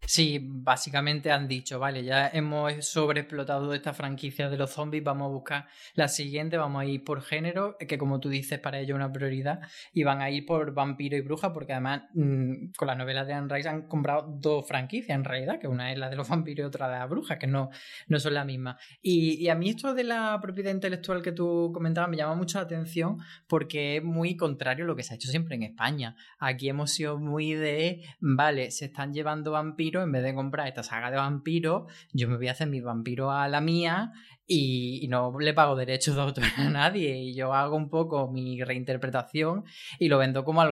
Sí, 0.05 0.39
básicamente 0.43 1.31
han 1.31 1.47
dicho, 1.47 1.79
vale, 1.79 2.03
ya 2.03 2.27
hemos 2.27 2.85
sobreexplotado 2.85 3.73
esta 3.73 3.93
franquicia 3.93 4.49
de 4.49 4.57
los 4.57 4.71
zombies, 4.71 5.03
vamos 5.03 5.27
a 5.27 5.29
buscar 5.29 5.67
la 5.95 6.09
siguiente, 6.09 6.57
vamos 6.57 6.81
a 6.81 6.85
ir 6.85 7.03
por 7.03 7.21
género, 7.21 7.77
que 7.79 7.97
como 7.97 8.19
tú 8.19 8.29
dices, 8.29 8.59
para 8.59 8.79
ellos 8.79 8.89
es 8.89 8.95
una 8.95 9.11
prioridad, 9.11 9.61
y 9.93 10.03
van 10.03 10.21
a 10.21 10.29
ir 10.29 10.45
por 10.45 10.73
vampiro 10.73 11.15
y 11.15 11.21
bruja, 11.21 11.53
porque 11.53 11.71
además 11.71 12.03
mm, 12.13 12.71
con 12.77 12.87
las 12.87 12.97
novelas 12.97 13.27
de 13.27 13.33
Anne 13.33 13.53
Rice 13.53 13.69
han 13.69 13.87
comprado 13.87 14.27
dos 14.39 14.67
franquicias 14.67 15.15
en 15.15 15.23
realidad, 15.23 15.57
que 15.59 15.67
una 15.67 15.91
es 15.91 15.97
la 15.97 16.09
de 16.09 16.17
los 16.17 16.27
vampiros 16.27 16.65
y 16.65 16.67
otra 16.67 16.89
de 16.89 16.99
la 16.99 17.05
bruja, 17.05 17.39
que 17.39 17.47
no, 17.47 17.69
no 18.07 18.19
son 18.19 18.33
la 18.33 18.43
misma. 18.43 18.77
Y, 19.01 19.35
y 19.35 19.47
a 19.47 19.55
mí 19.55 19.69
esto 19.69 19.93
de 19.93 20.03
la 20.03 20.37
propiedad 20.41 20.71
intelectual 20.71 21.21
que 21.21 21.31
tú 21.31 21.71
comentabas 21.73 22.09
me 22.09 22.17
llama 22.17 22.35
mucho 22.35 22.57
la 22.57 22.65
atención 22.65 23.17
porque 23.47 23.97
es 23.97 24.03
muy 24.03 24.35
contrario 24.35 24.83
a 24.83 24.87
lo 24.87 24.95
que 24.95 25.03
se 25.03 25.13
ha 25.13 25.15
hecho 25.15 25.29
siempre 25.29 25.55
en 25.55 25.63
España. 25.63 26.15
Aquí 26.39 26.67
hemos 26.67 26.91
sido 26.91 27.17
muy 27.17 27.53
de, 27.53 28.03
vale, 28.19 28.69
se 28.71 28.85
están 28.85 29.13
llevando 29.13 29.51
vampiros, 29.51 29.92
en 30.01 30.11
vez 30.11 30.23
de 30.23 30.33
comprar 30.33 30.67
esta 30.67 30.81
saga 30.81 31.11
de 31.11 31.17
vampiros, 31.17 31.91
yo 32.13 32.27
me 32.27 32.37
voy 32.37 32.47
a 32.47 32.53
hacer 32.53 32.67
mi 32.67 32.81
vampiro 32.81 33.31
a 33.31 33.47
la 33.47 33.61
mía 33.61 34.11
y, 34.47 35.07
no 35.09 35.37
le 35.39 35.53
pago 35.53 35.75
derechos 35.75 36.15
de 36.15 36.21
autor 36.21 36.45
a 36.57 36.69
nadie. 36.69 37.17
Y 37.17 37.35
yo 37.35 37.53
hago 37.53 37.75
un 37.75 37.89
poco 37.89 38.31
mi 38.31 38.63
reinterpretación 38.63 39.65
y 39.99 40.07
lo 40.07 40.17
vendo 40.17 40.43
como 40.43 40.61
algo. 40.61 40.73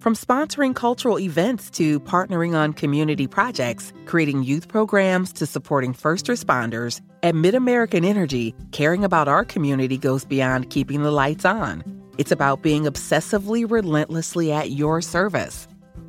From 0.00 0.14
sponsoring 0.14 0.74
cultural 0.74 1.18
events 1.18 1.70
to 1.70 1.98
partnering 2.00 2.54
on 2.54 2.74
community 2.74 3.26
projects, 3.26 3.90
creating 4.04 4.42
youth 4.42 4.68
programs 4.68 5.32
to 5.32 5.46
supporting 5.46 5.94
first 5.94 6.26
responders, 6.26 7.00
at 7.22 7.34
MidAmerican 7.34 8.04
Energy, 8.04 8.54
caring 8.70 9.02
about 9.02 9.28
our 9.28 9.46
community 9.46 9.96
goes 9.96 10.26
beyond 10.26 10.68
keeping 10.68 11.02
the 11.02 11.10
lights 11.10 11.46
on. 11.46 11.82
It's 12.18 12.32
about 12.32 12.60
being 12.60 12.84
obsessively 12.84 13.64
relentlessly 13.68 14.52
at 14.52 14.72
your 14.72 15.00
service. 15.00 15.68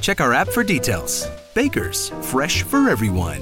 Check 0.00 0.20
our 0.20 0.32
app 0.32 0.48
for 0.48 0.64
details. 0.64 1.28
Bakers, 1.54 2.10
fresh 2.22 2.62
for 2.62 2.88
everyone. 2.88 3.40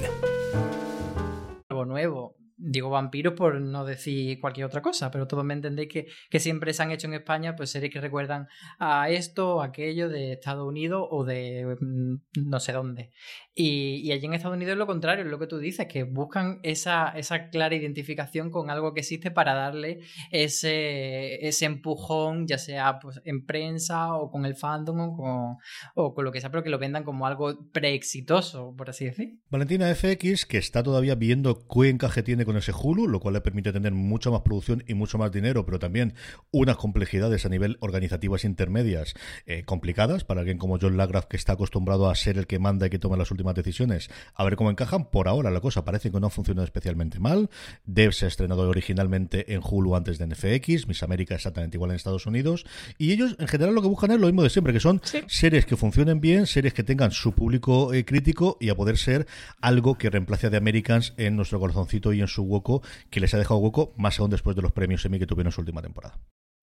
Nuevo. 1.87 2.35
digo 2.59 2.91
vampiros 2.91 3.35
por 3.35 3.61
no 3.61 3.85
decir 3.85 4.41
cualquier 4.41 4.67
otra 4.67 4.83
cosa, 4.83 5.11
pero 5.11 5.27
todos 5.27 5.45
me 5.45 5.55
entendéis 5.55 5.89
que, 5.89 6.07
que, 6.29 6.41
siempre 6.41 6.73
se 6.75 6.83
han 6.83 6.91
hecho 6.91 7.07
en 7.07 7.15
España 7.15 7.55
pues 7.57 7.71
series 7.71 7.93
que 7.93 8.01
recuerdan 8.01 8.49
a 8.79 9.09
esto 9.11 9.57
o 9.57 9.63
aquello 9.63 10.09
de 10.09 10.33
Estados 10.33 10.67
Unidos 10.67 11.07
o 11.11 11.25
de 11.25 11.77
mm, 11.81 12.49
no 12.49 12.61
sé 12.61 12.73
dónde. 12.73 13.13
Y, 13.61 14.13
allí 14.13 14.27
en 14.27 14.35
Estados 14.35 14.55
Unidos 14.55 14.75
es 14.75 14.79
lo 14.79 14.87
contrario, 14.87 15.25
es 15.25 15.31
lo 15.33 15.41
que 15.41 15.49
tú 15.49 15.59
dices, 15.59 15.89
que 15.89 16.05
buscan 16.05 16.61
esa, 16.63 17.09
esa 17.09 17.49
clara 17.49 17.75
identificación 17.75 18.53
con 18.53 18.71
algo 18.71 18.95
que 18.95 19.01
existe 19.01 19.33
para 19.33 19.53
darle 19.53 19.99
ese, 20.31 21.45
ese 21.45 21.65
empujón, 21.65 22.47
ya 22.47 22.57
sea 22.57 23.01
pues, 23.01 23.21
en 23.25 23.45
prensa 23.45 24.15
o 24.15 24.31
con 24.31 24.47
el 24.47 24.55
fandom 24.55 25.01
o 25.01 25.17
con, 25.17 25.57
o 25.97 26.15
con 26.15 26.25
lo 26.25 26.31
que 26.31 26.41
sea, 26.41 26.53
pero 26.53 26.63
que 26.63 26.71
lo 26.71 26.79
vendan 26.79 27.03
como 27.03 27.27
algo 27.27 27.69
preexitoso, 27.73 28.77
por 28.77 28.91
así 28.91 29.07
decir. 29.07 29.41
Valentina 29.51 29.93
FX, 29.93 30.47
que 30.47 30.59
está 30.59 30.85
todavía 30.85 31.17
viendo 31.17 31.67
qué 31.67 31.89
encaje 31.89 32.23
tiene 32.23 32.45
con 32.45 32.57
ese 32.57 32.71
Hulu, 32.71 33.09
lo 33.09 33.19
cual 33.19 33.35
le 33.35 33.41
permite 33.41 33.73
tener 33.73 33.91
mucha 33.91 34.31
más 34.31 34.43
producción 34.43 34.85
y 34.87 34.95
mucho 34.95 35.19
más 35.19 35.33
dinero, 35.33 35.67
pero 35.67 35.81
también 35.81 36.15
unas 36.53 36.77
complejidades 36.77 37.45
a 37.45 37.49
nivel 37.49 37.77
organizativas 37.81 38.45
intermedias 38.45 39.15
eh, 39.47 39.65
complicadas 39.65 40.23
para 40.23 40.43
alguien 40.43 40.59
como 40.59 40.79
John 40.81 40.97
Lagraf, 40.97 41.27
que 41.27 41.37
está 41.37 41.55
acostumbrado 41.55 42.09
a 42.09 42.15
ser 42.15 42.39
el 42.39 42.47
que 42.47 42.61
manda 42.61 42.87
y 42.87 42.91
que 42.91 43.01
toma 43.01 43.17
las 43.17 43.33
últimas 43.33 43.48
decisiones, 43.55 44.11
a 44.35 44.45
ver 44.45 44.57
cómo 44.57 44.71
encajan. 44.71 45.11
Por 45.11 45.29
ahora 45.29 45.51
la 45.51 45.61
cosa 45.61 45.85
parece 45.85 46.11
que 46.11 46.21
no 46.21 46.27
ha 46.27 46.31
funcionado 46.31 46.65
especialmente 46.65 47.19
mal. 47.21 47.51
Dev 47.85 48.13
se 48.13 48.25
ha 48.25 48.29
estrenado 48.29 48.69
originalmente 48.69 49.55
en 49.55 49.61
Hulu 49.63 49.97
antes 49.97 50.19
de 50.19 50.27
NFX, 50.27 50.89
Miss 50.89 51.03
América 51.03 51.35
exactamente 51.35 51.77
igual 51.77 51.91
en 51.91 51.97
Estados 51.97 52.27
Unidos. 52.27 52.67
Y 52.99 53.13
ellos 53.13 53.37
en 53.39 53.49
general 53.49 53.75
lo 53.75 53.83
que 53.83 53.89
buscan 53.89 54.11
es 54.11 54.21
lo 54.21 54.27
mismo 54.27 54.43
de 54.43 54.51
siempre, 54.51 54.73
que 54.73 54.81
son 54.81 55.01
series 55.27 55.67
que 55.67 55.77
funcionen 55.77 56.21
bien, 56.21 56.47
series 56.47 56.75
que 56.75 56.83
tengan 56.83 57.11
su 57.11 57.33
público 57.33 57.93
eh, 57.93 58.05
crítico 58.05 58.57
y 58.61 58.69
a 58.69 58.75
poder 58.75 58.97
ser 58.97 59.27
algo 59.61 59.97
que 59.97 60.11
reemplace 60.11 60.47
a 60.47 60.51
The 60.51 60.57
Americans 60.57 61.15
en 61.17 61.37
nuestro 61.37 61.61
corazoncito 61.61 62.13
y 62.13 62.21
en 62.21 62.29
su 62.29 62.43
hueco, 62.43 62.83
que 63.11 63.21
les 63.21 63.35
ha 63.35 63.39
dejado 63.39 63.61
hueco 63.61 63.95
más 63.97 64.19
aún 64.21 64.31
después 64.31 64.57
de 64.57 64.63
los 64.63 64.73
premios 64.73 65.05
Emmy 65.05 65.19
que 65.19 65.27
tuvieron 65.27 65.49
en 65.49 65.53
su 65.53 65.61
última 65.61 65.83
temporada. 65.83 66.19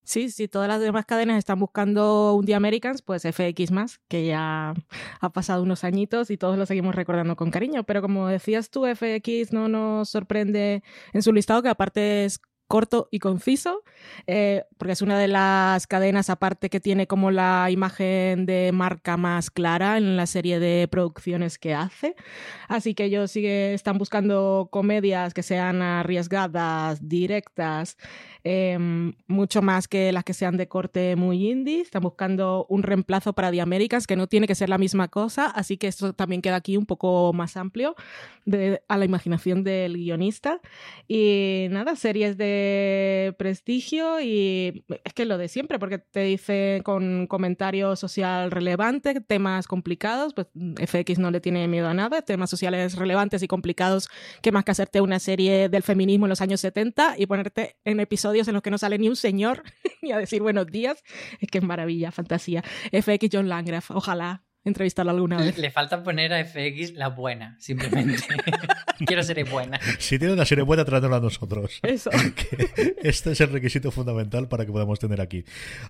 Sí, 0.05 0.29
sí, 0.29 0.47
todas 0.47 0.67
las 0.67 0.79
demás 0.79 1.05
cadenas 1.05 1.39
están 1.39 1.59
buscando 1.59 2.35
un 2.35 2.45
The 2.45 2.53
Americans, 2.53 3.01
pues 3.01 3.23
FX 3.23 3.71
más, 3.71 3.99
que 4.07 4.27
ya 4.27 4.73
ha 5.19 5.29
pasado 5.31 5.63
unos 5.63 5.83
añitos 5.83 6.29
y 6.29 6.37
todos 6.37 6.59
lo 6.59 6.67
seguimos 6.67 6.93
recordando 6.93 7.35
con 7.35 7.49
cariño. 7.49 7.83
Pero 7.85 8.03
como 8.03 8.27
decías 8.27 8.69
tú, 8.69 8.85
FX 8.85 9.51
no 9.51 9.67
nos 9.67 10.09
sorprende 10.09 10.83
en 11.11 11.23
su 11.23 11.33
listado, 11.33 11.63
que 11.63 11.69
aparte 11.69 12.25
es 12.25 12.39
corto 12.75 13.07
y 13.09 13.19
conciso, 13.19 13.83
eh, 14.27 14.65
porque 14.77 14.91
es 14.91 15.01
una 15.01 15.17
de 15.17 15.29
las 15.29 15.87
cadenas 15.87 16.29
aparte 16.29 16.69
que 16.69 16.81
tiene 16.81 17.07
como 17.07 17.31
la 17.31 17.71
imagen 17.71 18.45
de 18.45 18.71
marca 18.73 19.15
más 19.15 19.49
clara 19.49 19.97
en 19.97 20.17
la 20.17 20.25
serie 20.25 20.59
de 20.59 20.85
producciones 20.89 21.57
que 21.57 21.73
hace. 21.73 22.15
Así 22.67 22.93
que 22.93 23.05
ellos 23.05 23.31
sigue, 23.31 23.73
están 23.73 23.97
buscando 23.97 24.67
comedias 24.73 25.33
que 25.33 25.41
sean 25.41 25.81
arriesgadas, 25.81 27.07
directas, 27.07 27.95
eh, 28.43 28.77
mucho 29.27 29.61
más 29.61 29.87
que 29.87 30.11
las 30.11 30.25
que 30.25 30.33
sean 30.33 30.57
de 30.57 30.67
corte 30.67 31.15
muy 31.15 31.49
indie. 31.49 31.79
Están 31.79 32.03
buscando 32.03 32.65
un 32.67 32.83
reemplazo 32.83 33.31
para 33.31 33.51
The 33.51 33.61
Americans, 33.61 34.05
que 34.05 34.17
no 34.17 34.27
tiene 34.27 34.47
que 34.47 34.55
ser 34.55 34.67
la 34.67 34.77
misma 34.77 35.07
cosa, 35.07 35.45
así 35.45 35.77
que 35.77 35.87
esto 35.87 36.11
también 36.11 36.41
queda 36.41 36.57
aquí 36.57 36.75
un 36.75 36.85
poco 36.85 37.31
más 37.31 37.55
amplio 37.55 37.95
de, 38.43 38.81
a 38.89 38.97
la 38.97 39.05
imaginación 39.05 39.63
del 39.63 39.93
guionista. 39.93 40.59
Y 41.07 41.67
nada, 41.69 41.95
series 41.95 42.35
de 42.37 42.64
prestigio 43.37 44.19
y 44.21 44.85
es 45.03 45.13
que 45.13 45.25
lo 45.25 45.37
de 45.37 45.47
siempre, 45.47 45.79
porque 45.79 45.97
te 45.99 46.21
dice 46.21 46.81
con 46.83 47.27
comentario 47.27 47.95
social 47.95 48.51
relevante, 48.51 49.21
temas 49.21 49.67
complicados, 49.67 50.33
pues 50.33 50.47
FX 50.77 51.19
no 51.19 51.31
le 51.31 51.41
tiene 51.41 51.67
miedo 51.67 51.87
a 51.87 51.93
nada, 51.93 52.21
temas 52.21 52.49
sociales 52.49 52.95
relevantes 52.95 53.43
y 53.43 53.47
complicados, 53.47 54.09
que 54.41 54.51
más 54.51 54.63
que 54.63 54.71
hacerte 54.71 55.01
una 55.01 55.19
serie 55.19 55.69
del 55.69 55.83
feminismo 55.83 56.25
en 56.25 56.29
los 56.29 56.41
años 56.41 56.61
70 56.61 57.15
y 57.17 57.25
ponerte 57.25 57.77
en 57.83 57.99
episodios 57.99 58.47
en 58.47 58.53
los 58.53 58.63
que 58.63 58.71
no 58.71 58.77
sale 58.77 58.97
ni 58.97 59.09
un 59.09 59.15
señor 59.15 59.63
ni 60.01 60.11
a 60.11 60.17
decir 60.17 60.41
buenos 60.41 60.67
días, 60.67 61.03
es 61.39 61.49
que 61.49 61.59
es 61.59 61.63
maravilla, 61.63 62.11
fantasía. 62.11 62.63
FX 62.91 63.29
John 63.31 63.49
Landgraf, 63.49 63.91
ojalá 63.91 64.43
entrevistarlo 64.63 65.11
alguna 65.11 65.37
vez. 65.37 65.57
Le 65.57 65.71
falta 65.71 66.03
poner 66.03 66.33
a 66.33 66.43
FX 66.43 66.93
la 66.93 67.09
buena, 67.09 67.55
simplemente. 67.59 68.23
Quiero 69.05 69.23
ser 69.23 69.43
buena. 69.49 69.79
Si 69.99 70.17
tiene 70.17 70.33
una 70.33 70.45
serie 70.45 70.63
buena, 70.63 70.85
tratadla 70.85 71.17
a 71.17 71.19
nosotros. 71.19 71.79
Eso. 71.81 72.09
este 73.03 73.31
es 73.31 73.41
el 73.41 73.49
requisito 73.49 73.91
fundamental 73.91 74.47
para 74.47 74.65
que 74.65 74.71
podamos 74.71 74.99
tener 74.99 75.21
aquí. 75.21 75.43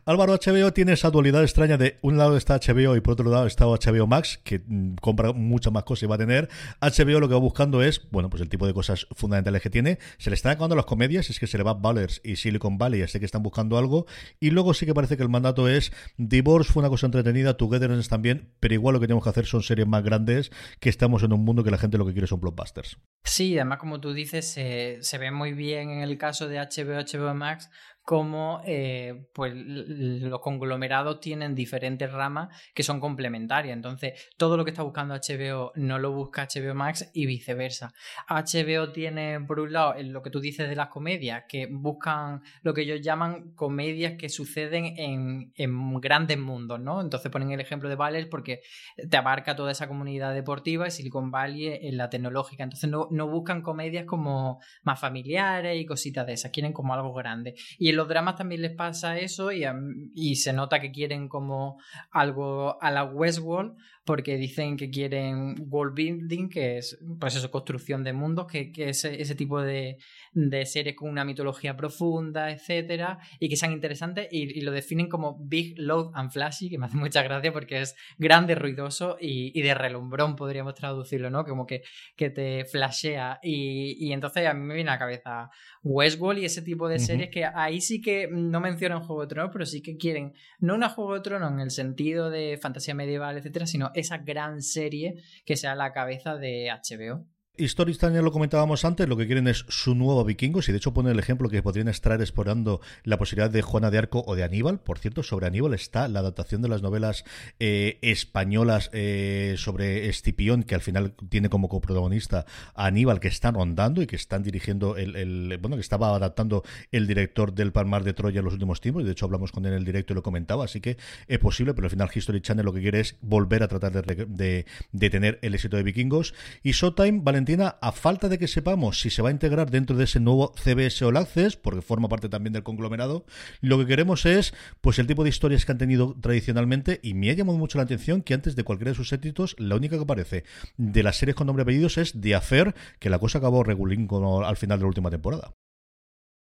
Álvaro 0.06 0.34
HBO 0.34 0.74
tiene 0.74 0.94
esa 0.94 1.10
dualidad 1.10 1.44
extraña 1.44 1.78
de 1.78 1.98
un 2.02 2.18
lado 2.18 2.38
está 2.38 2.60
HBO 2.60 2.96
y 2.96 3.02
por 3.02 3.14
otro 3.14 3.30
lado 3.30 3.46
está 3.46 3.66
HBO 3.66 4.08
Max, 4.08 4.40
que 4.44 4.62
mm, 4.66 4.96
compra 4.96 5.34
muchas 5.34 5.72
más 5.72 5.84
cosas 5.84 6.04
y 6.04 6.06
va 6.08 6.16
a 6.16 6.18
tener. 6.18 6.50
HBO 6.82 7.20
lo 7.20 7.28
que 7.28 7.34
va 7.34 7.40
buscando 7.40 7.84
es, 7.84 8.02
bueno, 8.12 8.30
pues 8.30 8.42
el 8.42 8.50
tipo 8.50 8.66
de 8.66 8.74
cosas 8.74 9.08
fundamentales 9.12 9.62
que 9.62 9.70
tiene. 9.70 10.00
Se 10.18 10.30
le 10.30 10.36
están 10.36 10.54
acabando 10.54 10.76
las 10.76 10.86
comedias, 10.86 11.30
es 11.30 11.40
que 11.40 11.48
se 11.48 11.58
le 11.58 11.64
va 11.64 11.74
Ballers 11.74 12.22
y 12.24 12.38
Silicon 12.38 12.78
Valley, 12.78 13.02
así 13.02 13.20
que 13.20 13.26
están 13.26 13.44
buscando 13.44 13.78
algo. 13.78 14.06
Y 14.40 14.52
luego 14.52 14.74
sí 14.74 14.86
que 14.86 14.94
parece 14.94 15.18
que 15.18 15.24
el 15.24 15.30
mandato 15.30 15.68
es 15.68 15.92
Divorce 16.18 16.72
fue 16.72 16.82
una 16.82 16.90
cosa 16.90 17.06
entretenida, 17.06 17.58
Togetherness 17.58 18.10
también, 18.10 18.50
pero 18.60 18.74
igual 18.74 18.94
lo 18.94 19.00
que 19.00 19.08
tenemos 19.08 19.24
que 19.24 19.30
hacer 19.30 19.46
son 19.46 19.64
series 19.64 19.88
más 19.88 20.04
grandes, 20.04 20.52
que 20.80 20.90
estamos 20.90 21.24
en 21.24 21.34
un 21.34 21.44
mundo 21.44 21.64
que 21.64 21.72
la 21.72 21.78
gente 21.78 21.98
lo 21.98 22.06
que 22.06 22.14
quiere 22.14 22.28
son 22.28 22.40
blockbusters. 22.40 22.95
Sí, 23.24 23.58
además 23.58 23.80
como 23.80 24.00
tú 24.00 24.14
dices, 24.14 24.46
se 24.48 25.18
ve 25.18 25.32
muy 25.32 25.54
bien 25.54 25.90
en 25.90 26.02
el 26.02 26.18
caso 26.18 26.48
de 26.48 26.60
HBO, 26.60 27.00
HBO 27.00 27.34
Max, 27.34 27.70
como 28.06 28.62
eh, 28.66 29.28
pues, 29.34 29.54
los 29.56 30.40
conglomerados 30.40 31.20
tienen 31.20 31.56
diferentes 31.56 32.12
ramas 32.12 32.56
que 32.76 32.84
son 32.84 33.00
complementarias. 33.00 33.76
Entonces, 33.76 34.32
todo 34.38 34.58
lo 34.58 34.64
que 34.64 34.70
está 34.70 34.84
buscando 34.84 35.16
HBO 35.16 35.72
no 35.76 35.98
lo 35.98 36.12
busca 36.12 36.48
HBO 36.48 36.76
Max 36.76 37.10
y 37.14 37.26
viceversa. 37.26 37.94
HBO 38.30 38.92
tiene, 38.92 39.42
por 39.42 39.60
un 39.60 39.74
lado, 39.74 39.96
lo 40.04 40.22
que 40.22 40.30
tú 40.30 40.40
dices 40.40 40.70
de 40.70 40.76
las 40.76 40.90
comedias, 40.90 41.46
que 41.50 41.68
buscan 41.70 42.44
lo 42.62 42.76
que 42.76 42.82
ellos 42.82 43.02
llaman 43.02 43.54
comedias 43.56 44.14
que 44.20 44.30
suceden 44.30 44.86
en, 44.98 45.52
en 45.56 46.00
grandes 46.00 46.38
mundos, 46.38 46.80
¿no? 46.80 47.02
Entonces 47.02 47.32
ponen 47.32 47.52
el 47.52 47.60
ejemplo 47.60 47.90
de 47.90 47.96
Valley 47.96 48.26
porque 48.26 48.62
te 49.10 49.18
abarca 49.18 49.56
toda 49.56 49.72
esa 49.72 49.88
comunidad 49.88 50.36
deportiva 50.36 50.88
y 50.88 50.92
Silicon 50.92 51.32
Valley 51.32 51.80
en 51.82 51.98
la 51.98 52.12
tecnológica. 52.12 52.64
Entonces 52.64 52.88
no, 52.88 53.08
no 53.10 53.28
buscan 53.28 53.64
comedias 53.64 54.06
como 54.06 54.60
más 54.84 55.00
familiares 55.00 55.82
y 55.82 55.88
cositas 55.88 56.28
de 56.28 56.34
esas, 56.34 56.52
quieren 56.52 56.72
como 56.72 56.94
algo 56.94 57.12
grande. 57.12 57.56
Y 57.80 57.95
los 57.96 58.08
dramas 58.08 58.36
también 58.36 58.62
les 58.62 58.76
pasa 58.76 59.18
eso 59.18 59.52
y, 59.52 59.66
y 60.14 60.36
se 60.36 60.54
nota 60.54 60.80
que 60.80 60.92
quieren 60.92 61.28
como 61.28 61.80
algo 62.12 62.82
a 62.82 62.92
la 62.92 63.04
Westworld 63.04 63.76
porque 64.06 64.38
dicen 64.38 64.78
que 64.78 64.92
quieren 64.92 65.56
world 65.68 65.96
building, 65.96 66.48
que 66.48 66.78
es 66.78 66.98
pues 67.20 67.36
eso, 67.36 67.50
construcción 67.50 68.04
de 68.04 68.14
mundos, 68.14 68.46
que, 68.46 68.72
que 68.72 68.90
es 68.90 69.04
ese 69.04 69.34
tipo 69.34 69.62
de, 69.62 69.98
de, 70.34 70.66
series 70.68 70.96
con 70.96 71.10
una 71.10 71.26
mitología 71.26 71.76
profunda, 71.76 72.52
etcétera, 72.52 73.18
y 73.40 73.50
que 73.50 73.56
sean 73.56 73.72
interesantes 73.72 74.28
y, 74.32 74.62
lo 74.62 74.72
definen 74.72 75.10
como 75.10 75.38
big, 75.40 75.74
loud 75.80 76.12
and 76.14 76.32
flashy, 76.32 76.70
que 76.70 76.78
me 76.78 76.86
hace 76.86 76.98
mucha 76.98 77.24
gracia 77.24 77.52
porque 77.52 77.82
es 77.82 77.96
grande, 78.20 78.54
ruidoso 78.54 79.18
y, 79.20 79.58
y 79.58 79.64
de 79.64 79.74
relumbrón, 79.74 80.36
podríamos 80.36 80.76
traducirlo, 80.76 81.32
¿no? 81.32 81.44
Como 81.44 81.66
que, 81.66 81.82
que 82.16 82.30
te 82.30 82.66
flashea. 82.66 83.40
Y, 83.42 83.98
y, 84.00 84.14
entonces 84.14 84.46
a 84.46 84.54
mí 84.54 84.62
me 84.62 84.76
viene 84.76 84.92
a 84.92 84.94
la 84.94 85.00
cabeza 85.00 85.50
Westworld 85.84 86.42
y 86.42 86.46
ese 86.46 86.62
tipo 86.62 86.88
de 86.88 87.00
series 87.00 87.30
que 87.32 87.46
ahí 87.46 87.82
sí 87.82 88.02
que 88.02 88.28
no 88.32 88.60
mencionan 88.60 89.02
Juego 89.02 89.24
de 89.24 89.28
Tronos, 89.28 89.52
pero 89.52 89.66
sí 89.66 89.82
que 89.82 89.98
quieren, 89.98 90.34
no 90.60 90.76
una 90.76 90.90
Juego 90.90 91.16
de 91.16 91.22
Tronos 91.22 91.52
en 91.52 91.60
el 91.60 91.72
sentido 91.72 92.30
de 92.30 92.60
fantasía 92.62 92.94
medieval, 92.94 93.38
etcétera, 93.38 93.66
sino 93.66 93.92
esa 93.96 94.18
gran 94.18 94.62
serie 94.62 95.16
que 95.46 95.58
sea 95.58 95.76
la 95.76 95.94
cabeza 95.94 96.36
de 96.36 96.70
HBO. 96.72 97.26
Historia 97.58 97.96
ya 97.96 98.22
lo 98.22 98.32
comentábamos 98.32 98.84
antes, 98.86 99.08
lo 99.08 99.16
que 99.16 99.26
quieren 99.26 99.48
es 99.48 99.66
su 99.70 99.96
nuevo 99.96 100.24
Vikingos, 100.26 100.68
y 100.68 100.72
de 100.72 100.78
hecho 100.78 100.94
pone 100.94 101.12
el 101.12 101.20
ejemplo 101.20 101.50
que 101.50 101.64
podrían 101.64 101.88
estar 101.88 102.20
explorando 102.20 102.82
la 103.04 103.18
posibilidad 103.18 103.50
de 103.50 103.62
Juana 103.62 103.92
de 103.92 103.98
Arco 103.98 104.24
o 104.28 104.36
de 104.36 104.44
Aníbal. 104.44 104.80
Por 104.80 105.00
cierto, 105.00 105.24
sobre 105.24 105.48
Aníbal 105.48 105.74
está 105.74 106.08
la 106.08 106.20
adaptación 106.20 106.62
de 106.62 106.68
las 106.68 106.82
novelas 106.82 107.24
eh, 107.60 107.98
españolas 108.02 108.90
eh, 108.94 109.56
sobre 109.58 110.10
Escipión, 110.10 110.64
que 110.64 110.76
al 110.76 110.82
final 110.82 111.14
tiene 111.30 111.50
como 111.50 111.70
coprotagonista 111.70 112.46
Aníbal, 112.74 113.20
que 113.20 113.30
están 113.30 113.56
rondando 113.56 114.02
y 114.02 114.08
que 114.08 114.18
están 114.18 114.44
dirigiendo 114.44 114.98
el, 114.98 115.58
bueno, 115.62 115.78
que 115.78 115.82
estaba 115.82 116.16
adaptando 116.16 116.64
el 116.92 117.08
director 117.08 117.54
del 117.54 117.72
Palmar 117.72 118.04
de 118.04 118.14
Troya 118.14 118.40
en 118.40 118.46
los 118.46 118.54
últimos 118.54 118.82
tiempos, 118.82 119.04
y 119.04 119.06
de 119.06 119.14
hecho 119.14 119.26
hablamos 119.26 119.52
con 119.52 119.66
él 119.66 119.72
en 119.72 119.78
el 119.78 119.86
directo 119.86 120.14
y 120.14 120.16
lo 120.16 120.24
comentaba, 120.24 120.66
así 120.66 120.82
que 120.82 120.98
es 121.28 121.40
posible, 121.40 121.74
pero 121.74 121.86
al 121.86 121.92
final 121.92 122.10
History 122.14 122.42
Channel 122.42 122.66
lo 122.66 122.74
que 122.74 122.82
quiere 122.82 123.00
es 123.00 123.16
volver 123.22 123.64
a 123.64 123.68
tratar 123.68 124.06
de, 124.06 124.66
de, 124.92 125.10
tener 125.10 125.40
el 125.42 125.54
éxito 125.54 125.78
de 125.78 125.84
Vikingos. 125.84 126.34
Y 126.64 126.72
Showtime, 126.72 127.22
Valentín 127.24 127.45
a 127.82 127.92
falta 127.92 128.30
de 128.30 128.38
que 128.40 128.48
sepamos 128.48 129.00
si 129.00 129.10
se 129.10 129.22
va 129.22 129.30
a 129.30 129.32
integrar 129.32 129.70
dentro 129.70 129.96
de 129.96 130.06
ese 130.06 130.20
nuevo 130.20 130.54
CBS 130.56 131.04
All 131.06 131.18
Access, 131.18 131.56
porque 131.56 131.82
forma 131.82 132.10
parte 132.10 132.30
también 132.30 132.54
del 132.54 132.64
conglomerado, 132.64 133.26
lo 133.62 133.78
que 133.78 133.86
queremos 133.86 134.26
es 134.26 134.54
pues 134.82 135.00
el 135.00 135.08
tipo 135.08 135.24
de 135.24 135.30
historias 135.30 135.66
que 135.66 135.72
han 135.72 135.78
tenido 135.78 136.16
tradicionalmente 136.20 137.00
y 137.04 137.14
me 137.14 137.30
ha 137.30 137.34
llamado 137.34 137.58
mucho 137.58 137.78
la 137.78 137.84
atención 137.84 138.22
que 138.22 138.34
antes 138.34 138.56
de 138.56 138.64
cualquiera 138.64 138.92
de 138.92 138.96
sus 138.96 139.14
éxitos, 139.14 139.56
la 139.60 139.76
única 139.76 139.96
que 139.96 140.04
aparece 140.04 140.44
de 140.78 141.04
las 141.04 141.18
series 141.18 141.36
con 141.36 141.48
nombre 141.48 141.62
y 141.62 141.66
apellidos 141.66 141.98
es 141.98 142.20
The 142.20 142.36
Affair, 142.36 142.76
que 143.00 143.10
la 143.10 143.20
cosa 143.20 143.38
acabó 143.38 143.64
regulín 143.64 144.08
al 144.44 144.58
final 144.58 144.80
de 144.80 144.84
la 144.84 144.88
última 144.88 145.10
temporada. 145.10 145.54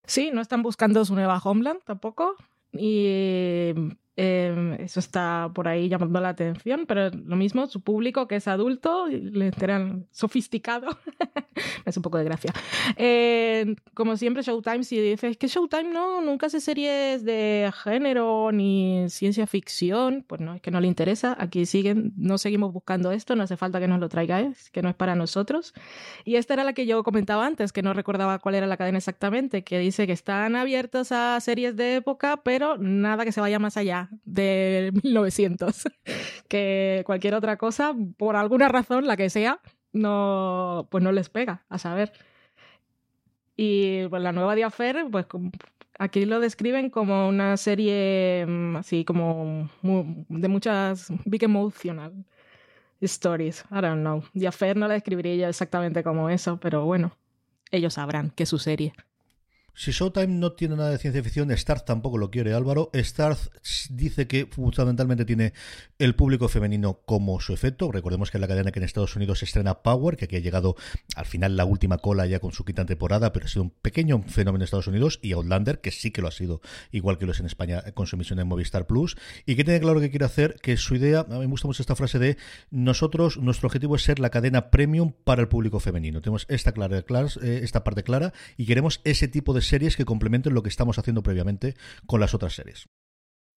Sí, 0.06 0.30
no 0.32 0.40
están 0.40 0.62
buscando 0.62 1.04
su 1.04 1.14
nueva 1.14 1.38
Homeland 1.42 1.80
tampoco. 1.84 2.36
Y 2.72 3.72
Em, 4.18 4.72
eso 4.74 4.98
está 4.98 5.50
por 5.54 5.68
ahí 5.68 5.90
llamando 5.90 6.20
la 6.20 6.30
atención, 6.30 6.86
pero 6.86 7.10
lo 7.10 7.36
mismo, 7.36 7.66
su 7.66 7.82
público 7.82 8.26
que 8.26 8.36
es 8.36 8.48
adulto, 8.48 9.06
le 9.08 9.46
enteran 9.46 10.06
sofisticado, 10.10 10.88
es 11.84 11.96
un 11.98 12.02
poco 12.02 12.16
de 12.16 12.24
gracia. 12.24 12.52
Como 13.92 14.16
siempre, 14.16 14.42
Showtime, 14.42 14.84
si 14.84 14.98
dices 14.98 15.36
que 15.36 15.48
Showtime 15.48 15.92
no, 15.92 16.22
nunca 16.22 16.46
hace 16.46 16.60
series 16.60 17.24
de 17.24 17.70
género 17.84 18.52
ni 18.52 19.06
ciencia 19.10 19.46
ficción, 19.46 20.24
pues 20.26 20.40
no, 20.40 20.54
es 20.54 20.62
que 20.62 20.70
no 20.70 20.80
le 20.80 20.88
interesa. 20.88 21.36
Aquí 21.38 21.66
siguen, 21.66 22.14
no 22.16 22.38
seguimos 22.38 22.72
buscando 22.72 23.12
esto, 23.12 23.36
no 23.36 23.42
hace 23.42 23.58
falta 23.58 23.80
que 23.80 23.88
nos 23.88 24.00
lo 24.00 24.08
traigáis, 24.08 24.70
que 24.70 24.80
no 24.80 24.88
es 24.88 24.94
para 24.94 25.14
nosotros. 25.14 25.74
Y 26.24 26.36
esta 26.36 26.54
era 26.54 26.64
la 26.64 26.72
que 26.72 26.86
yo 26.86 27.02
comentaba 27.04 27.46
antes, 27.46 27.72
que 27.72 27.82
no 27.82 27.92
recordaba 27.92 28.38
cuál 28.38 28.54
era 28.54 28.66
la 28.66 28.78
cadena 28.78 28.98
exactamente, 28.98 29.62
que 29.62 29.78
dice 29.78 30.06
que 30.06 30.12
están 30.12 30.56
abiertos 30.56 31.12
a 31.12 31.38
series 31.40 31.76
de 31.76 31.96
época, 31.96 32.38
pero 32.42 32.78
nada 32.78 33.24
que 33.24 33.32
se 33.32 33.42
vaya 33.42 33.58
más 33.58 33.76
allá 33.76 34.05
de 34.24 34.92
1900. 35.02 35.84
que 36.48 37.02
cualquier 37.06 37.34
otra 37.34 37.56
cosa, 37.56 37.94
por 38.16 38.36
alguna 38.36 38.68
razón, 38.68 39.06
la 39.06 39.16
que 39.16 39.30
sea, 39.30 39.60
no, 39.92 40.88
pues 40.90 41.02
no 41.02 41.12
les 41.12 41.28
pega, 41.28 41.64
a 41.68 41.78
saber. 41.78 42.12
Y 43.56 44.06
pues 44.08 44.22
la 44.22 44.32
nueva 44.32 44.54
Diafer, 44.54 45.06
pues 45.10 45.26
aquí 45.98 46.26
lo 46.26 46.40
describen 46.40 46.90
como 46.90 47.28
una 47.28 47.56
serie 47.56 48.44
mm, 48.46 48.76
así 48.76 49.04
como 49.04 49.70
de 49.82 50.48
muchas 50.48 51.08
big 51.24 51.44
emotional 51.44 52.12
stories. 53.00 53.64
I 53.70 53.80
don't 53.80 54.00
know. 54.00 54.22
Diafer 54.34 54.76
no 54.76 54.88
la 54.88 54.94
describiría 54.94 55.36
yo 55.36 55.48
exactamente 55.48 56.02
como 56.02 56.30
eso, 56.30 56.58
pero 56.60 56.84
bueno, 56.84 57.16
ellos 57.70 57.94
sabrán 57.94 58.30
que 58.30 58.44
es 58.44 58.48
su 58.48 58.58
serie. 58.58 58.92
Si 59.78 59.90
Showtime 59.90 60.28
no 60.28 60.52
tiene 60.52 60.74
nada 60.74 60.88
de 60.88 60.96
ciencia 60.96 61.22
ficción, 61.22 61.50
Starz 61.50 61.84
tampoco 61.84 62.16
lo 62.16 62.30
quiere 62.30 62.54
Álvaro. 62.54 62.90
Starz 62.94 63.50
dice 63.90 64.26
que 64.26 64.46
fundamentalmente 64.46 65.26
tiene 65.26 65.52
el 65.98 66.14
público 66.14 66.48
femenino 66.48 67.02
como 67.04 67.40
su 67.40 67.52
efecto. 67.52 67.92
Recordemos 67.92 68.30
que 68.30 68.38
es 68.38 68.40
la 68.40 68.48
cadena 68.48 68.72
que 68.72 68.78
en 68.78 68.84
Estados 68.86 69.14
Unidos 69.16 69.42
estrena 69.42 69.82
Power, 69.82 70.16
que 70.16 70.24
aquí 70.24 70.36
ha 70.36 70.40
llegado 70.40 70.76
al 71.14 71.26
final 71.26 71.58
la 71.58 71.66
última 71.66 71.98
cola 71.98 72.24
ya 72.26 72.40
con 72.40 72.52
su 72.52 72.64
quinta 72.64 72.86
temporada, 72.86 73.34
pero 73.34 73.44
ha 73.44 73.48
sido 73.50 73.64
un 73.64 73.70
pequeño 73.70 74.22
fenómeno 74.26 74.62
en 74.62 74.64
Estados 74.64 74.86
Unidos, 74.86 75.18
y 75.20 75.32
Outlander, 75.32 75.82
que 75.82 75.90
sí 75.90 76.10
que 76.10 76.22
lo 76.22 76.28
ha 76.28 76.32
sido, 76.32 76.62
igual 76.90 77.18
que 77.18 77.26
lo 77.26 77.32
es 77.32 77.40
en 77.40 77.46
España 77.46 77.82
con 77.92 78.06
su 78.06 78.16
emisión 78.16 78.38
en 78.38 78.48
Movistar 78.48 78.86
Plus, 78.86 79.18
y 79.44 79.56
que 79.56 79.64
tiene 79.64 79.80
claro 79.80 80.00
que 80.00 80.08
quiere 80.08 80.24
hacer, 80.24 80.56
que 80.62 80.78
su 80.78 80.94
idea, 80.94 81.20
a 81.20 81.34
mí 81.34 81.40
me 81.40 81.46
gusta 81.48 81.68
mucho 81.68 81.82
esta 81.82 81.96
frase 81.96 82.18
de 82.18 82.38
nosotros, 82.70 83.36
nuestro 83.36 83.66
objetivo 83.66 83.94
es 83.94 84.02
ser 84.02 84.20
la 84.20 84.30
cadena 84.30 84.70
premium 84.70 85.12
para 85.24 85.42
el 85.42 85.48
público 85.48 85.80
femenino. 85.80 86.22
Tenemos 86.22 86.46
esta, 86.48 86.72
clara, 86.72 86.96
eh, 86.96 87.60
esta 87.62 87.84
parte 87.84 88.02
clara 88.04 88.32
y 88.56 88.64
queremos 88.64 89.02
ese 89.04 89.28
tipo 89.28 89.52
de 89.52 89.65
series 89.66 89.96
que 89.96 90.04
complementen 90.04 90.54
lo 90.54 90.62
que 90.62 90.68
estamos 90.68 90.98
haciendo 90.98 91.22
previamente 91.22 91.74
con 92.06 92.20
las 92.20 92.34
otras 92.34 92.54
series. 92.54 92.88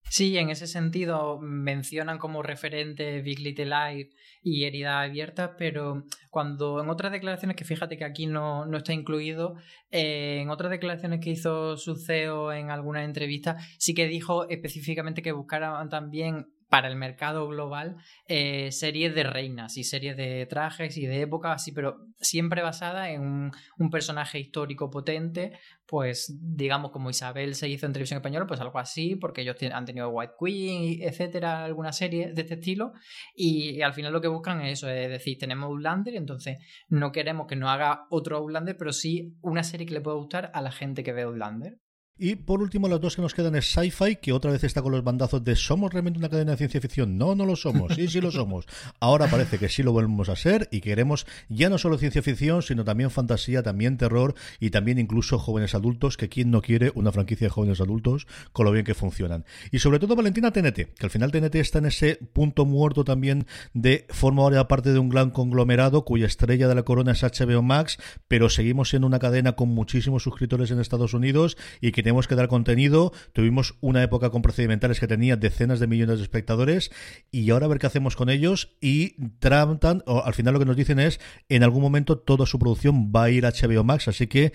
Sí, 0.10 0.36
en 0.39 0.49
ese 0.49 0.66
sentido 0.66 1.39
mencionan 1.39 2.18
como 2.18 2.41
referente 2.41 3.22
Big 3.22 3.39
Little 3.39 3.66
Lies 3.66 4.16
y 4.41 4.64
Herida 4.64 5.01
Abierta, 5.01 5.55
pero 5.55 6.03
cuando 6.32 6.82
en 6.82 6.89
otras 6.89 7.12
declaraciones, 7.12 7.55
que 7.55 7.64
fíjate 7.64 7.95
que 7.97 8.05
aquí 8.05 8.26
no, 8.26 8.66
no 8.66 8.78
está 8.78 8.91
incluido, 8.91 9.55
eh, 9.91 10.39
en 10.41 10.49
otras 10.49 10.72
declaraciones 10.72 11.20
que 11.20 11.30
hizo 11.30 11.78
su 11.78 11.95
CEO 11.95 12.51
en 12.53 12.72
alguna 12.72 13.03
entrevista, 13.03 13.57
sí 13.78 13.93
que 13.93 14.07
dijo 14.07 14.49
específicamente 14.49 15.22
que 15.22 15.32
buscaran 15.32 15.89
también 15.89 16.47
para 16.70 16.88
el 16.88 16.95
mercado 16.95 17.47
global 17.47 17.97
eh, 18.28 18.72
series 18.72 19.15
de 19.15 19.24
reinas 19.24 19.76
y 19.78 19.84
series 19.84 20.15
de 20.15 20.45
trajes 20.45 20.95
y 20.97 21.05
de 21.07 21.22
época, 21.22 21.51
así, 21.53 21.72
pero 21.72 22.05
siempre 22.20 22.61
basada 22.61 23.09
en 23.09 23.51
un, 23.78 23.89
personaje 23.89 24.39
histórico 24.39 24.91
potente, 24.91 25.53
pues 25.88 26.38
digamos 26.39 26.91
como 26.91 27.09
Isabel 27.09 27.55
se 27.55 27.67
hizo 27.67 27.88
en 27.88 27.93
televisión 27.93 28.17
española, 28.17 28.45
pues 28.45 28.61
algo 28.61 28.78
así, 28.78 29.15
porque 29.15 29.41
ellos 29.41 29.55
han 29.74 29.86
tenido 29.86 30.09
White 30.09 30.34
Queen, 30.39 31.01
etcétera, 31.01 31.65
alguna 31.65 31.91
serie 31.91 32.32
de 32.34 32.41
este 32.41 32.53
estilo, 32.53 32.93
y, 33.34 33.82
al 33.82 33.93
final 33.93 34.13
lo 34.13 34.22
que 34.22 34.28
buscan 34.28 34.61
es 34.61 34.74
eso, 34.74 34.89
es 34.89 35.09
decir, 35.09 35.39
tenemos 35.39 35.70
Outlander, 35.70 36.15
entonces 36.15 36.59
no 36.88 37.11
queremos 37.11 37.47
que 37.47 37.55
nos 37.55 37.70
haga 37.70 38.05
otro 38.11 38.38
Outlander, 38.38 38.78
pero 38.78 38.93
sí 38.93 39.36
una 39.41 39.63
serie 39.63 39.88
que 39.88 39.95
le 39.95 40.01
pueda 40.01 40.17
gustar 40.17 40.51
a 40.53 40.61
la 40.61 40.72
gente 40.72 41.03
que 41.03 41.13
ve 41.13 41.24
Outlander. 41.24 41.80
Y 42.22 42.36
por 42.36 42.61
último, 42.61 42.89
las 42.89 42.99
dos 42.99 43.15
que 43.15 43.22
nos 43.22 43.34
quedan 43.34 43.55
es 43.55 43.72
Sci-Fi, 43.72 44.17
que 44.17 44.34
otra 44.34 44.51
vez 44.51 44.65
está 44.65 44.82
con 44.82 44.91
los 44.91 45.05
bandazos 45.05 45.41
de 45.41 45.55
¿somos 45.55 45.93
realmente 45.93 46.20
una 46.20 46.28
cadena 46.28 46.51
de 46.51 46.57
ciencia 46.57 46.82
ficción? 46.82 47.17
No, 47.17 47.34
no 47.34 47.45
lo 47.45 47.55
somos. 47.55 47.95
Sí, 47.95 48.09
sí 48.09 48.20
lo 48.20 48.30
somos. 48.30 48.65
Ahora 48.99 49.28
parece 49.28 49.57
que 49.57 49.70
sí 49.70 49.84
lo 49.84 49.93
volvemos 49.93 50.28
a 50.28 50.36
ser 50.36 50.67
y 50.70 50.82
queremos 50.82 51.26
ya 51.47 51.70
no 51.70 51.78
solo 51.78 51.97
ciencia 51.97 52.22
ficción, 52.22 52.61
sino 52.61 52.84
también 52.84 53.09
fantasía, 53.09 53.63
también 53.63 53.95
terror 53.95 54.36
y 54.59 54.70
también 54.70 54.99
incluso 54.99 55.39
jóvenes 55.39 55.76
adultos, 55.76 56.17
que 56.17 56.28
quien 56.28 56.51
no 56.51 56.61
quiere 56.61 56.91
una 56.93 57.13
franquicia 57.13 57.45
de 57.45 57.51
jóvenes 57.51 57.80
adultos 57.80 58.28
con 58.51 58.65
lo 58.65 58.74
bien 58.74 58.84
que 58.84 58.95
funcionan. 58.95 59.45
Y 59.72 59.80
sobre 59.80 59.99
todo 59.99 60.17
Valentina 60.17 60.51
TNT, 60.51 60.95
que 60.95 61.05
al 61.05 61.11
final 61.11 61.32
TNT 61.32 61.55
está 61.55 61.80
en 61.80 61.86
ese 61.86 62.17
punto 62.34 62.65
muerto 62.65 63.05
también 63.05 63.47
de 63.74 64.05
forma 64.09 64.43
ahora 64.43 64.67
parte 64.67 64.91
de 64.91 64.99
un 64.99 65.07
gran 65.07 65.30
conglomerado 65.30 66.03
cuya 66.03 66.26
estrella 66.26 66.67
de 66.67 66.76
la 66.76 66.84
corona 66.84 67.13
es 67.13 67.24
HBO 67.24 67.61
Max, 67.61 67.97
pero 68.28 68.49
seguimos 68.49 68.89
siendo 68.89 69.07
una 69.07 69.20
cadena 69.20 69.53
con 69.53 69.70
muchísimos 69.70 70.24
suscriptores 70.24 70.70
en 70.72 70.82
Estados 70.82 71.13
Unidos 71.13 71.55
y 71.80 71.93
que 71.93 72.09
tenemos 72.10 72.28
que 72.28 72.34
dar 72.34 72.47
contenido. 72.47 73.14
Tuvimos 73.34 73.76
una 73.82 74.01
época 74.01 74.32
con 74.32 74.41
procedimentales 74.41 74.99
que 74.99 75.05
tenía 75.05 75.36
decenas 75.36 75.80
de 75.80 75.86
millones 75.86 76.18
de 76.18 76.24
espectadores 76.24 76.89
y 77.30 77.47
ahora 77.51 77.68
a 77.68 77.70
ver 77.70 77.78
qué 77.78 77.86
hacemos 77.86 78.16
con 78.16 78.32
ellos 78.32 78.76
y 78.82 79.14
tratan, 79.38 80.01
o 80.07 80.24
al 80.26 80.34
final 80.34 80.55
lo 80.55 80.60
que 80.60 80.66
nos 80.66 80.76
dicen 80.76 80.99
es, 80.99 81.20
en 81.49 81.62
algún 81.62 81.84
momento 81.84 82.18
toda 82.18 82.47
su 82.47 82.57
producción 82.57 83.12
va 83.16 83.26
a 83.26 83.30
ir 83.30 83.45
a 83.45 83.51
HBO 83.51 83.84
Max, 83.84 84.07
así 84.07 84.26
que 84.26 84.53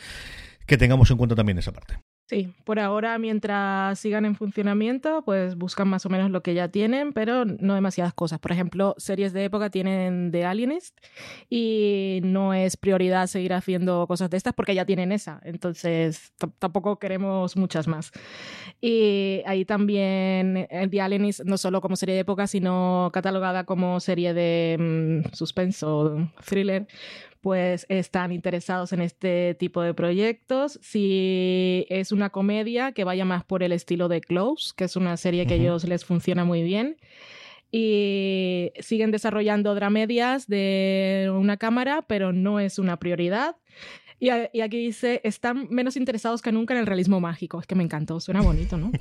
que 0.67 0.79
tengamos 0.79 1.13
en 1.13 1.17
cuenta 1.17 1.37
también 1.37 1.59
esa 1.59 1.71
parte. 1.71 2.01
Sí, 2.27 2.55
por 2.65 2.79
ahora 2.79 3.19
mientras 3.19 3.99
sigan 3.99 4.25
en 4.25 4.35
funcionamiento, 4.35 5.23
pues 5.27 5.57
buscan 5.57 5.89
más 5.89 6.07
o 6.07 6.09
menos 6.09 6.31
lo 6.31 6.43
que 6.43 6.55
ya 6.55 6.69
tienen, 6.69 7.13
pero 7.13 7.45
no 7.45 7.75
demasiadas 7.75 8.15
cosas. 8.15 8.39
Por 8.39 8.51
ejemplo, 8.51 8.95
series 8.97 9.35
de 9.35 9.45
época 9.45 9.69
tienen 9.69 10.31
The 10.33 10.47
Alienist 10.47 10.97
y 11.51 12.21
no 12.25 12.55
es 12.55 12.79
prioridad 12.79 13.27
seguir 13.27 13.53
haciendo 13.53 14.07
cosas 14.07 14.31
de 14.31 14.39
estas 14.39 14.55
porque 14.55 14.75
ya 14.75 14.87
tienen 14.87 15.13
esa, 15.13 15.39
entonces 15.45 16.33
tampoco 16.59 16.99
queremos 16.99 17.59
muchas 17.59 17.89
más. 17.89 18.11
Y 18.81 19.43
ahí 19.45 19.67
también 19.67 20.67
eh, 20.71 20.89
The 20.91 21.03
Alienist 21.03 21.41
no 21.45 21.59
solo 21.59 21.83
como 21.83 21.95
serie 21.95 22.15
de 22.15 22.23
época, 22.23 22.47
sino 22.47 23.11
catalogada 23.13 23.65
como 23.65 24.01
serie 24.01 24.33
de 24.33 25.23
mm, 25.27 25.35
suspenso, 25.35 26.17
thriller, 26.47 26.87
pues 27.45 27.87
están 27.91 28.33
interesados 28.33 28.95
en 28.95 29.03
este 29.03 29.55
tipo 29.55 29.83
de 29.83 29.93
proyectos. 29.93 30.79
Si 30.81 31.85
es 31.91 32.11
una 32.11 32.31
comedia, 32.31 32.93
que 32.93 33.05
vaya 33.05 33.27
más 33.27 33.45
por 33.45 33.63
el 33.63 33.73
estilo 33.73 34.09
de 34.09 34.23
Close, 34.23 34.73
que 34.75 34.85
es 34.85 34.97
una 34.97 35.19
serie 35.19 35.47
que 35.47 35.53
a 35.53 35.57
ellos 35.59 35.85
les 35.85 36.07
funciona 36.07 36.47
muy 36.47 36.63
bien. 36.63 36.97
Y 37.71 38.73
siguen 38.81 39.11
desarrollando 39.11 39.75
dramedias 39.75 40.47
de 40.47 41.31
una 41.35 41.59
cámara, 41.59 42.07
pero 42.09 42.33
no 42.33 42.61
es 42.61 42.79
una 42.79 42.99
prioridad. 42.99 43.57
Y, 44.19 44.31
y, 44.55 44.63
aquí 44.63 44.79
dice, 44.79 45.21
están 45.23 45.69
menos 45.69 45.99
interesados 45.99 46.41
que 46.41 46.51
nunca 46.51 46.73
en 46.73 46.81
el 46.81 46.87
realismo 46.87 47.21
mágico. 47.21 47.61
Es 47.61 47.67
que 47.67 47.75
me 47.75 47.85
encantó, 47.85 48.21
suena 48.21 48.41
bonito, 48.41 48.79
¿no? 48.79 48.91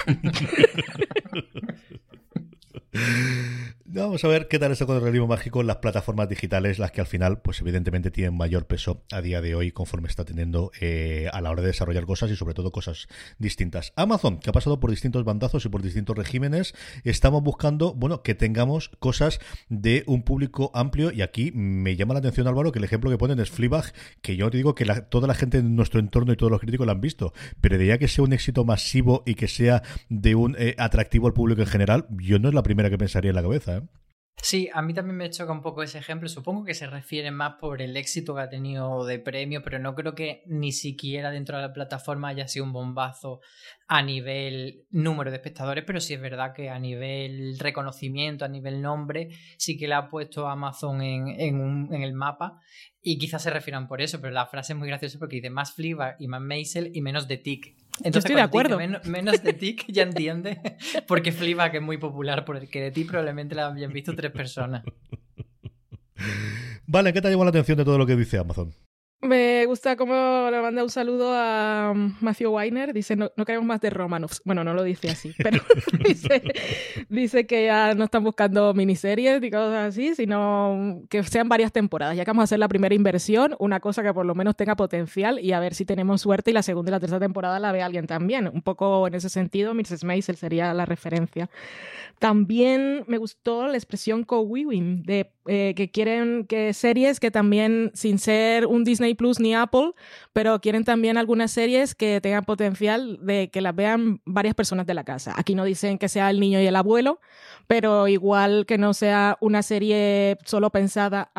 Vamos 4.03 4.25
a 4.25 4.27
ver 4.27 4.49
qué 4.49 4.59
tal 4.59 4.73
esto 4.73 4.85
con 4.85 4.97
el 4.97 5.01
realismo 5.01 5.27
mágico 5.27 5.61
en 5.61 5.67
las 5.67 5.77
plataformas 5.77 6.27
digitales, 6.27 6.77
las 6.77 6.91
que 6.91 6.99
al 6.99 7.07
final, 7.07 7.39
pues 7.39 7.61
evidentemente 7.61 8.11
tienen 8.11 8.35
mayor 8.35 8.67
peso 8.67 9.05
a 9.13 9.21
día 9.21 9.39
de 9.39 9.55
hoy 9.55 9.71
conforme 9.71 10.09
está 10.09 10.25
teniendo 10.25 10.71
eh, 10.81 11.29
a 11.31 11.39
la 11.39 11.49
hora 11.49 11.61
de 11.61 11.67
desarrollar 11.67 12.05
cosas 12.05 12.29
y 12.29 12.35
sobre 12.35 12.53
todo 12.53 12.73
cosas 12.73 13.07
distintas. 13.39 13.93
Amazon, 13.95 14.39
que 14.39 14.49
ha 14.49 14.53
pasado 14.53 14.81
por 14.81 14.89
distintos 14.89 15.23
bandazos 15.23 15.63
y 15.63 15.69
por 15.69 15.81
distintos 15.81 16.17
regímenes, 16.17 16.75
estamos 17.05 17.43
buscando, 17.43 17.93
bueno, 17.93 18.23
que 18.23 18.35
tengamos 18.35 18.89
cosas 18.99 19.39
de 19.69 20.03
un 20.05 20.23
público 20.23 20.69
amplio 20.73 21.13
y 21.13 21.21
aquí 21.21 21.53
me 21.53 21.95
llama 21.95 22.13
la 22.13 22.19
atención 22.19 22.45
Álvaro 22.49 22.73
que 22.73 22.79
el 22.79 22.85
ejemplo 22.85 23.09
que 23.09 23.17
ponen 23.17 23.39
es 23.39 23.51
Fleabag, 23.51 23.93
que 24.21 24.35
yo 24.35 24.51
te 24.51 24.57
digo 24.57 24.75
que 24.75 24.83
toda 25.09 25.29
la 25.29 25.33
gente 25.33 25.59
en 25.59 25.77
nuestro 25.77 26.01
entorno 26.01 26.33
y 26.33 26.35
todos 26.35 26.51
los 26.51 26.59
críticos 26.59 26.85
lo 26.85 26.91
han 26.91 26.99
visto, 26.99 27.31
pero 27.61 27.77
de 27.77 27.87
ya 27.87 27.97
que 27.97 28.09
sea 28.09 28.25
un 28.25 28.33
éxito 28.33 28.65
masivo 28.65 29.23
y 29.25 29.35
que 29.35 29.47
sea 29.47 29.81
de 30.09 30.35
un 30.35 30.57
eh, 30.59 30.75
atractivo 30.77 31.27
al 31.27 31.33
público 31.33 31.61
en 31.61 31.67
general, 31.67 32.05
yo 32.09 32.37
no 32.37 32.49
es 32.49 32.53
la 32.53 32.63
primera 32.63 32.89
que 32.89 32.97
pensaría 32.97 33.29
en 33.29 33.35
la 33.35 33.41
cabeza. 33.41 33.77
¿eh? 33.77 33.81
Sí, 34.41 34.69
a 34.73 34.81
mí 34.81 34.93
también 34.93 35.15
me 35.15 35.29
choca 35.29 35.53
un 35.53 35.61
poco 35.61 35.83
ese 35.83 35.99
ejemplo. 35.99 36.27
Supongo 36.27 36.65
que 36.65 36.73
se 36.73 36.85
refiere 36.87 37.31
más 37.31 37.55
por 37.61 37.81
el 37.81 37.95
éxito 37.95 38.35
que 38.35 38.41
ha 38.41 38.49
tenido 38.49 39.05
de 39.05 39.19
premio, 39.19 39.61
pero 39.63 39.79
no 39.79 39.95
creo 39.95 40.15
que 40.15 40.43
ni 40.47 40.71
siquiera 40.71 41.31
dentro 41.31 41.55
de 41.55 41.63
la 41.63 41.73
plataforma 41.73 42.27
haya 42.27 42.47
sido 42.47 42.65
un 42.65 42.73
bombazo 42.73 43.39
a 43.87 44.01
nivel 44.01 44.85
número 44.89 45.31
de 45.31 45.37
espectadores, 45.37 45.83
pero 45.85 46.01
sí 46.01 46.13
es 46.13 46.21
verdad 46.21 46.53
que 46.53 46.69
a 46.69 46.77
nivel 46.77 47.57
reconocimiento, 47.57 48.43
a 48.43 48.49
nivel 48.49 48.81
nombre, 48.81 49.29
sí 49.57 49.77
que 49.77 49.87
le 49.87 49.93
ha 49.93 50.09
puesto 50.09 50.47
Amazon 50.47 51.01
en, 51.01 51.27
en, 51.39 52.03
el 52.03 52.13
mapa 52.13 52.59
y 53.01 53.17
quizás 53.17 53.43
se 53.43 53.49
refieran 53.49 53.87
por 53.87 54.01
eso, 54.01 54.19
pero 54.19 54.33
la 54.33 54.47
frase 54.47 54.73
es 54.73 54.79
muy 54.79 54.87
graciosa 54.87 55.19
porque 55.19 55.37
dice 55.37 55.49
más 55.51 55.73
Fliba 55.73 56.15
y 56.19 56.27
más 56.27 56.41
Maisel 56.41 56.91
y 56.93 57.01
menos 57.01 57.27
de 57.27 57.37
Tick. 57.37 57.82
Entonces, 57.99 58.13
Yo 58.13 58.19
estoy 58.19 58.35
de 58.35 58.41
acuerdo. 58.41 58.79
menos 59.05 59.43
de 59.43 59.53
Tick 59.53 59.85
ya 59.87 60.03
entiende, 60.03 60.59
porque 61.07 61.31
Fliba 61.31 61.69
que 61.71 61.77
es 61.77 61.83
muy 61.83 61.97
popular, 61.97 62.43
porque 62.43 62.81
de 62.81 62.91
Tick 62.91 63.07
probablemente 63.07 63.55
la 63.55 63.67
habían 63.67 63.93
visto 63.93 64.15
tres 64.15 64.31
personas. 64.31 64.83
Vale, 66.87 67.13
¿qué 67.13 67.21
te 67.21 67.27
ha 67.27 67.31
llamado 67.31 67.45
la 67.45 67.49
atención 67.49 67.77
de 67.77 67.85
todo 67.85 67.97
lo 67.97 68.05
que 68.05 68.15
dice 68.15 68.37
Amazon? 68.37 68.73
Me 69.23 69.65
gusta 69.67 69.95
cómo 69.95 70.49
le 70.51 70.61
manda 70.61 70.83
un 70.83 70.89
saludo 70.89 71.33
a 71.33 71.91
um, 71.93 72.13
Matthew 72.19 72.51
Weiner. 72.51 72.91
Dice, 72.91 73.15
no, 73.15 73.31
no 73.37 73.45
queremos 73.45 73.65
más 73.65 73.79
de 73.79 73.89
Romanovs. 73.89 74.41
Bueno, 74.43 74.65
no 74.65 74.73
lo 74.73 74.83
dice 74.83 75.09
así, 75.09 75.33
pero 75.41 75.61
dice, 77.09 77.47
que 77.47 77.65
ya 77.65 77.93
no 77.93 78.03
están 78.03 78.25
buscando 78.25 78.73
miniseries 78.73 79.41
y 79.41 79.49
cosas 79.49 79.89
así, 79.89 80.13
sino 80.15 81.03
que 81.09 81.23
sean 81.23 81.47
varias 81.47 81.71
temporadas. 81.71 82.17
Ya 82.17 82.25
que 82.25 82.31
vamos 82.31 82.43
a 82.43 82.45
hacer 82.45 82.59
la 82.59 82.67
primera 82.67 82.93
inversión, 82.95 83.55
una 83.59 83.79
cosa 83.79 84.03
que 84.03 84.13
por 84.13 84.25
lo 84.25 84.35
menos 84.35 84.57
tenga 84.57 84.75
potencial 84.75 85.39
y 85.39 85.53
a 85.53 85.59
ver 85.61 85.73
si 85.73 85.85
tenemos 85.85 86.21
suerte 86.21 86.51
y 86.51 86.53
la 86.53 86.63
segunda 86.63 86.89
y 86.89 86.91
la 86.91 86.99
tercera 86.99 87.21
temporada 87.21 87.59
la 87.59 87.71
ve 87.71 87.81
alguien 87.81 88.07
también. 88.07 88.49
Un 88.53 88.61
poco 88.61 89.07
en 89.07 89.15
ese 89.15 89.29
sentido, 89.29 89.73
Mrs. 89.73 90.03
Maisel 90.03 90.35
sería 90.35 90.73
la 90.73 90.85
referencia. 90.85 91.49
También 92.19 93.03
me 93.07 93.17
gustó 93.17 93.67
la 93.67 93.75
expresión 93.75 94.23
co-viewing, 94.23 95.03
de 95.03 95.31
eh, 95.45 95.73
que 95.75 95.91
quieren 95.91 96.45
que 96.45 96.73
series 96.73 97.19
que 97.19 97.31
también, 97.31 97.91
sin 97.93 98.17
ser 98.17 98.65
un 98.65 98.83
Disney 98.83 99.12
Plus 99.15 99.39
ni 99.39 99.53
Apple, 99.55 99.91
pero 100.33 100.59
quieren 100.61 100.83
también 100.83 101.17
algunas 101.17 101.51
series 101.51 101.95
que 101.95 102.21
tengan 102.21 102.45
potencial 102.45 103.19
de 103.21 103.49
que 103.49 103.61
las 103.61 103.75
vean 103.75 104.21
varias 104.25 104.55
personas 104.55 104.85
de 104.85 104.93
la 104.93 105.03
casa. 105.03 105.33
Aquí 105.37 105.55
no 105.55 105.63
dicen 105.63 105.97
que 105.97 106.09
sea 106.09 106.29
el 106.29 106.39
niño 106.39 106.61
y 106.61 106.65
el 106.65 106.75
abuelo, 106.75 107.19
pero 107.67 108.07
igual 108.07 108.65
que 108.65 108.77
no 108.77 108.93
sea 108.93 109.37
una 109.41 109.63
serie 109.63 110.37
solo 110.45 110.69
pensada, 110.69 111.31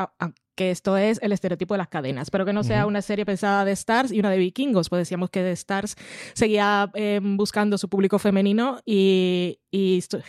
que 0.55 0.71
esto 0.71 0.97
es 0.97 1.19
el 1.23 1.33
estereotipo 1.33 1.75
de 1.75 1.79
las 1.79 1.89
cadenas, 1.89 2.31
pero 2.31 2.45
que 2.45 2.53
no 2.53 2.63
sea 2.63 2.87
una 2.87 3.03
serie 3.03 3.27
pensada 3.27 3.65
de 3.65 3.73
Stars 3.73 4.13
y 4.13 4.21
una 4.21 4.31
de 4.31 4.39
vikingos, 4.39 4.89
pues 4.89 5.01
decíamos 5.01 5.31
que 5.31 5.43
de 5.43 5.53
Stars 5.53 5.97
seguía 6.35 6.91
eh, 6.95 7.21
buscando 7.23 7.79
su 7.79 7.89
público 7.89 8.19
femenino 8.19 8.79
y, 8.85 9.59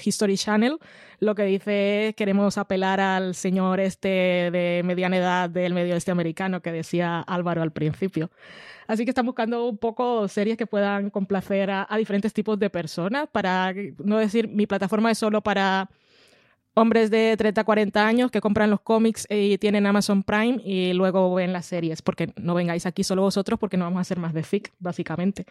History 0.03 0.37
Channel 0.37 0.79
lo 1.19 1.35
que 1.35 1.43
dice 1.43 2.07
es 2.07 2.15
queremos 2.15 2.57
apelar 2.57 2.99
al 2.99 3.35
señor 3.35 3.79
este 3.79 4.09
de 4.09 4.81
mediana 4.83 5.17
edad 5.17 5.49
del 5.51 5.75
medio 5.75 5.95
este 5.95 6.09
americano 6.09 6.63
que 6.63 6.71
decía 6.71 7.19
Álvaro 7.19 7.61
al 7.61 7.71
principio. 7.71 8.31
Así 8.87 9.05
que 9.05 9.11
están 9.11 9.27
buscando 9.27 9.67
un 9.67 9.77
poco 9.77 10.27
series 10.27 10.57
que 10.57 10.65
puedan 10.65 11.11
complacer 11.11 11.69
a 11.69 11.87
diferentes 11.95 12.33
tipos 12.33 12.57
de 12.57 12.71
personas 12.71 13.27
para 13.31 13.71
no 14.03 14.17
decir 14.17 14.47
mi 14.47 14.65
plataforma 14.65 15.11
es 15.11 15.19
solo 15.19 15.41
para 15.41 15.91
hombres 16.75 17.09
de 17.09 17.35
30, 17.37 17.63
40 17.63 18.07
años 18.07 18.31
que 18.31 18.41
compran 18.41 18.69
los 18.69 18.81
cómics 18.81 19.25
y 19.29 19.57
tienen 19.57 19.87
Amazon 19.87 20.23
Prime 20.23 20.61
y 20.63 20.93
luego 20.93 21.33
ven 21.33 21.53
las 21.53 21.65
series, 21.65 22.01
porque 22.01 22.31
no 22.35 22.53
vengáis 22.53 22.85
aquí 22.85 23.03
solo 23.03 23.23
vosotros 23.23 23.59
porque 23.59 23.77
no 23.77 23.85
vamos 23.85 23.97
a 23.97 24.01
hacer 24.01 24.19
más 24.19 24.33
de 24.33 24.43
fic, 24.43 24.71
básicamente. 24.79 25.45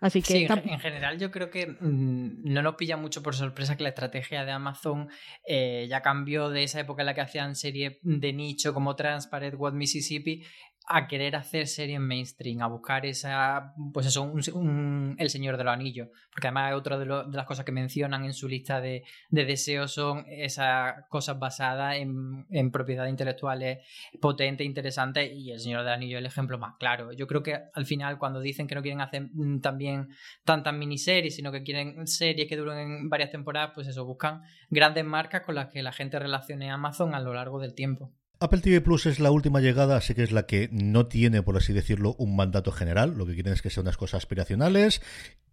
Así 0.00 0.20
que 0.20 0.34
sí, 0.34 0.46
en 0.46 0.80
general 0.80 1.18
yo 1.18 1.30
creo 1.30 1.48
que 1.50 1.66
mm, 1.66 2.44
no 2.44 2.62
nos 2.62 2.74
pilla 2.74 2.98
mucho 2.98 3.22
por 3.22 3.34
sorpresa 3.34 3.76
que 3.76 3.84
la 3.84 3.88
estrategia 3.90 4.44
de 4.44 4.52
Amazon 4.52 5.08
eh, 5.46 5.86
ya 5.88 6.02
cambió 6.02 6.50
de 6.50 6.64
esa 6.64 6.80
época 6.80 7.02
en 7.02 7.06
la 7.06 7.14
que 7.14 7.22
hacían 7.22 7.54
series 7.54 7.98
de 8.02 8.32
nicho 8.34 8.74
como 8.74 8.96
Transparent 8.96 9.54
What 9.56 9.72
Mississippi 9.72 10.44
a 10.86 11.06
querer 11.08 11.34
hacer 11.34 11.66
series 11.66 11.98
mainstream, 11.98 12.60
a 12.60 12.66
buscar 12.66 13.06
esa, 13.06 13.74
pues 13.92 14.06
eso, 14.06 14.22
un, 14.22 15.16
El 15.18 15.30
Señor 15.30 15.56
de 15.56 15.64
los 15.64 15.72
Anillos, 15.72 16.08
porque 16.30 16.48
además 16.48 16.74
otra 16.74 16.98
de, 16.98 17.06
de, 17.06 17.36
las 17.36 17.46
cosas 17.46 17.64
que 17.64 17.72
mencionan 17.72 18.24
en 18.24 18.34
su 18.34 18.48
lista 18.48 18.80
de, 18.82 19.02
de 19.30 19.44
deseos 19.46 19.92
son 19.92 20.26
esas 20.28 21.06
cosas 21.08 21.38
basadas 21.38 21.96
en, 21.96 22.46
en, 22.50 22.70
propiedades 22.70 23.10
intelectuales 23.10 23.78
potentes, 24.20 24.66
interesantes, 24.66 25.32
y 25.32 25.52
El 25.52 25.60
Señor 25.60 25.80
de 25.80 25.86
los 25.86 25.94
Anillos 25.94 26.18
es 26.18 26.20
el 26.20 26.26
ejemplo 26.26 26.58
más 26.58 26.74
claro. 26.78 27.12
Yo 27.12 27.26
creo 27.26 27.42
que 27.42 27.58
al 27.72 27.86
final 27.86 28.18
cuando 28.18 28.40
dicen 28.40 28.66
que 28.66 28.74
no 28.74 28.82
quieren 28.82 29.00
hacer 29.00 29.30
mm, 29.32 29.60
también 29.60 30.08
tantas 30.44 30.74
miniseries, 30.74 31.34
sino 31.34 31.50
que 31.50 31.62
quieren 31.62 32.06
series 32.06 32.46
que 32.46 32.56
duren 32.56 33.08
varias 33.08 33.30
temporadas, 33.30 33.72
pues 33.74 33.88
eso, 33.88 34.04
buscan 34.04 34.42
grandes 34.68 35.04
marcas 35.04 35.42
con 35.42 35.54
las 35.54 35.68
que 35.68 35.82
la 35.82 35.92
gente 35.92 36.18
relacione 36.18 36.70
Amazon 36.70 37.14
a 37.14 37.20
lo 37.20 37.32
largo 37.32 37.58
del 37.58 37.74
tiempo. 37.74 38.12
Apple 38.44 38.60
TV 38.60 38.82
Plus 38.82 39.06
es 39.06 39.20
la 39.20 39.30
última 39.30 39.60
llegada, 39.60 39.96
así 39.96 40.14
que 40.14 40.22
es 40.22 40.30
la 40.30 40.44
que 40.44 40.68
no 40.70 41.06
tiene, 41.06 41.42
por 41.42 41.56
así 41.56 41.72
decirlo, 41.72 42.14
un 42.18 42.36
mandato 42.36 42.72
general. 42.72 43.14
Lo 43.16 43.24
que 43.24 43.32
quieren 43.32 43.54
es 43.54 43.62
que 43.62 43.70
sean 43.70 43.84
unas 43.86 43.96
cosas 43.96 44.18
aspiracionales 44.18 45.00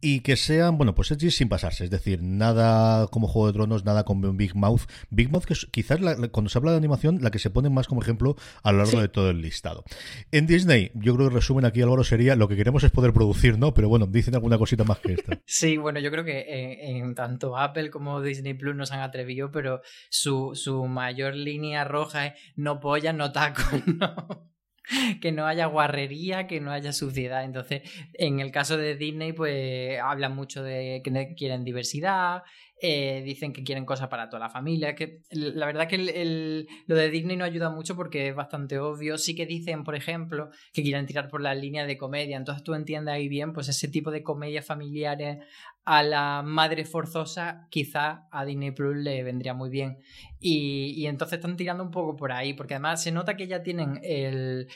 y 0.01 0.21
que 0.21 0.35
sean, 0.35 0.77
bueno, 0.77 0.95
pues 0.95 1.11
edgy 1.11 1.31
sin 1.31 1.47
pasarse. 1.47 1.85
Es 1.85 1.89
decir, 1.89 2.21
nada 2.21 3.07
como 3.07 3.27
Juego 3.27 3.47
de 3.47 3.53
Tronos, 3.53 3.85
nada 3.85 4.03
como 4.03 4.33
Big 4.33 4.55
Mouth. 4.55 4.81
Big 5.09 5.31
Mouth, 5.31 5.45
que 5.45 5.53
es 5.53 5.67
quizás 5.67 5.99
cuando 6.31 6.49
se 6.49 6.57
habla 6.57 6.71
de 6.71 6.77
animación, 6.77 7.19
la 7.21 7.31
que 7.31 7.39
se 7.39 7.49
pone 7.49 7.69
más 7.69 7.87
como 7.87 8.01
ejemplo 8.01 8.35
a 8.63 8.71
lo 8.71 8.79
largo 8.79 8.99
de 8.99 9.07
todo 9.07 9.29
el 9.29 9.41
listado. 9.41 9.85
En 10.31 10.47
Disney, 10.47 10.91
yo 10.95 11.15
creo 11.15 11.29
que 11.29 11.35
resumen 11.35 11.65
aquí, 11.65 11.81
Álvaro, 11.81 12.03
sería 12.03 12.35
lo 12.35 12.47
que 12.47 12.57
queremos 12.57 12.83
es 12.83 12.91
poder 12.91 13.13
producir, 13.13 13.57
¿no? 13.57 13.73
Pero 13.73 13.87
bueno, 13.87 14.07
dicen 14.07 14.35
alguna 14.35 14.57
cosita 14.57 14.83
más 14.83 14.99
que 14.99 15.13
esta. 15.13 15.39
sí, 15.45 15.77
bueno, 15.77 15.99
yo 15.99 16.11
creo 16.11 16.25
que 16.25 16.79
en, 16.81 17.15
tanto 17.15 17.57
Apple 17.57 17.89
como 17.89 18.21
Disney 18.21 18.55
Plus 18.55 18.75
nos 18.75 18.91
han 18.91 18.99
atrevido, 18.99 19.51
pero 19.51 19.81
su, 20.09 20.55
su 20.55 20.87
mayor 20.87 21.35
línea 21.35 21.85
roja 21.85 22.27
es 22.27 22.33
no 22.55 22.80
pollas, 22.81 23.15
no 23.15 23.31
tacos, 23.31 23.65
no 23.87 24.51
que 25.21 25.31
no 25.31 25.45
haya 25.45 25.67
guarrería, 25.67 26.47
que 26.47 26.59
no 26.59 26.71
haya 26.71 26.91
suciedad. 26.93 27.43
Entonces, 27.43 27.83
en 28.13 28.39
el 28.39 28.51
caso 28.51 28.77
de 28.77 28.95
Disney, 28.95 29.33
pues 29.33 29.99
hablan 30.01 30.35
mucho 30.35 30.63
de 30.63 31.01
que 31.03 31.35
quieren 31.35 31.63
diversidad, 31.63 32.43
eh, 32.83 33.21
dicen 33.23 33.53
que 33.53 33.63
quieren 33.63 33.85
cosas 33.85 34.07
para 34.07 34.27
toda 34.27 34.39
la 34.39 34.49
familia. 34.49 34.95
Que 34.95 35.21
la 35.29 35.67
verdad 35.67 35.87
que 35.87 35.95
el, 35.95 36.67
lo 36.87 36.95
de 36.95 37.11
Disney 37.11 37.37
no 37.37 37.45
ayuda 37.45 37.69
mucho 37.69 37.95
porque 37.95 38.29
es 38.29 38.35
bastante 38.35 38.79
obvio. 38.79 39.19
Sí 39.19 39.35
que 39.35 39.45
dicen, 39.45 39.83
por 39.83 39.95
ejemplo, 39.95 40.49
que 40.73 40.81
quieren 40.81 41.05
tirar 41.05 41.29
por 41.29 41.41
la 41.41 41.53
línea 41.53 41.85
de 41.85 41.97
comedia. 41.97 42.37
Entonces 42.37 42.63
tú 42.63 42.73
entiendes 42.73 43.13
ahí 43.13 43.27
bien, 43.27 43.53
pues 43.53 43.69
ese 43.69 43.87
tipo 43.87 44.09
de 44.09 44.23
comedias 44.23 44.65
familiares 44.65 45.45
a 45.85 46.03
la 46.03 46.41
madre 46.43 46.85
forzosa, 46.85 47.67
quizá 47.69 48.27
a 48.31 48.45
Disney 48.45 48.71
Plus 48.71 48.95
le 48.95 49.23
vendría 49.23 49.53
muy 49.53 49.69
bien. 49.69 49.97
Y, 50.39 50.93
y 50.95 51.05
entonces 51.05 51.37
están 51.37 51.57
tirando 51.57 51.83
un 51.83 51.91
poco 51.91 52.15
por 52.15 52.31
ahí, 52.31 52.53
porque 52.53 52.73
además 52.73 53.03
se 53.03 53.11
nota 53.11 53.35
que 53.35 53.47
ya 53.47 53.61
tienen 53.61 53.99
el, 54.03 54.67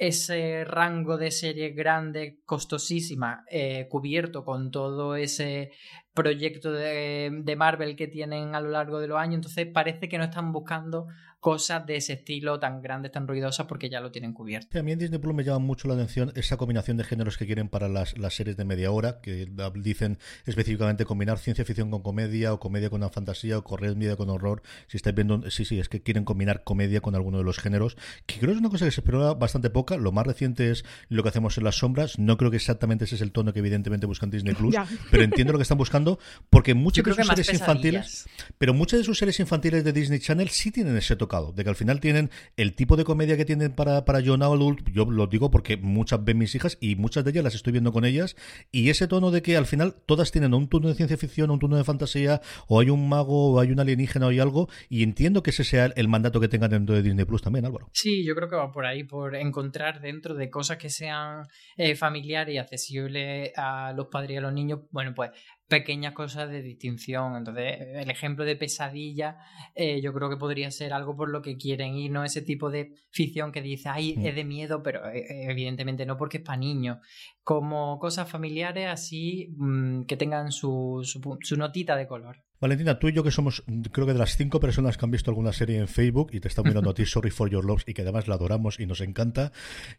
ese 0.00 0.64
rango 0.64 1.18
de 1.18 1.30
series 1.30 1.76
grande, 1.76 2.40
costosísima, 2.46 3.44
eh, 3.50 3.86
cubierto 3.90 4.46
con 4.46 4.70
todo 4.70 5.14
ese 5.14 5.72
proyecto 6.14 6.72
de, 6.72 7.30
de, 7.42 7.56
Marvel 7.56 7.96
que 7.96 8.08
tienen 8.08 8.54
a 8.54 8.62
lo 8.62 8.70
largo 8.70 8.98
de 8.98 9.08
los 9.08 9.18
años, 9.18 9.34
entonces 9.34 9.66
parece 9.66 10.08
que 10.08 10.16
no 10.16 10.24
están 10.24 10.52
buscando 10.52 11.08
cosas 11.40 11.86
de 11.86 11.96
ese 11.96 12.12
estilo 12.12 12.60
tan 12.60 12.82
grandes, 12.82 13.12
tan 13.12 13.26
ruidosas, 13.26 13.66
porque 13.66 13.88
ya 13.88 14.00
lo 14.00 14.10
tienen 14.12 14.32
cubierto. 14.32 14.78
a 14.78 14.82
mí 14.82 14.92
en 14.92 14.98
Disney 14.98 15.18
Plus 15.18 15.34
me 15.34 15.42
llama 15.42 15.58
mucho 15.58 15.88
la 15.88 15.94
atención 15.94 16.32
esa 16.36 16.58
combinación 16.58 16.98
de 16.98 17.04
géneros 17.04 17.38
que 17.38 17.46
quieren 17.46 17.68
para 17.68 17.88
las, 17.88 18.16
las 18.18 18.34
series 18.34 18.56
de 18.56 18.64
media 18.64 18.90
hora, 18.90 19.20
que 19.20 19.48
dicen 19.74 20.18
específicamente 20.44 21.04
combinar 21.04 21.38
ciencia 21.38 21.64
ficción 21.64 21.90
con 21.90 22.02
comedia, 22.02 22.52
o 22.52 22.60
comedia 22.60 22.90
con 22.90 23.00
una 23.00 23.10
fantasía, 23.10 23.58
o 23.58 23.64
correr 23.64 23.96
media 23.96 24.16
con 24.16 24.28
horror. 24.28 24.62
Si 24.86 24.98
estáis 24.98 25.16
viendo, 25.16 25.50
sí, 25.50 25.64
sí, 25.64 25.80
es 25.80 25.88
que 25.88 26.02
quieren 26.02 26.24
combinar 26.24 26.62
comedia 26.62 27.00
con 27.00 27.14
alguno 27.14 27.38
de 27.38 27.44
los 27.44 27.58
géneros, 27.58 27.96
que 28.26 28.36
creo 28.36 28.48
que 28.48 28.54
es 28.54 28.60
una 28.60 28.68
cosa 28.68 28.84
que 28.84 28.90
se 28.90 29.00
espera 29.00 29.32
bastante 29.32 29.70
poca. 29.70 29.96
Lo 29.96 30.12
más 30.12 30.26
reciente 30.26 30.70
es 30.70 30.84
lo 31.08 31.22
que 31.22 31.30
hacemos 31.30 31.56
en 31.56 31.64
las 31.64 31.76
sombras. 31.76 32.18
No 32.18 32.36
creo 32.36 32.50
que 32.50 32.58
exactamente 32.58 33.06
ese 33.06 33.14
es 33.14 33.22
el 33.22 33.32
tono 33.32 33.52
que 33.52 33.60
evidentemente 33.60 34.06
buscan 34.06 34.30
Disney 34.30 34.54
Plus, 34.54 34.76
pero 35.10 35.22
entiendo 35.22 35.54
lo 35.54 35.58
que 35.58 35.62
están 35.62 35.78
buscando, 35.78 36.18
porque 36.50 36.74
muchas 36.74 37.04
de 37.04 37.14
sus 37.14 37.26
series 37.26 37.52
infantiles, 37.54 38.28
pero 38.58 38.74
muchas 38.74 38.98
de 38.98 39.04
sus 39.04 39.18
series 39.18 39.40
infantiles 39.40 39.84
de 39.84 39.92
Disney 39.92 40.18
Channel 40.18 40.48
sí 40.50 40.70
tienen 40.70 40.96
ese 40.96 41.16
de 41.30 41.62
que 41.62 41.70
al 41.70 41.76
final 41.76 42.00
tienen 42.00 42.28
el 42.56 42.74
tipo 42.74 42.96
de 42.96 43.04
comedia 43.04 43.36
que 43.36 43.44
tienen 43.44 43.72
para, 43.72 44.04
para 44.04 44.20
John 44.24 44.42
Adult, 44.42 44.90
yo 44.92 45.04
lo 45.04 45.28
digo 45.28 45.50
porque 45.50 45.76
muchas 45.76 46.24
ven 46.24 46.38
mis 46.38 46.54
hijas 46.56 46.76
y 46.80 46.96
muchas 46.96 47.24
de 47.24 47.30
ellas 47.30 47.44
las 47.44 47.54
estoy 47.54 47.72
viendo 47.72 47.92
con 47.92 48.04
ellas, 48.04 48.34
y 48.72 48.90
ese 48.90 49.06
tono 49.06 49.30
de 49.30 49.40
que 49.40 49.56
al 49.56 49.66
final 49.66 49.94
todas 50.06 50.32
tienen 50.32 50.54
un 50.54 50.68
tono 50.68 50.88
de 50.88 50.94
ciencia 50.94 51.16
ficción, 51.16 51.52
un 51.52 51.60
tono 51.60 51.76
de 51.76 51.84
fantasía, 51.84 52.40
o 52.66 52.80
hay 52.80 52.90
un 52.90 53.08
mago, 53.08 53.52
o 53.52 53.60
hay 53.60 53.70
un 53.70 53.78
alienígena, 53.78 54.26
o 54.26 54.30
hay 54.30 54.40
algo, 54.40 54.68
y 54.88 55.04
entiendo 55.04 55.44
que 55.44 55.50
ese 55.50 55.62
sea 55.62 55.86
el 55.86 56.08
mandato 56.08 56.40
que 56.40 56.48
tengan 56.48 56.70
dentro 56.70 56.96
de 56.96 57.02
Disney 57.02 57.24
Plus 57.24 57.42
también, 57.42 57.64
Álvaro. 57.64 57.88
Sí, 57.92 58.24
yo 58.24 58.34
creo 58.34 58.48
que 58.48 58.56
va 58.56 58.72
por 58.72 58.84
ahí, 58.84 59.04
por 59.04 59.36
encontrar 59.36 60.00
dentro 60.00 60.34
de 60.34 60.50
cosas 60.50 60.78
que 60.78 60.90
sean 60.90 61.46
eh, 61.76 61.94
familiares 61.94 62.54
y 62.54 62.58
accesibles 62.58 63.52
a 63.56 63.92
los 63.92 64.08
padres 64.08 64.32
y 64.32 64.36
a 64.36 64.40
los 64.40 64.52
niños, 64.52 64.80
bueno, 64.90 65.14
pues 65.14 65.30
pequeñas 65.70 66.12
cosas 66.12 66.50
de 66.50 66.60
distinción. 66.60 67.36
Entonces, 67.36 67.78
el 67.94 68.10
ejemplo 68.10 68.44
de 68.44 68.56
pesadilla, 68.56 69.38
eh, 69.74 70.02
yo 70.02 70.12
creo 70.12 70.28
que 70.28 70.36
podría 70.36 70.70
ser 70.70 70.92
algo 70.92 71.16
por 71.16 71.30
lo 71.30 71.40
que 71.40 71.56
quieren 71.56 71.94
ir, 71.94 72.10
no 72.10 72.24
ese 72.24 72.42
tipo 72.42 72.70
de 72.70 72.92
ficción 73.10 73.52
que 73.52 73.62
dice, 73.62 73.88
ay, 73.88 74.16
mm. 74.16 74.26
es 74.26 74.34
de 74.34 74.44
miedo, 74.44 74.82
pero 74.82 75.08
eh, 75.08 75.48
evidentemente 75.48 76.04
no 76.04 76.18
porque 76.18 76.38
es 76.38 76.42
para 76.42 76.58
niños. 76.58 76.98
Como 77.42 77.98
cosas 78.00 78.28
familiares 78.28 78.88
así 78.88 79.54
mm, 79.56 80.02
que 80.02 80.16
tengan 80.16 80.52
su, 80.52 81.00
su 81.40 81.56
notita 81.56 81.96
de 81.96 82.06
color. 82.08 82.44
Valentina, 82.60 82.98
tú 82.98 83.08
y 83.08 83.14
yo 83.14 83.24
que 83.24 83.30
somos, 83.30 83.64
creo 83.90 84.06
que 84.06 84.12
de 84.12 84.18
las 84.18 84.36
cinco 84.36 84.60
personas 84.60 84.98
que 84.98 85.04
han 85.06 85.10
visto 85.10 85.30
alguna 85.30 85.50
serie 85.50 85.78
en 85.78 85.88
Facebook 85.88 86.28
y 86.32 86.40
te 86.40 86.48
están 86.48 86.66
mirando 86.66 86.90
a 86.90 86.94
ti, 86.94 87.06
Sorry 87.06 87.30
for 87.30 87.48
Your 87.48 87.64
Loves, 87.64 87.84
y 87.86 87.94
que 87.94 88.02
además 88.02 88.28
la 88.28 88.34
adoramos 88.34 88.78
y 88.78 88.84
nos 88.84 89.00
encanta, 89.00 89.50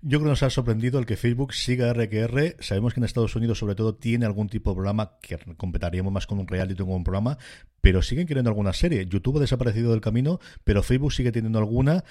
yo 0.04 0.20
creo 0.20 0.26
que 0.26 0.30
nos 0.30 0.44
ha 0.44 0.52
sorprendido 0.52 1.00
el 1.00 1.08
que 1.08 1.18
Facebook 1.18 1.56
siga 1.56 1.92
RQR. 1.92 2.58
Sabemos 2.60 2.94
que 2.94 3.00
en 3.00 3.06
Estados 3.06 3.36
Unidos, 3.36 3.58
sobre 3.58 3.74
todo, 3.74 3.96
tiene 3.96 4.28
algún 4.28 4.48
tipo 4.48 4.70
de 4.70 4.76
programa 4.76 5.14
que 5.24 5.40
completaríamos 5.58 6.14
más 6.14 6.28
con 6.28 6.38
un 6.38 6.48
reality 6.48 6.76
que 6.76 6.84
con 6.84 6.94
un 6.94 7.04
programa, 7.04 7.40
pero 7.82 8.04
siguen 8.04 8.28
queriendo 8.28 8.52
alguna 8.52 8.74
serie. 8.74 9.08
YouTube 9.08 9.38
ha 9.38 9.42
desaparecido 9.42 9.90
del 9.90 10.02
camino, 10.02 10.40
pero 10.64 10.84
Facebook 10.84 11.14
sigue 11.14 11.32
teniendo 11.32 11.58
alguna. 11.58 12.04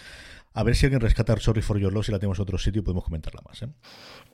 A 0.52 0.64
ver 0.64 0.74
si 0.74 0.86
alguien 0.86 1.00
rescata 1.00 1.38
Sorry 1.38 1.62
for 1.62 1.78
Your 1.78 1.92
Loves 1.92 2.08
y 2.08 2.12
la 2.12 2.18
tenemos 2.18 2.38
en 2.38 2.42
otro 2.42 2.58
sitio 2.58 2.80
y 2.80 2.84
podemos 2.84 3.04
comentarla 3.04 3.40
más. 3.46 3.62
¿eh? 3.62 3.68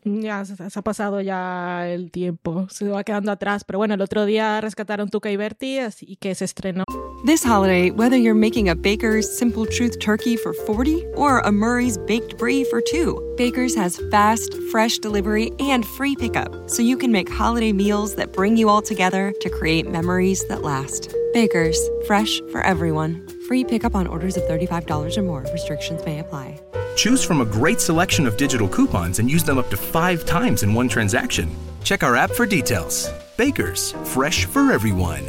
Ya 0.05 0.45
se, 0.45 0.55
ha 0.63 0.83
pasado 0.83 1.21
ya 1.21 1.89
el 1.89 2.11
tiempo, 2.11 2.69
se 2.71 2.89
va 2.89 3.05
quedando 3.05 3.31
atrás. 3.31 3.65
Pero 3.65 3.79
bueno, 3.79 3.95
el 3.95 4.01
otro 4.01 4.25
día 4.25 4.61
rescataron 4.63 5.11
Tuca 5.11 5.31
y 5.31 5.37
Bertie, 5.37 5.81
así 5.81 6.17
que 6.17 6.35
se 6.35 6.47
estrenó. 6.47 6.85
This 7.27 7.45
holiday, 7.45 7.91
whether 7.91 8.17
you're 8.17 8.39
making 8.39 8.69
a 8.71 8.75
Baker's 8.75 9.27
Simple 9.29 9.67
Truth 9.67 9.99
turkey 9.99 10.37
for 10.37 10.55
40 10.55 11.05
or 11.17 11.41
a 11.41 11.53
Murray's 11.53 11.99
Baked 11.99 12.39
Brie 12.39 12.65
for 12.65 12.81
2, 12.81 13.35
Baker's 13.37 13.75
has 13.75 14.01
fast, 14.11 14.55
fresh 14.71 14.99
delivery 14.99 15.51
and 15.59 15.85
free 15.85 16.17
pickup, 16.17 16.71
so 16.71 16.83
you 16.83 16.97
can 16.97 17.13
make 17.13 17.29
holiday 17.29 17.73
meals 17.73 18.15
that 18.15 18.33
bring 18.33 18.57
you 18.57 18.69
all 18.69 18.81
together 18.81 19.35
to 19.41 19.51
create 19.51 19.91
memories 19.91 20.47
that 20.49 20.63
last. 20.63 21.15
Baker's, 21.35 21.79
fresh 22.07 22.41
for 22.53 22.63
everyone. 22.63 23.36
Free 23.47 23.65
pickup 23.65 23.95
on 23.95 24.07
orders 24.07 24.37
of 24.37 24.45
$35 24.45 25.17
or 25.17 25.23
more. 25.23 25.45
Restrictions 25.53 26.05
may 26.05 26.21
apply. 26.21 26.61
Choose 26.97 27.23
from 27.23 27.41
a 27.41 27.45
great 27.45 27.81
selection 27.81 28.27
of 28.27 28.37
digital 28.37 28.69
coupons 28.69 29.19
and 29.19 29.31
use 29.31 29.45
them 29.45 29.59
up 29.59 29.71
to 29.71 29.77
five 29.77 30.25
times 30.25 30.63
in 30.63 30.75
one 30.75 30.89
transaction. 30.89 31.51
Check 31.85 32.03
our 32.03 32.17
app 32.17 32.31
for 32.31 32.47
details. 32.47 33.11
Bakers, 33.37 33.93
fresh 34.05 34.47
for 34.47 34.73
everyone. 34.73 35.23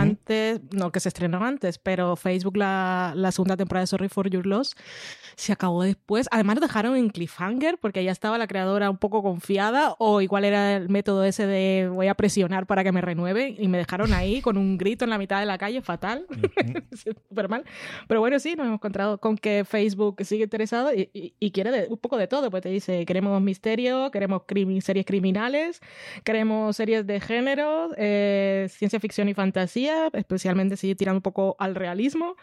han 0.00 0.10
antes, 0.10 0.60
no, 0.72 0.90
que 0.90 1.00
se 1.00 1.08
estrenó 1.08 1.44
antes, 1.44 1.78
pero 1.78 2.16
Facebook, 2.16 2.56
la, 2.56 3.12
la 3.14 3.30
segunda 3.32 3.56
temporada 3.56 3.82
de 3.82 3.86
Sorry 3.86 4.08
for 4.08 4.28
Your 4.28 4.46
Loss, 4.46 4.74
se 5.40 5.52
acabó 5.52 5.82
después. 5.82 6.28
Además 6.30 6.56
lo 6.56 6.60
dejaron 6.62 6.96
en 6.96 7.08
cliffhanger 7.08 7.78
porque 7.78 8.04
ya 8.04 8.12
estaba 8.12 8.38
la 8.38 8.46
creadora 8.46 8.90
un 8.90 8.98
poco 8.98 9.22
confiada 9.22 9.94
o 9.98 10.20
igual 10.20 10.44
era 10.44 10.76
el 10.76 10.88
método 10.88 11.24
ese 11.24 11.46
de 11.46 11.88
voy 11.90 12.08
a 12.08 12.14
presionar 12.14 12.66
para 12.66 12.84
que 12.84 12.92
me 12.92 13.00
renueve 13.00 13.54
y 13.58 13.68
me 13.68 13.78
dejaron 13.78 14.12
ahí 14.12 14.40
con 14.40 14.56
un 14.56 14.78
grito 14.78 15.04
en 15.04 15.10
la 15.10 15.18
mitad 15.18 15.40
de 15.40 15.46
la 15.46 15.58
calle, 15.58 15.82
fatal, 15.82 16.26
súper 16.92 17.48
mal. 17.48 17.64
Pero 18.06 18.20
bueno, 18.20 18.38
sí, 18.38 18.54
nos 18.54 18.66
hemos 18.66 18.76
encontrado 18.76 19.18
con 19.18 19.36
que 19.36 19.64
Facebook 19.64 20.24
sigue 20.24 20.44
interesado 20.44 20.92
y, 20.94 21.10
y, 21.12 21.50
quiere 21.50 21.88
un 21.88 21.98
poco 21.98 22.16
de 22.16 22.26
todo, 22.26 22.50
pues 22.50 22.62
te 22.62 22.68
dice, 22.68 23.04
queremos 23.06 23.40
misterio, 23.40 24.10
queremos 24.10 24.42
series 24.80 25.06
criminales, 25.06 25.80
queremos 26.24 26.76
series 26.76 27.06
de 27.06 27.20
género, 27.20 27.90
eh, 27.96 28.68
ciencia 28.70 29.00
ficción 29.00 29.28
y 29.28 29.34
fantasía, 29.34 30.10
especialmente 30.12 30.76
si 30.76 30.94
tiran 30.94 31.16
un 31.16 31.22
poco 31.22 31.56
al 31.58 31.74
realismo, 31.74 32.36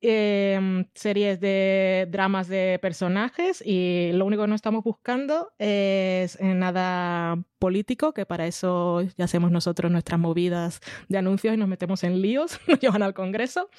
eh, 0.00 0.84
series 0.94 1.40
de 1.40 2.06
dramas 2.10 2.48
de 2.48 2.78
personajes 2.80 3.62
y 3.64 4.10
lo 4.12 4.26
único 4.26 4.42
que 4.42 4.48
no 4.48 4.54
estamos 4.54 4.84
buscando 4.84 5.52
es 5.58 6.38
nada 6.40 7.38
político, 7.58 8.12
que 8.12 8.26
para 8.26 8.46
eso 8.46 9.02
ya 9.16 9.24
hacemos 9.24 9.50
nosotros 9.50 9.90
nuestras 9.90 10.20
movidas 10.20 10.80
de 11.08 11.18
anuncios 11.18 11.54
y 11.54 11.56
nos 11.56 11.68
metemos 11.68 12.04
en 12.04 12.20
líos, 12.20 12.60
nos 12.68 12.78
llevan 12.78 13.02
al 13.02 13.14
Congreso. 13.14 13.70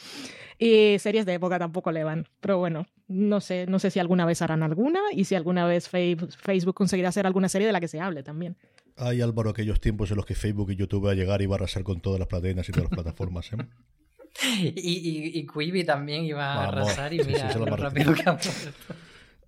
Y 0.60 0.98
series 1.00 1.26
de 1.26 1.36
época 1.36 1.60
tampoco 1.60 1.92
le 1.92 2.04
van. 2.04 2.28
Pero 2.42 2.58
bueno, 2.58 2.88
no 3.08 3.42
sé, 3.42 3.68
no 3.68 3.78
sé 3.78 3.92
si 3.92 4.00
alguna 4.00 4.26
vez 4.26 4.42
harán 4.42 4.64
alguna 4.64 5.00
y 5.12 5.26
si 5.26 5.36
alguna 5.36 5.66
vez 5.66 5.88
Facebook 5.88 6.74
conseguirá 6.74 7.10
hacer 7.10 7.28
alguna 7.28 7.48
serie 7.48 7.68
de 7.68 7.74
la 7.74 7.80
que 7.80 7.88
se 7.88 8.00
hable 8.00 8.24
también. 8.24 8.58
Hay 8.96 9.22
Álvaro 9.22 9.52
aquellos 9.52 9.80
tiempos 9.80 10.10
en 10.10 10.18
los 10.18 10.26
que 10.26 10.34
Facebook 10.34 10.72
y 10.72 10.76
YouTube 10.76 11.06
va 11.06 11.12
a 11.12 11.16
llegar 11.16 11.44
y 11.44 11.46
va 11.46 11.56
a 11.56 11.58
arrasar 11.58 11.84
con 11.84 12.02
todas 12.02 12.20
las 12.20 12.28
plataformas 12.28 12.68
y 12.68 12.72
todas 12.72 12.90
las 12.90 13.00
plataformas. 13.04 13.54
¿eh? 13.54 13.58
Y, 14.44 15.40
y, 15.40 15.48
Quibi 15.48 15.84
también 15.84 16.24
iba 16.24 16.54
a 16.54 16.68
arrasar 16.68 17.14
y 17.14 17.24
mira 17.24 17.54
lo 17.56 17.66
rápido 17.66 18.14
que 18.14 18.24
ha 18.30 18.38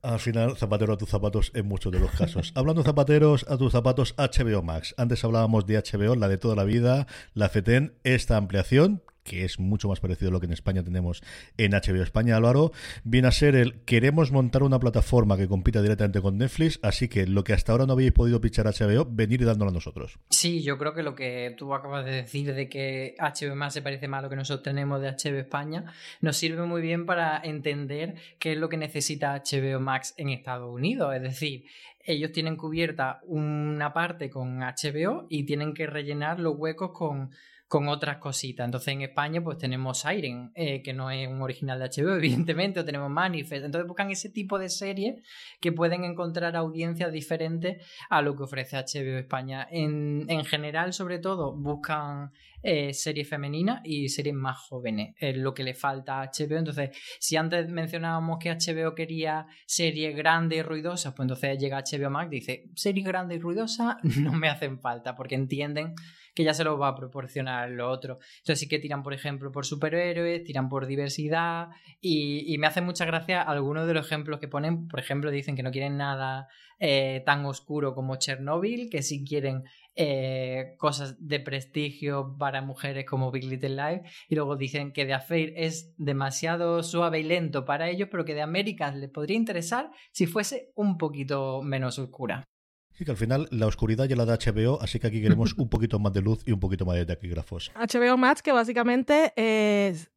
Al 0.01 0.19
final, 0.19 0.57
zapatero 0.57 0.93
a 0.93 0.97
tus 0.97 1.09
zapatos 1.09 1.51
en 1.53 1.67
muchos 1.67 1.91
de 1.91 1.99
los 1.99 2.11
casos. 2.11 2.51
Hablando 2.55 2.81
de 2.81 2.87
zapateros 2.87 3.45
a 3.47 3.57
tus 3.57 3.71
zapatos, 3.71 4.15
HBO 4.17 4.63
Max. 4.63 4.95
Antes 4.97 5.23
hablábamos 5.23 5.67
de 5.67 5.77
HBO, 5.77 6.15
la 6.15 6.27
de 6.27 6.37
toda 6.37 6.55
la 6.55 6.63
vida, 6.63 7.05
la 7.33 7.49
FETEN, 7.49 7.93
esta 8.03 8.37
ampliación 8.37 9.03
que 9.29 9.45
es 9.45 9.59
mucho 9.59 9.87
más 9.87 9.99
parecido 9.99 10.29
a 10.29 10.33
lo 10.33 10.39
que 10.39 10.47
en 10.47 10.53
España 10.53 10.83
tenemos 10.83 11.21
en 11.57 11.73
HBO 11.73 12.01
España, 12.01 12.35
Álvaro, 12.35 12.71
viene 13.03 13.27
a 13.27 13.31
ser 13.31 13.55
el 13.55 13.81
queremos 13.83 14.31
montar 14.31 14.63
una 14.63 14.79
plataforma 14.79 15.37
que 15.37 15.47
compita 15.47 15.83
directamente 15.83 16.19
con 16.19 16.39
Netflix, 16.39 16.79
así 16.81 17.07
que 17.07 17.27
lo 17.27 17.43
que 17.43 17.53
hasta 17.53 17.71
ahora 17.71 17.85
no 17.85 17.93
habéis 17.93 18.11
podido 18.11 18.41
pichar 18.41 18.65
HBO, 18.65 19.05
venir 19.07 19.45
dándolo 19.45 19.69
a 19.69 19.73
nosotros. 19.73 20.17
Sí, 20.31 20.63
yo 20.63 20.79
creo 20.79 20.95
que 20.95 21.03
lo 21.03 21.13
que 21.13 21.53
tú 21.55 21.75
acabas 21.75 22.05
de 22.05 22.11
decir 22.11 22.55
de 22.55 22.67
que 22.67 23.15
HBO 23.19 23.55
más 23.55 23.73
se 23.75 23.83
parece 23.83 24.07
más 24.07 24.19
a 24.19 24.21
lo 24.23 24.29
que 24.31 24.35
nosotros 24.35 24.63
tenemos 24.63 24.99
de 24.99 25.11
HBO 25.11 25.37
España, 25.37 25.93
nos 26.21 26.35
sirve 26.35 26.65
muy 26.65 26.81
bien 26.81 27.05
para 27.05 27.39
entender 27.43 28.15
qué 28.39 28.53
es 28.53 28.57
lo 28.57 28.67
que 28.67 28.77
necesita 28.77 29.43
HBO 29.43 29.79
Max 29.79 30.15
en 30.17 30.29
Estados 30.29 30.73
Unidos, 30.73 31.15
es 31.15 31.21
decir, 31.21 31.65
ellos 32.03 32.31
tienen 32.31 32.55
cubierta 32.55 33.19
una 33.27 33.93
parte 33.93 34.31
con 34.31 34.59
HBO 34.59 35.27
y 35.29 35.43
tienen 35.43 35.75
que 35.75 35.85
rellenar 35.85 36.39
los 36.39 36.55
huecos 36.57 36.89
con 36.91 37.29
con 37.69 37.87
otras 37.87 38.17
cositas. 38.17 38.65
Entonces 38.65 38.95
en 38.95 39.03
España 39.03 39.41
pues 39.41 39.59
tenemos 39.59 39.99
Siren, 39.99 40.51
eh, 40.55 40.81
que 40.81 40.91
no 40.91 41.11
es 41.11 41.27
un 41.27 41.41
original 41.41 41.79
de 41.79 41.85
HBO, 41.85 42.15
evidentemente, 42.17 42.79
o 42.79 42.85
tenemos 42.85 43.11
Manifest. 43.11 43.63
Entonces 43.63 43.87
buscan 43.87 44.09
ese 44.09 44.29
tipo 44.29 44.57
de 44.57 44.69
series 44.69 45.21
que 45.61 45.71
pueden 45.71 46.03
encontrar 46.03 46.57
audiencias 46.57 47.13
diferentes 47.13 47.85
a 48.09 48.23
lo 48.23 48.35
que 48.35 48.43
ofrece 48.43 48.75
HBO 48.75 49.19
España. 49.19 49.67
En, 49.69 50.25
en 50.27 50.43
general, 50.45 50.93
sobre 50.93 51.19
todo, 51.19 51.55
buscan 51.55 52.31
eh, 52.63 52.93
series 52.93 53.29
femeninas 53.29 53.81
y 53.85 54.09
series 54.09 54.35
más 54.35 54.57
jóvenes. 54.57 55.15
Es 55.19 55.37
lo 55.37 55.53
que 55.53 55.63
le 55.63 55.75
falta 55.75 56.21
a 56.21 56.25
HBO. 56.25 56.57
Entonces, 56.57 56.89
si 57.19 57.37
antes 57.37 57.69
mencionábamos 57.69 58.39
que 58.39 58.51
HBO 58.51 58.95
quería 58.95 59.45
series 59.67 60.15
grandes 60.15 60.59
y 60.59 60.61
ruidosas, 60.63 61.13
pues 61.13 61.25
entonces 61.25 61.57
llega 61.59 61.83
HBO 61.83 62.09
Max 62.09 62.27
y 62.31 62.35
dice, 62.35 62.69
series 62.75 63.05
grandes 63.05 63.37
y 63.37 63.41
ruidosas 63.41 63.95
no 64.17 64.33
me 64.33 64.49
hacen 64.49 64.79
falta, 64.79 65.15
porque 65.15 65.35
entienden 65.35 65.93
que 66.33 66.43
ya 66.43 66.53
se 66.53 66.63
lo 66.63 66.77
va 66.77 66.89
a 66.89 66.95
proporcionar 66.95 67.69
lo 67.69 67.89
otro. 67.89 68.19
Entonces 68.39 68.59
sí 68.59 68.67
que 68.67 68.79
tiran, 68.79 69.03
por 69.03 69.13
ejemplo, 69.13 69.51
por 69.51 69.65
superhéroes, 69.65 70.43
tiran 70.43 70.69
por 70.69 70.85
diversidad 70.85 71.69
y, 72.01 72.57
me 72.59 72.67
hace 72.67 72.81
mucha 72.81 73.05
gracia 73.05 73.41
algunos 73.41 73.87
de 73.87 73.93
los 73.93 74.05
ejemplos 74.05 74.39
que 74.39 74.47
ponen. 74.47 74.87
Por 74.87 74.99
ejemplo, 74.99 75.31
dicen 75.31 75.55
que 75.55 75.63
no 75.63 75.71
quieren 75.71 75.97
nada 75.97 76.49
eh, 76.79 77.23
tan 77.25 77.45
oscuro 77.45 77.95
como 77.95 78.17
Chernobyl, 78.17 78.89
que 78.89 79.01
sí 79.01 79.23
quieren 79.23 79.63
eh, 79.95 80.75
cosas 80.77 81.15
de 81.19 81.39
prestigio 81.39 82.35
para 82.37 82.61
mujeres 82.61 83.05
como 83.05 83.31
Big 83.31 83.43
Little 83.45 83.69
Life 83.69 84.03
y 84.29 84.35
luego 84.35 84.55
dicen 84.55 84.93
que 84.93 85.05
The 85.05 85.13
Affair 85.13 85.53
es 85.57 85.93
demasiado 85.97 86.83
suave 86.83 87.19
y 87.19 87.23
lento 87.23 87.65
para 87.65 87.89
ellos, 87.89 88.07
pero 88.09 88.23
que 88.23 88.33
de 88.33 88.41
Américas 88.41 88.95
les 88.95 89.09
podría 89.09 89.35
interesar 89.35 89.91
si 90.11 90.25
fuese 90.25 90.71
un 90.75 90.97
poquito 90.97 91.61
menos 91.61 91.99
oscura. 91.99 92.45
Sí, 92.99 93.05
que 93.05 93.11
al 93.11 93.17
final 93.17 93.47
la 93.51 93.65
oscuridad 93.65 94.09
ya 94.09 94.17
la 94.17 94.25
da 94.25 94.37
HBO, 94.37 94.81
así 94.81 94.99
que 94.99 95.07
aquí 95.07 95.21
queremos 95.21 95.53
un 95.53 95.69
poquito 95.69 95.99
más 95.99 96.11
de 96.11 96.21
luz 96.21 96.41
y 96.45 96.51
un 96.51 96.59
poquito 96.59 96.85
más 96.85 96.97
de 96.97 97.05
taquígrafos. 97.05 97.71
HBO 97.73 98.17
Max, 98.17 98.41
que 98.41 98.51
básicamente 98.51 99.31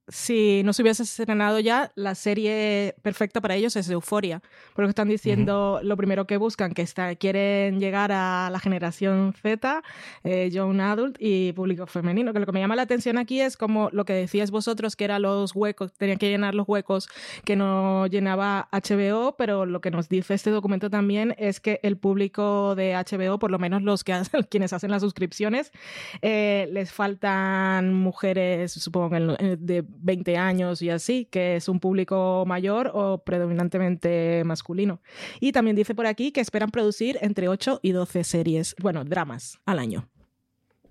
si 0.09 0.63
no 0.65 0.73
se 0.73 0.83
hubiese 0.83 1.05
estrenado 1.05 1.61
ya, 1.61 1.93
la 1.95 2.15
serie 2.15 2.95
perfecta 3.03 3.41
para 3.41 3.55
ellos 3.55 3.77
es 3.77 3.89
Euforia. 3.89 4.43
Porque 4.75 4.89
están 4.89 5.09
diciendo 5.09 5.81
lo 5.83 5.97
primero 5.97 6.27
que 6.27 6.37
buscan, 6.37 6.75
que 6.75 6.83
está, 6.83 7.15
quieren 7.15 7.79
llegar 7.79 8.11
a 8.13 8.51
la 8.51 8.59
generación 8.59 9.33
Z, 9.41 9.83
eh, 10.25 10.51
young 10.51 10.81
adult 10.81 11.17
y 11.21 11.53
público 11.53 11.87
femenino. 11.87 12.33
Que 12.33 12.41
lo 12.41 12.47
que 12.47 12.53
me 12.53 12.61
llama 12.61 12.77
la 12.77 12.83
atención 12.83 13.17
aquí 13.17 13.41
es 13.41 13.57
como 13.57 13.91
lo 13.93 14.05
que 14.05 14.13
decías 14.13 14.51
vosotros, 14.51 14.97
que 14.97 15.05
eran 15.05 15.23
los 15.23 15.55
huecos, 15.55 15.93
tenían 15.93 16.19
que 16.19 16.29
llenar 16.29 16.55
los 16.55 16.69
huecos 16.69 17.09
que 17.45 17.55
no 17.55 18.07
llenaba 18.07 18.69
HBO, 18.73 19.37
pero 19.37 19.67
lo 19.67 19.81
que 19.81 19.91
nos 19.91 20.09
dice 20.09 20.35
este 20.35 20.51
documento 20.51 20.91
también 20.91 21.35
es 21.39 21.61
que 21.61 21.79
el 21.83 21.97
público 21.97 22.72
de 22.75 22.95
HBO, 22.95 23.39
por 23.39 23.51
lo 23.51 23.59
menos 23.59 23.83
los 23.83 24.05
que 24.05 24.13
hacen, 24.13 24.43
quienes 24.51 24.73
hacen 24.73 24.91
las 24.91 25.03
suscripciones, 25.03 25.73
eh, 26.21 26.69
les 26.73 26.93
faltan 26.93 27.95
mujeres, 27.95 28.73
supongo, 28.73 29.17
de 29.17 29.85
20 29.87 30.37
años 30.37 30.83
y 30.83 30.91
así, 30.91 31.27
que 31.31 31.57
es 31.57 31.69
un 31.69 31.81
público 31.81 32.45
mayor 32.47 32.91
o 32.95 33.19
predominantemente 33.19 34.43
masculino. 34.45 35.01
Y 35.41 35.53
también 35.53 35.77
dice 35.77 35.95
por 35.95 36.07
aquí 36.07 36.33
que 36.33 36.41
esperan 36.41 36.71
producir 36.71 37.19
entre 37.21 37.49
8 37.49 37.81
y 37.83 37.93
12 37.93 38.25
series, 38.25 38.77
bueno, 38.81 39.05
dramas 39.05 39.59
al 39.67 39.79
año 39.79 40.12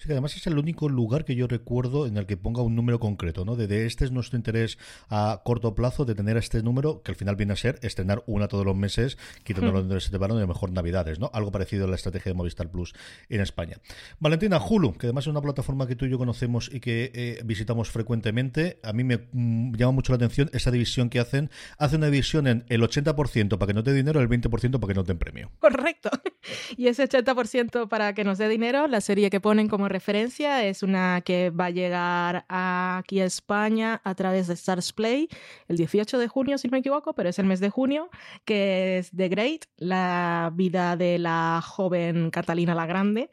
que 0.07 0.13
además 0.13 0.35
es 0.35 0.47
el 0.47 0.57
único 0.57 0.89
lugar 0.89 1.25
que 1.25 1.35
yo 1.35 1.47
recuerdo 1.47 2.07
en 2.07 2.17
el 2.17 2.25
que 2.25 2.37
ponga 2.37 2.61
un 2.61 2.75
número 2.75 2.99
concreto, 2.99 3.45
¿no? 3.45 3.55
De, 3.55 3.85
este 3.85 4.05
es 4.05 4.11
nuestro 4.11 4.37
interés 4.37 4.77
a 5.09 5.41
corto 5.43 5.75
plazo 5.75 6.05
de 6.05 6.15
tener 6.15 6.37
este 6.37 6.61
número, 6.63 7.01
que 7.03 7.11
al 7.11 7.15
final 7.15 7.35
viene 7.35 7.53
a 7.53 7.55
ser 7.55 7.79
estrenar 7.81 8.23
una 8.27 8.47
todos 8.47 8.65
los 8.65 8.75
meses, 8.75 9.17
quitando 9.43 9.71
los 9.71 9.87
de 9.87 9.99
separaron 9.99 10.39
de 10.39 10.47
mejor 10.47 10.71
Navidades, 10.71 11.19
¿no? 11.19 11.29
Algo 11.33 11.51
parecido 11.51 11.85
a 11.85 11.87
la 11.87 11.95
estrategia 11.95 12.31
de 12.31 12.35
Movistar 12.35 12.69
Plus 12.69 12.93
en 13.29 13.41
España. 13.41 13.77
Valentina, 14.19 14.59
Hulu, 14.59 14.93
que 14.93 15.07
además 15.07 15.25
es 15.25 15.27
una 15.29 15.41
plataforma 15.41 15.87
que 15.87 15.95
tú 15.95 16.05
y 16.05 16.09
yo 16.09 16.17
conocemos 16.17 16.69
y 16.71 16.79
que 16.79 17.11
eh, 17.13 17.41
visitamos 17.45 17.89
frecuentemente. 17.89 18.79
A 18.83 18.93
mí 18.93 19.03
me 19.03 19.27
mm, 19.31 19.75
llama 19.75 19.91
mucho 19.91 20.13
la 20.13 20.17
atención 20.17 20.49
esa 20.53 20.71
división 20.71 21.09
que 21.09 21.19
hacen. 21.19 21.49
Hace 21.77 21.97
una 21.97 22.07
división 22.07 22.47
en 22.47 22.65
el 22.69 22.81
80% 22.81 23.57
para 23.57 23.67
que 23.67 23.73
no 23.73 23.83
te 23.83 23.91
dé 23.91 23.97
dinero, 23.97 24.19
el 24.19 24.29
20% 24.29 24.79
para 24.79 24.87
que 24.87 24.93
no 24.93 25.03
te 25.03 25.11
den 25.11 25.17
premio. 25.17 25.51
Correcto. 25.59 26.09
Y 26.77 26.87
ese 26.87 27.07
80% 27.07 27.87
para 27.87 28.13
que 28.13 28.23
nos 28.23 28.37
dé 28.37 28.47
dinero, 28.49 28.87
la 28.87 29.01
serie 29.01 29.29
que 29.29 29.39
ponen 29.39 29.67
como 29.67 29.87
referencia 29.87 30.63
es 30.65 30.83
una 30.83 31.21
que 31.21 31.49
va 31.49 31.65
a 31.65 31.69
llegar 31.69 32.45
aquí 32.47 33.19
a 33.19 33.25
España 33.25 34.01
a 34.03 34.15
través 34.15 34.47
de 34.47 34.53
Stars 34.53 34.93
Play 34.93 35.29
el 35.67 35.77
18 35.77 36.17
de 36.17 36.27
junio, 36.27 36.57
si 36.57 36.67
no 36.67 36.71
me 36.71 36.79
equivoco, 36.79 37.13
pero 37.13 37.29
es 37.29 37.39
el 37.39 37.45
mes 37.45 37.59
de 37.59 37.69
junio, 37.69 38.09
que 38.45 38.97
es 38.99 39.11
The 39.15 39.29
Great, 39.29 39.65
la 39.77 40.51
vida 40.53 40.95
de 40.95 41.19
la 41.19 41.61
joven 41.63 42.31
Catalina 42.31 42.75
la 42.75 42.85
Grande 42.85 43.29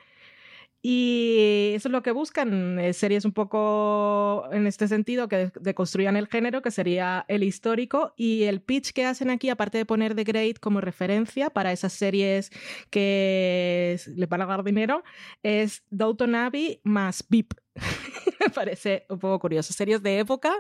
y 0.83 1.73
eso 1.75 1.89
es 1.89 1.93
lo 1.93 2.03
que 2.03 2.13
buscan, 2.13 2.79
eh, 2.79 2.93
series 2.93 3.25
un 3.25 3.33
poco 3.33 4.49
en 4.53 4.67
este 4.67 4.89
sentido, 4.89 5.29
que 5.29 5.51
deconstruyan 5.61 6.17
el 6.17 6.29
género, 6.29 6.63
que 6.63 6.71
sería 6.71 7.25
el 7.29 7.43
histórico, 7.43 8.15
y 8.17 8.45
el 8.45 8.61
pitch 8.61 8.93
que 8.93 9.05
hacen 9.05 9.31
aquí, 9.31 9.51
aparte 9.51 9.79
de 9.79 9.87
poner 9.87 10.15
The 10.15 10.25
Great 10.25 10.59
como 10.61 10.81
referencia 10.81 11.51
para 11.51 11.73
esas 11.73 11.93
series 11.93 12.51
que 12.91 14.01
le 14.15 14.27
van 14.27 14.43
a 14.43 14.47
dar 14.47 14.65
dinero, 14.65 15.03
es 15.43 15.83
Downton 15.91 16.35
Abbey 16.35 16.81
más 16.85 17.25
VIP. 17.29 17.55
me 18.41 18.51
parece 18.51 19.05
un 19.09 19.19
poco 19.19 19.39
curioso. 19.39 19.73
Series 19.73 20.03
de 20.03 20.19
época, 20.19 20.53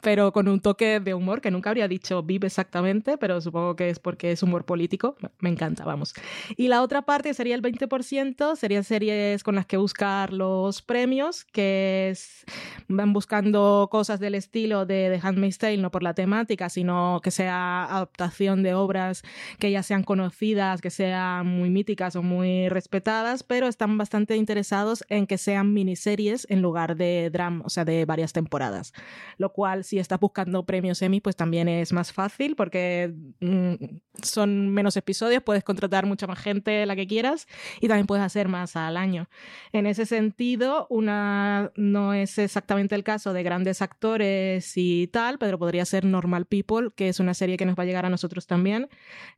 pero 0.00 0.32
con 0.32 0.48
un 0.48 0.60
toque 0.60 1.00
de 1.00 1.14
humor 1.14 1.40
que 1.40 1.50
nunca 1.50 1.70
habría 1.70 1.88
dicho 1.88 2.22
VIP 2.22 2.44
exactamente, 2.44 3.18
pero 3.18 3.40
supongo 3.40 3.76
que 3.76 3.90
es 3.90 3.98
porque 3.98 4.32
es 4.32 4.42
humor 4.42 4.64
político. 4.64 5.16
Me 5.40 5.48
encanta, 5.48 5.84
vamos. 5.84 6.14
Y 6.56 6.68
la 6.68 6.82
otra 6.82 7.02
parte 7.02 7.34
sería 7.34 7.54
el 7.54 7.62
20%, 7.62 8.56
serían 8.56 8.84
series 8.84 9.42
con 9.42 9.54
las 9.54 9.66
que 9.66 9.76
buscar 9.76 10.32
los 10.32 10.82
premios, 10.82 11.44
que 11.44 12.10
es, 12.10 12.44
van 12.88 13.12
buscando 13.12 13.88
cosas 13.90 14.20
del 14.20 14.34
estilo 14.34 14.86
de 14.86 15.10
The 15.20 15.26
Handmaid's 15.26 15.58
Tale, 15.58 15.78
no 15.78 15.90
por 15.90 16.02
la 16.02 16.14
temática, 16.14 16.68
sino 16.68 17.20
que 17.22 17.30
sea 17.30 17.84
adaptación 17.84 18.62
de 18.62 18.74
obras 18.74 19.22
que 19.58 19.70
ya 19.70 19.82
sean 19.82 20.02
conocidas, 20.02 20.80
que 20.80 20.90
sean 20.90 21.46
muy 21.46 21.70
míticas 21.70 22.16
o 22.16 22.22
muy 22.22 22.68
respetadas, 22.68 23.42
pero 23.42 23.66
están 23.68 23.98
bastante 23.98 24.36
interesados 24.36 25.04
en 25.08 25.26
que 25.26 25.38
sean 25.38 25.72
miniseries 25.72 26.46
en 26.50 26.62
lugar 26.64 26.96
de 26.96 27.30
drama, 27.30 27.62
o 27.64 27.70
sea, 27.70 27.84
de 27.84 28.04
varias 28.04 28.32
temporadas. 28.32 28.92
Lo 29.38 29.52
cual, 29.52 29.84
si 29.84 30.00
estás 30.00 30.18
buscando 30.18 30.66
premios 30.66 31.00
Emmy, 31.02 31.20
pues 31.20 31.36
también 31.36 31.68
es 31.68 31.92
más 31.92 32.12
fácil 32.12 32.56
porque 32.56 33.14
mm, 33.40 33.74
son 34.22 34.70
menos 34.70 34.96
episodios, 34.96 35.42
puedes 35.42 35.62
contratar 35.62 36.06
mucha 36.06 36.26
más 36.26 36.38
gente, 36.38 36.84
la 36.86 36.96
que 36.96 37.06
quieras, 37.06 37.46
y 37.80 37.88
también 37.88 38.06
puedes 38.06 38.24
hacer 38.24 38.48
más 38.48 38.74
al 38.74 38.96
año. 38.96 39.28
En 39.72 39.86
ese 39.86 40.06
sentido, 40.06 40.86
una 40.90 41.70
no 41.76 42.14
es 42.14 42.38
exactamente 42.38 42.94
el 42.94 43.04
caso 43.04 43.32
de 43.32 43.42
grandes 43.42 43.82
actores 43.82 44.72
y 44.76 45.06
tal, 45.08 45.38
pero 45.38 45.58
podría 45.58 45.84
ser 45.84 46.04
Normal 46.04 46.46
People, 46.46 46.90
que 46.94 47.08
es 47.08 47.20
una 47.20 47.34
serie 47.34 47.56
que 47.56 47.66
nos 47.66 47.76
va 47.78 47.84
a 47.84 47.86
llegar 47.86 48.06
a 48.06 48.10
nosotros 48.10 48.46
también 48.46 48.88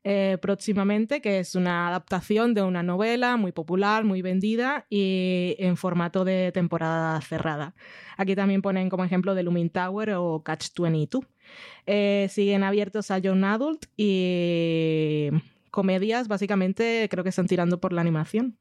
eh, 0.05 0.39
próximamente, 0.41 1.21
que 1.21 1.41
es 1.41 1.55
una 1.55 1.89
adaptación 1.89 2.55
de 2.55 2.63
una 2.63 2.83
novela 2.83 3.37
muy 3.37 3.53
popular, 3.53 4.05
muy 4.05 4.23
vendida 4.23 4.87
y 4.89 5.57
en 5.59 5.77
formato 5.77 6.25
de 6.25 6.53
temporada 6.53 7.06
cerrada. 7.27 7.75
Aquí 8.17 8.35
también 8.35 8.63
ponen 8.63 8.89
como 8.89 9.05
ejemplo 9.05 9.35
The 9.35 9.43
Looming 9.43 9.71
Tower 9.71 10.11
o 10.15 10.43
Catch 10.43 10.69
22. 10.79 11.25
Eh, 11.87 12.29
siguen 12.31 12.63
abiertos 12.65 13.11
a 13.11 13.19
Young 13.19 13.45
Adult 13.45 13.87
y 13.97 15.29
comedias, 15.71 16.27
básicamente 16.29 17.07
creo 17.11 17.23
que 17.23 17.31
están 17.31 17.47
tirando 17.47 17.79
por 17.81 17.93
la 17.93 18.01
animación. 18.01 18.57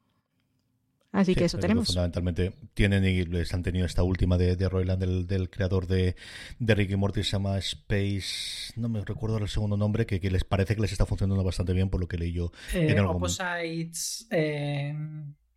Así 1.12 1.32
Sí, 1.32 1.40
que 1.40 1.46
eso 1.46 1.56
es 1.58 1.62
tenemos. 1.62 1.88
Fundamentalmente 1.88 2.52
tienen 2.74 3.06
y 3.06 3.24
les 3.24 3.54
han 3.54 3.64
tenido 3.64 3.86
esta 3.86 4.04
última 4.04 4.38
de, 4.38 4.58
de 4.58 4.68
Roiland, 4.68 5.00
del, 5.00 5.26
del 5.28 5.50
creador 5.50 5.88
de, 5.88 6.18
de 6.60 6.76
Ricky 6.76 6.98
Morty, 6.98 7.24
se 7.24 7.32
llama 7.32 7.58
Space, 7.58 8.74
no 8.76 8.90
me 8.90 9.00
recuerdo 9.00 9.38
el 9.38 9.48
segundo 9.48 9.78
nombre, 9.78 10.06
que, 10.06 10.20
que 10.20 10.30
les 10.30 10.44
parece 10.44 10.76
que 10.76 10.82
les 10.82 10.92
está 10.92 11.06
funcionando 11.06 11.42
bastante 11.42 11.72
bien 11.72 11.90
por 11.90 12.02
lo 12.02 12.08
que 12.10 12.18
leí 12.18 12.34
yo 12.34 12.52
Eh, 12.74 12.88
en 12.92 13.00
algún. 13.00 13.16
Opposites 13.16 14.28
eh, 14.30 14.94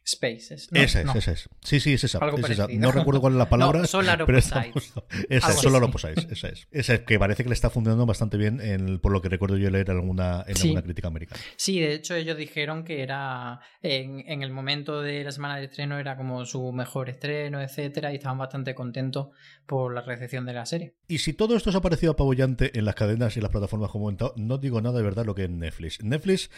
Spaces. 0.09 0.69
¿no? 0.73 0.81
Esa 0.81 1.01
es, 1.01 1.07
No. 1.07 1.13
esa 1.15 1.33
es. 1.33 1.49
Sí, 1.63 1.81
sí, 1.81 1.93
es 1.93 2.05
esa. 2.05 2.19
Es. 2.19 2.79
No 2.79 2.93
recuerdo 2.93 3.21
cuál 3.21 3.35
es 3.35 3.39
la 3.39 3.49
palabra. 3.49 3.81
No, 3.81 3.87
Solar 3.87 4.25
pero. 4.25 4.39
Esa 4.39 4.65
es, 5.29 5.45
Solar. 5.61 5.83
Opposites, 5.83 6.27
esa 6.31 6.49
es. 6.49 6.67
Esa 6.71 6.95
es, 6.95 7.01
que 7.01 7.19
parece 7.19 7.43
que 7.43 7.49
le 7.51 7.55
está 7.55 7.69
funcionando 7.71 8.07
bastante 8.07 8.37
bien 8.37 8.61
en- 8.61 8.99
por 9.01 9.13
lo 9.13 9.21
que 9.21 9.29
recuerdo 9.29 9.57
yo 9.57 9.69
leer 9.71 9.91
alguna, 9.91 10.45
en 10.47 10.57
Sí. 10.57 10.69
alguna 10.69 10.83
crítica 10.83 11.09
americana. 11.09 11.41
Sí, 11.57 11.79
de 11.81 11.93
hecho 11.95 12.15
ellos 12.15 12.37
dijeron 12.37 12.85
que 12.85 13.03
era 13.03 13.61
en, 13.83 14.21
en 14.27 14.43
el 14.43 14.51
momento 14.51 15.03
de 15.03 15.25
la 15.25 15.33
semana 15.33 15.57
de 15.59 15.65
estreno 15.67 15.99
era 15.99 16.17
como 16.17 16.45
su 16.47 16.73
mejor 16.73 17.09
estreno, 17.11 17.61
etcétera, 17.61 18.13
y 18.13 18.17
estaban 18.17 18.39
bastante 18.39 18.75
contentos 18.75 19.29
por 19.67 19.95
la 19.95 20.01
recepción 20.01 20.47
de 20.47 20.53
la 20.55 20.65
serie. 20.67 20.95
Y 21.07 21.19
si 21.19 21.33
todo 21.35 21.57
esto 21.57 21.71
os 21.71 21.77
ha 21.77 21.81
parecido 21.83 22.13
apabullante 22.13 22.79
en 22.79 22.85
las 22.85 22.95
cadenas 22.95 23.37
y 23.37 23.41
las 23.41 23.51
plataformas 23.51 23.91
como 23.91 24.05
he 24.05 24.17
comentado, 24.17 24.35
no 24.37 24.59
digo 24.59 24.81
nada 24.81 24.97
de 24.99 25.05
verdad 25.05 25.27
lo 25.27 25.35
que 25.35 25.45
es 25.45 25.51
Netflix. 25.51 26.03
Netflix 26.03 26.51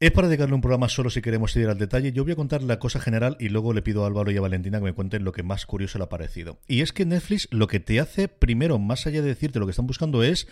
es 0.00 0.12
para 0.12 0.28
dedicarle 0.28 0.54
un 0.54 0.60
programa 0.60 0.88
solo 0.88 1.10
si 1.10 1.20
queremos 1.20 1.56
ir 1.56 1.68
al 1.68 1.78
detalle. 1.78 2.12
Yo 2.12 2.22
voy 2.22 2.32
a 2.32 2.36
contar 2.36 2.62
la 2.62 2.78
cosa 2.78 3.00
general 3.00 3.36
y 3.40 3.48
luego 3.48 3.72
le 3.72 3.82
pido 3.82 4.04
a 4.04 4.06
Álvaro 4.06 4.30
y 4.30 4.36
a 4.36 4.40
Valentina 4.40 4.78
que 4.78 4.84
me 4.84 4.92
cuenten 4.92 5.24
lo 5.24 5.32
que 5.32 5.42
más 5.42 5.66
curioso 5.66 5.98
le 5.98 6.04
ha 6.04 6.08
parecido. 6.08 6.60
Y 6.68 6.82
es 6.82 6.92
que 6.92 7.04
Netflix 7.04 7.48
lo 7.50 7.66
que 7.66 7.80
te 7.80 7.98
hace, 7.98 8.28
primero, 8.28 8.78
más 8.78 9.06
allá 9.08 9.22
de 9.22 9.28
decirte 9.28 9.58
lo 9.58 9.66
que 9.66 9.70
están 9.70 9.88
buscando, 9.88 10.22
es 10.22 10.46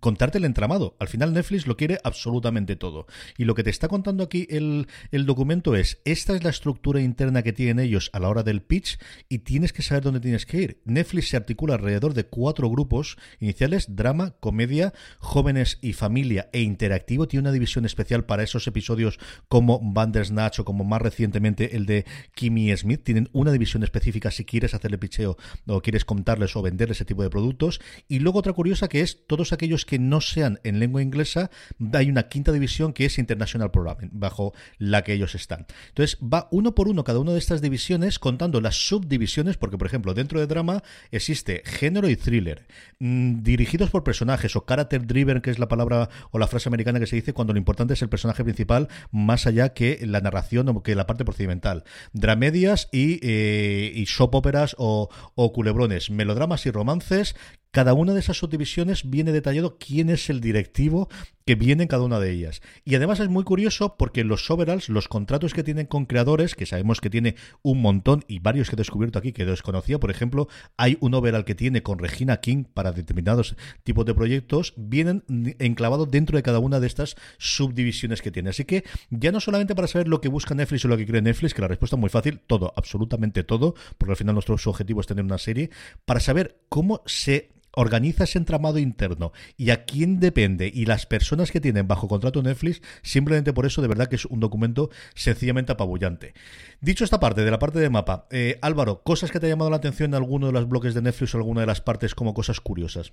contarte 0.00 0.38
el 0.38 0.44
entramado. 0.44 0.96
Al 0.98 1.08
final 1.08 1.34
Netflix 1.34 1.66
lo 1.66 1.76
quiere 1.76 1.98
absolutamente 2.04 2.76
todo. 2.76 3.06
Y 3.36 3.44
lo 3.44 3.54
que 3.54 3.62
te 3.62 3.70
está 3.70 3.88
contando 3.88 4.24
aquí 4.24 4.46
el, 4.50 4.88
el 5.10 5.26
documento 5.26 5.76
es, 5.76 6.00
esta 6.04 6.34
es 6.34 6.42
la 6.42 6.50
estructura 6.50 7.00
interna 7.00 7.42
que 7.42 7.52
tienen 7.52 7.80
ellos 7.80 8.10
a 8.14 8.20
la 8.20 8.28
hora 8.28 8.42
del 8.42 8.62
pitch 8.62 8.98
y 9.28 9.40
tienes 9.40 9.72
que 9.72 9.82
saber 9.82 10.04
dónde 10.04 10.20
tienes 10.20 10.46
que 10.46 10.62
ir. 10.62 10.80
Netflix 10.84 11.28
se 11.28 11.36
articula 11.36 11.74
alrededor 11.74 12.14
de 12.14 12.24
cuatro 12.24 12.70
grupos 12.70 13.18
iniciales, 13.40 13.94
drama, 13.94 14.36
comedia, 14.40 14.94
jóvenes 15.18 15.78
y 15.82 15.92
familia 15.92 16.48
e 16.52 16.62
interactivo. 16.62 17.28
Tiene 17.28 17.42
una 17.42 17.52
división 17.52 17.84
especial 17.84 18.24
para 18.24 18.42
esos 18.42 18.66
episodios 18.66 19.18
como 19.48 19.80
Bandersnatch 19.82 20.60
o 20.60 20.64
como 20.64 20.84
más 20.84 21.02
recientemente 21.02 21.76
el 21.76 21.84
de 21.84 22.06
Kimmy 22.34 22.74
Smith. 22.76 23.02
Tienen 23.04 23.28
una 23.32 23.52
división 23.52 23.82
específica 23.82 24.30
si 24.30 24.44
quieres 24.44 24.72
hacerle 24.72 24.96
picheo 24.96 25.36
o 25.66 25.82
quieres 25.82 26.04
contarles 26.06 26.56
o 26.56 26.62
venderles 26.62 26.98
ese 26.98 27.04
tipo 27.04 27.22
de 27.22 27.30
productos. 27.30 27.80
Y 28.08 28.20
luego 28.20 28.38
otra 28.38 28.54
curiosa 28.54 28.77
que 28.86 29.00
es 29.00 29.26
todos 29.26 29.52
aquellos 29.52 29.84
que 29.84 29.98
no 29.98 30.20
sean 30.20 30.60
en 30.62 30.78
lengua 30.78 31.02
inglesa, 31.02 31.50
hay 31.92 32.08
una 32.08 32.28
quinta 32.28 32.52
división 32.52 32.92
que 32.92 33.06
es 33.06 33.18
International 33.18 33.72
Programming, 33.72 34.10
bajo 34.12 34.54
la 34.78 35.02
que 35.02 35.14
ellos 35.14 35.34
están. 35.34 35.66
Entonces 35.88 36.18
va 36.22 36.46
uno 36.52 36.76
por 36.76 36.88
uno 36.88 37.02
cada 37.02 37.18
una 37.18 37.32
de 37.32 37.38
estas 37.38 37.60
divisiones 37.60 38.20
contando 38.20 38.60
las 38.60 38.86
subdivisiones, 38.86 39.56
porque 39.56 39.78
por 39.78 39.88
ejemplo 39.88 40.14
dentro 40.14 40.38
de 40.38 40.46
drama 40.46 40.84
existe 41.10 41.62
género 41.64 42.08
y 42.08 42.16
thriller, 42.16 42.66
mm, 43.00 43.42
dirigidos 43.42 43.90
por 43.90 44.04
personajes 44.04 44.54
o 44.54 44.64
character 44.64 45.06
driven, 45.06 45.40
que 45.40 45.50
es 45.50 45.58
la 45.58 45.66
palabra 45.66 46.10
o 46.30 46.38
la 46.38 46.46
frase 46.46 46.68
americana 46.68 47.00
que 47.00 47.06
se 47.06 47.16
dice 47.16 47.32
cuando 47.32 47.52
lo 47.52 47.58
importante 47.58 47.94
es 47.94 48.02
el 48.02 48.08
personaje 48.08 48.44
principal 48.44 48.88
más 49.10 49.46
allá 49.46 49.70
que 49.70 49.98
la 50.02 50.20
narración 50.20 50.68
o 50.68 50.82
que 50.82 50.94
la 50.94 51.06
parte 51.06 51.24
procedimental. 51.24 51.84
Dramedias 52.12 52.88
y, 52.92 53.18
eh, 53.22 53.92
y 53.94 54.06
soap 54.06 54.34
operas 54.34 54.76
o, 54.78 55.08
o 55.34 55.52
culebrones, 55.52 56.10
melodramas 56.10 56.66
y 56.66 56.70
romances 56.70 57.34
cada 57.70 57.94
una 57.94 58.14
de 58.14 58.20
esas 58.20 58.38
subdivisiones 58.38 59.08
viene 59.10 59.32
detallado 59.32 59.78
quién 59.78 60.10
es 60.10 60.30
el 60.30 60.40
directivo 60.40 61.08
que 61.48 61.54
viene 61.54 61.84
en 61.84 61.88
cada 61.88 62.02
una 62.02 62.20
de 62.20 62.30
ellas. 62.30 62.60
Y 62.84 62.94
además 62.94 63.20
es 63.20 63.30
muy 63.30 63.42
curioso 63.42 63.96
porque 63.96 64.22
los 64.22 64.50
overalls, 64.50 64.90
los 64.90 65.08
contratos 65.08 65.54
que 65.54 65.62
tienen 65.62 65.86
con 65.86 66.04
creadores, 66.04 66.54
que 66.54 66.66
sabemos 66.66 67.00
que 67.00 67.08
tiene 67.08 67.36
un 67.62 67.80
montón 67.80 68.22
y 68.28 68.38
varios 68.38 68.68
que 68.68 68.76
he 68.76 68.76
descubierto 68.76 69.18
aquí 69.18 69.32
que 69.32 69.46
desconocía, 69.46 69.98
por 69.98 70.10
ejemplo, 70.10 70.48
hay 70.76 70.98
un 71.00 71.14
overall 71.14 71.46
que 71.46 71.54
tiene 71.54 71.82
con 71.82 71.98
Regina 71.98 72.40
King 72.40 72.64
para 72.64 72.92
determinados 72.92 73.56
tipos 73.82 74.04
de 74.04 74.14
proyectos, 74.14 74.74
vienen 74.76 75.24
enclavados 75.58 76.10
dentro 76.10 76.36
de 76.36 76.42
cada 76.42 76.58
una 76.58 76.80
de 76.80 76.86
estas 76.86 77.16
subdivisiones 77.38 78.20
que 78.20 78.30
tiene. 78.30 78.50
Así 78.50 78.66
que 78.66 78.84
ya 79.08 79.32
no 79.32 79.40
solamente 79.40 79.74
para 79.74 79.88
saber 79.88 80.08
lo 80.08 80.20
que 80.20 80.28
busca 80.28 80.54
Netflix 80.54 80.84
o 80.84 80.88
lo 80.88 80.98
que 80.98 81.06
cree 81.06 81.22
Netflix, 81.22 81.54
que 81.54 81.62
la 81.62 81.68
respuesta 81.68 81.96
es 81.96 82.00
muy 82.00 82.10
fácil, 82.10 82.40
todo, 82.46 82.74
absolutamente 82.76 83.42
todo, 83.42 83.74
porque 83.96 84.12
al 84.12 84.16
final 84.16 84.34
nuestro 84.34 84.56
objetivo 84.66 85.00
es 85.00 85.06
tener 85.06 85.24
una 85.24 85.38
serie, 85.38 85.70
para 86.04 86.20
saber 86.20 86.60
cómo 86.68 87.02
se 87.06 87.57
organiza 87.72 88.24
ese 88.24 88.38
entramado 88.38 88.78
interno 88.78 89.32
y 89.56 89.70
a 89.70 89.84
quién 89.84 90.20
depende 90.20 90.70
y 90.72 90.86
las 90.86 91.06
personas 91.06 91.50
que 91.50 91.60
tienen 91.60 91.88
bajo 91.88 92.08
contrato 92.08 92.42
Netflix, 92.42 92.82
simplemente 93.02 93.52
por 93.52 93.66
eso 93.66 93.82
de 93.82 93.88
verdad 93.88 94.08
que 94.08 94.16
es 94.16 94.24
un 94.24 94.40
documento 94.40 94.90
sencillamente 95.14 95.72
apabullante. 95.72 96.34
Dicho 96.80 97.04
esta 97.04 97.20
parte, 97.20 97.44
de 97.44 97.50
la 97.50 97.58
parte 97.58 97.78
de 97.78 97.90
mapa, 97.90 98.26
eh, 98.30 98.58
Álvaro, 98.62 99.02
cosas 99.02 99.30
que 99.30 99.40
te 99.40 99.46
ha 99.46 99.50
llamado 99.50 99.70
la 99.70 99.76
atención 99.76 100.10
en 100.10 100.14
alguno 100.14 100.46
de 100.46 100.52
los 100.52 100.68
bloques 100.68 100.94
de 100.94 101.02
Netflix 101.02 101.34
o 101.34 101.38
alguna 101.38 101.62
de 101.62 101.66
las 101.66 101.80
partes 101.80 102.14
como 102.14 102.34
cosas 102.34 102.60
curiosas. 102.60 103.12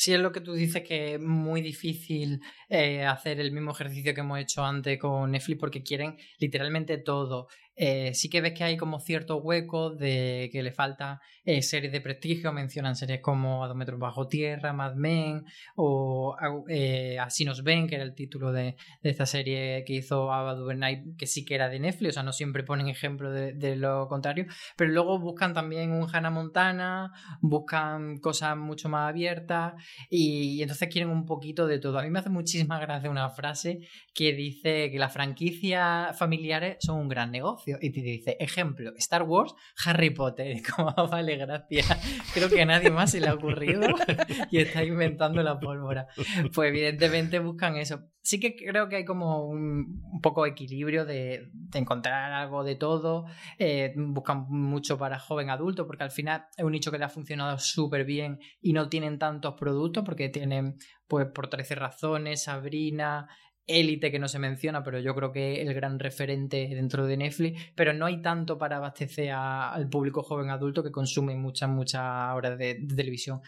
Sí, 0.00 0.14
es 0.14 0.20
lo 0.20 0.32
que 0.32 0.40
tú 0.40 0.54
dices 0.54 0.82
que 0.82 1.16
es 1.16 1.20
muy 1.20 1.60
difícil 1.60 2.40
eh, 2.70 3.04
hacer 3.04 3.38
el 3.38 3.52
mismo 3.52 3.72
ejercicio 3.72 4.14
que 4.14 4.22
hemos 4.22 4.38
hecho 4.38 4.64
antes 4.64 4.98
con 4.98 5.30
Netflix 5.30 5.60
porque 5.60 5.82
quieren 5.82 6.16
literalmente 6.38 6.96
todo. 6.96 7.48
Eh, 7.82 8.12
sí 8.12 8.28
que 8.28 8.42
ves 8.42 8.52
que 8.52 8.62
hay 8.62 8.76
como 8.76 9.00
ciertos 9.00 9.40
huecos 9.42 9.98
de 9.98 10.50
que 10.52 10.62
le 10.62 10.70
falta 10.70 11.22
eh, 11.46 11.62
series 11.62 11.90
de 11.90 12.02
prestigio, 12.02 12.52
mencionan 12.52 12.94
series 12.94 13.22
como 13.22 13.64
A 13.64 13.68
dos 13.68 13.76
metros 13.76 13.98
bajo 13.98 14.28
tierra, 14.28 14.74
Mad 14.74 14.96
Men 14.96 15.46
o 15.76 16.36
eh, 16.68 17.18
Así 17.18 17.46
nos 17.46 17.64
ven, 17.64 17.88
que 17.88 17.94
era 17.94 18.04
el 18.04 18.14
título 18.14 18.52
de, 18.52 18.76
de 19.02 19.10
esta 19.10 19.24
serie 19.24 19.82
que 19.86 19.94
hizo 19.94 20.30
Ava 20.30 20.54
DuVernay, 20.56 21.16
que 21.16 21.26
sí 21.26 21.46
que 21.46 21.54
era 21.54 21.70
de 21.70 21.80
Netflix, 21.80 22.10
o 22.10 22.12
sea, 22.12 22.22
no 22.22 22.34
siempre 22.34 22.64
ponen 22.64 22.88
ejemplo 22.88 23.30
de, 23.30 23.54
de 23.54 23.76
lo 23.76 24.08
contrario, 24.08 24.44
pero 24.76 24.90
luego 24.90 25.18
buscan 25.18 25.54
también 25.54 25.90
un 25.92 26.06
Hannah 26.14 26.28
Montana, 26.28 27.12
buscan 27.40 28.18
cosas 28.18 28.58
mucho 28.58 28.90
más 28.90 29.08
abiertas 29.08 29.72
y, 30.10 30.58
y 30.58 30.62
entonces 30.62 30.90
quieren 30.90 31.08
un 31.08 31.24
poquito 31.24 31.66
de 31.66 31.78
todo. 31.78 31.98
A 31.98 32.02
mí 32.02 32.10
me 32.10 32.18
hace 32.18 32.28
muchísima 32.28 32.78
gracia 32.78 33.08
una 33.08 33.30
frase 33.30 33.80
que 34.12 34.34
dice 34.34 34.90
que 34.90 34.98
las 34.98 35.14
franquicias 35.14 36.18
familiares 36.18 36.76
son 36.80 36.98
un 36.98 37.08
gran 37.08 37.30
negocio 37.30 37.69
y 37.80 37.90
te 37.90 38.00
dice, 38.00 38.36
ejemplo, 38.40 38.92
Star 38.96 39.22
Wars, 39.22 39.54
Harry 39.84 40.10
Potter. 40.10 40.56
Y 40.56 40.62
como, 40.62 40.88
"Ah, 40.96 41.02
vale, 41.10 41.36
gracias. 41.36 41.86
Creo 42.34 42.48
que 42.48 42.62
a 42.62 42.66
nadie 42.66 42.90
más 42.90 43.10
se 43.10 43.20
le 43.20 43.28
ha 43.28 43.34
ocurrido 43.34 43.82
y 44.50 44.58
está 44.58 44.84
inventando 44.84 45.42
la 45.42 45.58
pólvora. 45.60 46.06
Pues 46.54 46.68
evidentemente 46.70 47.38
buscan 47.38 47.76
eso. 47.76 48.00
Sí 48.22 48.38
que 48.38 48.54
creo 48.54 48.88
que 48.88 48.96
hay 48.96 49.04
como 49.04 49.46
un, 49.46 50.02
un 50.12 50.20
poco 50.20 50.44
equilibrio 50.44 51.06
de, 51.06 51.48
de 51.52 51.78
encontrar 51.78 52.32
algo 52.32 52.64
de 52.64 52.74
todo. 52.76 53.24
Eh, 53.58 53.94
buscan 53.96 54.46
mucho 54.48 54.98
para 54.98 55.18
joven 55.18 55.48
adulto 55.50 55.86
porque 55.86 56.04
al 56.04 56.10
final 56.10 56.44
es 56.56 56.64
un 56.64 56.72
nicho 56.72 56.90
que 56.90 56.98
le 56.98 57.04
ha 57.04 57.08
funcionado 57.08 57.58
súper 57.58 58.04
bien 58.04 58.38
y 58.60 58.72
no 58.72 58.88
tienen 58.88 59.18
tantos 59.18 59.54
productos 59.54 60.04
porque 60.04 60.28
tienen, 60.28 60.76
pues 61.08 61.26
por 61.34 61.48
13 61.48 61.74
razones, 61.76 62.44
Sabrina, 62.44 63.28
Élite 63.66 64.10
que 64.10 64.18
no 64.18 64.28
se 64.28 64.38
menciona, 64.38 64.82
pero 64.82 64.98
yo 64.98 65.14
creo 65.14 65.32
que 65.32 65.62
el 65.62 65.72
gran 65.74 65.98
referente 65.98 66.68
dentro 66.68 67.06
de 67.06 67.16
Netflix, 67.16 67.72
pero 67.74 67.92
no 67.92 68.06
hay 68.06 68.20
tanto 68.20 68.58
para 68.58 68.76
abastecer 68.76 69.30
al 69.32 69.88
público 69.88 70.22
joven 70.22 70.50
adulto 70.50 70.82
que 70.82 70.90
consume 70.90 71.36
muchas, 71.36 71.68
muchas 71.68 72.02
horas 72.34 72.58
de, 72.58 72.74
de 72.80 72.96
televisión. 72.96 73.40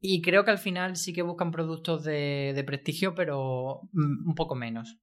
Y 0.00 0.22
creo 0.22 0.44
que 0.44 0.50
al 0.50 0.58
final 0.58 0.96
sí 0.96 1.12
que 1.12 1.22
buscan 1.22 1.50
productos 1.50 2.04
de, 2.04 2.52
de 2.54 2.64
prestigio, 2.64 3.14
pero 3.14 3.82
mm, 3.92 4.28
un 4.28 4.34
poco 4.34 4.54
menos 4.54 4.98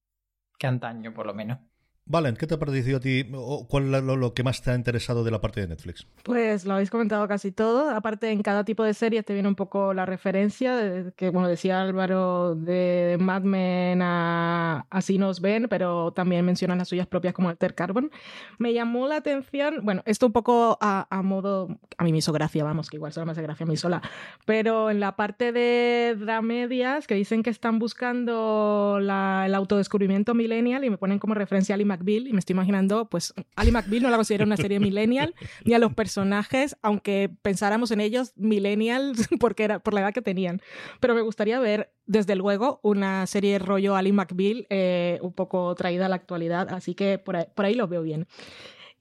que 0.57 0.68
antaño, 0.68 1.14
por 1.14 1.26
lo 1.26 1.34
menos. 1.34 1.59
Valen, 2.06 2.36
¿qué 2.36 2.45
te 2.47 2.56
ha 2.56 2.60
parecido 2.60 2.97
a 2.97 2.99
ti? 2.99 3.26
¿O 3.34 3.66
¿Cuál 3.66 3.95
es 3.95 4.04
lo, 4.04 4.18
lo 4.18 4.34
que 4.34 4.43
más 4.43 4.62
te 4.62 4.72
ha 4.72 4.76
interesado 4.76 5.24
de 5.24 5.32
la 5.32 5.39
parte 5.39 5.62
de 5.62 5.70
Netflix? 5.70 6.06
Pues 6.24 6.66
lo 6.66 6.74
habéis 6.74 6.89
comentado 6.89 7.26
casi 7.30 7.54
todo. 7.54 7.89
Aparte, 7.89 8.30
en 8.30 8.43
cada 8.43 8.66
tipo 8.66 8.84
de 8.84 8.93
serie 8.93 9.24
te 9.24 9.34
viene 9.34 9.47
un 9.47 9.56
poco 9.56 9.93
la 9.93 10.06
referencia, 10.06 10.76
de- 10.76 11.14
que, 11.14 11.32
como 11.32 11.47
decía 11.47 11.82
Álvaro, 11.82 12.56
de 12.56 13.16
Mad 13.22 13.43
Men 13.43 14.01
a, 14.01 14.86
así 14.89 15.18
nos 15.18 15.39
ven, 15.39 15.68
pero 15.70 16.12
también 16.12 16.43
mencionan 16.43 16.78
las 16.78 16.89
suyas 16.89 17.08
propias 17.08 17.34
como 17.34 17.47
Alter 17.47 17.74
Carbon. 17.74 18.12
Me 18.60 18.74
llamó 18.74 19.08
la 19.08 19.16
atención, 19.16 19.80
bueno, 19.84 20.01
esto 20.06 20.26
un 20.26 20.34
poco 20.34 20.78
a, 20.82 21.08
modo, 21.24 21.70
a 21.97 22.04
mí 22.04 22.12
me 22.12 22.18
hizo 22.18 22.34
gracia, 22.34 22.66
vamos, 22.66 22.89
que 22.89 22.97
igual 22.97 23.14
solo 23.14 23.28
me 23.28 23.32
hace 23.32 23.41
gracia 23.43 23.66
a 23.66 23.70
mí 23.70 23.78
sola, 23.78 24.01
pero 24.45 24.89
en 24.91 24.99
la 24.99 25.16
parte 25.16 25.54
de 25.54 26.18
Dramedias, 26.20 27.08
que 27.08 27.16
dicen 27.16 27.43
que 27.43 27.49
están 27.49 27.80
buscando 27.80 28.97
el 28.99 29.56
autodescubrimiento 29.56 30.34
millennial 30.34 30.84
y 30.84 30.89
me 30.89 30.97
ponen 30.97 31.18
como 31.18 31.34
referencia 31.34 31.74
a 31.74 31.76
Ali 31.76 31.92
McBeal 31.93 32.27
y 32.27 32.33
me 32.33 32.39
estoy 32.39 32.53
imaginando, 32.53 33.09
pues 33.09 33.33
Ali 33.55 33.71
McBeal 33.71 34.03
no 34.03 34.09
la 34.09 34.17
considero 34.17 34.45
una 34.45 34.57
serie 34.57 34.79
millennial, 34.79 35.35
ni 35.63 35.73
a 35.73 35.79
los 35.79 35.93
personajes, 35.93 36.75
aunque 36.81 37.29
pensáramos 37.41 37.91
en 37.91 38.01
ellos 38.01 38.33
millennial 38.35 39.13
porque 39.39 39.63
era 39.63 39.79
por 39.79 39.93
la 39.93 40.01
edad 40.01 40.13
que 40.13 40.21
tenían. 40.21 40.61
Pero 40.99 41.15
me 41.15 41.21
gustaría 41.21 41.59
ver, 41.59 41.91
desde 42.05 42.35
luego, 42.35 42.79
una 42.83 43.25
serie 43.27 43.59
rollo 43.59 43.95
Ali 43.95 44.11
McBeal 44.11 44.67
eh, 44.69 45.19
un 45.21 45.33
poco 45.33 45.73
traída 45.75 46.07
a 46.07 46.09
la 46.09 46.15
actualidad, 46.15 46.69
así 46.69 46.95
que 46.95 47.17
por 47.17 47.35
ahí, 47.35 47.45
por 47.55 47.65
ahí 47.65 47.75
lo 47.75 47.87
veo 47.87 48.01
bien. 48.01 48.27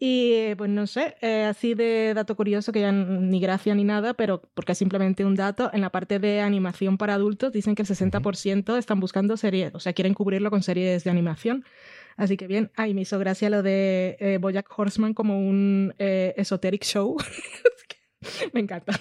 Y 0.04 0.56
pues 0.56 0.68
no 0.68 0.88
sé, 0.88 1.14
eh, 1.20 1.44
así 1.44 1.74
de 1.74 2.12
dato 2.12 2.34
curioso 2.34 2.72
que 2.72 2.80
ya 2.80 2.90
ni 2.90 3.38
gracia 3.38 3.72
ni 3.72 3.84
nada, 3.84 4.14
pero 4.14 4.42
porque 4.52 4.72
es 4.72 4.78
simplemente 4.78 5.24
un 5.24 5.36
dato, 5.36 5.70
en 5.72 5.80
la 5.80 5.90
parte 5.90 6.18
de 6.18 6.40
animación 6.40 6.98
para 6.98 7.14
adultos 7.14 7.52
dicen 7.52 7.76
que 7.76 7.82
el 7.82 7.88
60% 7.88 8.76
están 8.78 8.98
buscando 8.98 9.36
series, 9.36 9.72
o 9.76 9.78
sea, 9.78 9.92
quieren 9.92 10.14
cubrirlo 10.14 10.50
con 10.50 10.64
series 10.64 11.04
de 11.04 11.10
animación. 11.10 11.64
Así 12.22 12.36
que 12.36 12.46
bien, 12.46 12.70
ay, 12.76 12.94
me 12.94 13.00
hizo 13.00 13.18
gracia 13.18 13.50
lo 13.50 13.64
de 13.64 14.16
eh, 14.20 14.38
Bojack 14.40 14.68
Horseman 14.78 15.12
como 15.12 15.40
un 15.40 15.92
eh, 15.98 16.34
esoteric 16.36 16.84
show. 16.84 17.16
me 18.52 18.60
encanta. 18.60 18.92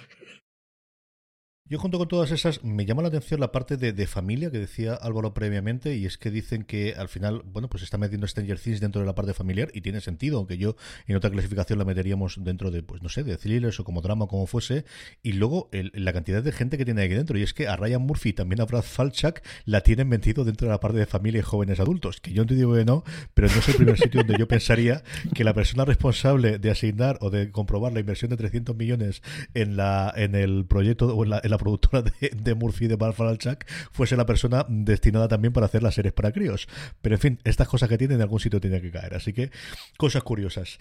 Yo 1.72 1.80
junto 1.80 1.98
con 1.98 2.10
todas 2.10 2.32
esas, 2.32 2.66
me 2.66 2.86
llama 2.86 3.02
la 3.02 3.08
atención 3.08 3.40
la 3.40 3.54
parte 3.54 3.78
de, 3.78 4.06
familia 4.06 4.52
que 4.52 4.60
decía 4.60 4.94
Álvaro 4.94 5.34
previamente, 5.34 5.96
y 5.96 6.06
es 6.06 6.18
que 6.18 6.30
dicen 6.30 6.66
que 6.66 6.96
al 6.98 7.08
final, 7.08 7.44
bueno, 7.46 7.70
pues 7.70 7.82
está 7.82 7.98
metiendo 7.98 8.28
Stranger 8.28 8.60
Things 8.60 8.82
dentro 8.82 9.00
de 9.00 9.08
la 9.08 9.16
parte 9.16 9.34
familiar, 9.34 9.70
y 9.74 9.80
tiene 9.80 10.02
sentido, 10.02 10.40
aunque 10.40 10.58
yo 10.58 10.76
en 11.08 11.16
otra 11.16 11.30
clasificación 11.30 11.80
la 11.80 11.86
meteríamos 11.86 12.44
dentro 12.44 12.72
de, 12.72 12.84
pues 12.84 13.02
no 13.02 13.08
sé, 13.08 13.24
de 13.24 13.38
thrillers 13.38 13.80
o 13.80 13.86
como 13.86 14.02
drama, 14.02 14.28
como 14.28 14.48
fuese, 14.48 14.84
y 15.24 15.32
luego 15.32 15.70
la 15.72 16.12
cantidad 16.12 16.44
de 16.44 16.52
gente 16.52 16.78
que 16.78 16.84
tiene 16.84 17.04
aquí 17.04 17.14
dentro, 17.14 17.40
y 17.40 17.44
es 17.44 17.54
que 17.54 17.70
a 17.70 17.78
Ryan 17.78 18.02
Murphy 18.02 18.32
y 18.32 18.34
también 18.34 18.60
a 18.60 18.66
Brad 18.66 18.82
Falchuk 18.82 19.40
la 19.64 19.80
tienen 19.80 20.10
metido 20.10 20.44
dentro 20.44 20.68
de 20.68 20.74
la 20.74 20.82
parte 20.82 20.98
de 20.98 21.06
familia 21.06 21.40
y 21.40 21.44
jóvenes 21.44 21.80
adultos, 21.80 22.20
que 22.20 22.34
yo 22.34 22.44
no 22.44 22.48
te 22.48 22.56
digo 22.56 22.76
que 22.76 22.84
no, 22.84 23.06
pero 23.34 23.48
no 23.48 23.60
es 23.60 23.70
el 23.70 23.76
primer 23.76 23.98
sitio 23.98 24.24
donde 24.24 24.38
yo 24.38 24.46
pensaría 24.46 25.04
que 25.34 25.46
la 25.46 25.54
persona 25.54 25.86
responsable 25.86 26.60
de 26.60 26.70
asignar 26.70 27.18
o 27.22 27.30
de 27.30 27.50
comprobar 27.50 27.94
la 27.94 28.02
inversión 28.02 28.30
de 28.30 28.36
300 28.36 28.76
millones 28.76 29.22
en 29.54 29.78
la 29.78 30.14
en 30.18 30.36
el 30.36 30.66
proyecto 30.66 31.16
o 31.16 31.24
en 31.24 31.30
la 31.30 31.61
productora 31.62 32.02
de, 32.02 32.56
Murphy 32.56 32.88
de 32.88 32.96
Balfalchak 32.96 33.70
fuese 33.92 34.18
la 34.18 34.26
persona 34.26 34.66
destinada 34.68 35.28
también 35.28 35.54
para 35.54 35.68
hacer 35.68 35.84
las 35.84 35.96
series 35.96 36.14
para 36.14 36.32
críos. 36.32 36.68
Pero 37.02 37.16
en 37.16 37.22
fin, 37.22 37.40
estas 37.44 37.68
cosas 37.68 37.88
que 37.88 37.98
tienen 37.98 38.18
en 38.18 38.24
algún 38.24 38.40
sitio 38.40 38.60
tienen 38.60 38.82
que 38.82 38.92
caer. 38.92 39.14
Así 39.14 39.32
que 39.32 39.52
cosas 39.98 40.24
curiosas. 40.24 40.80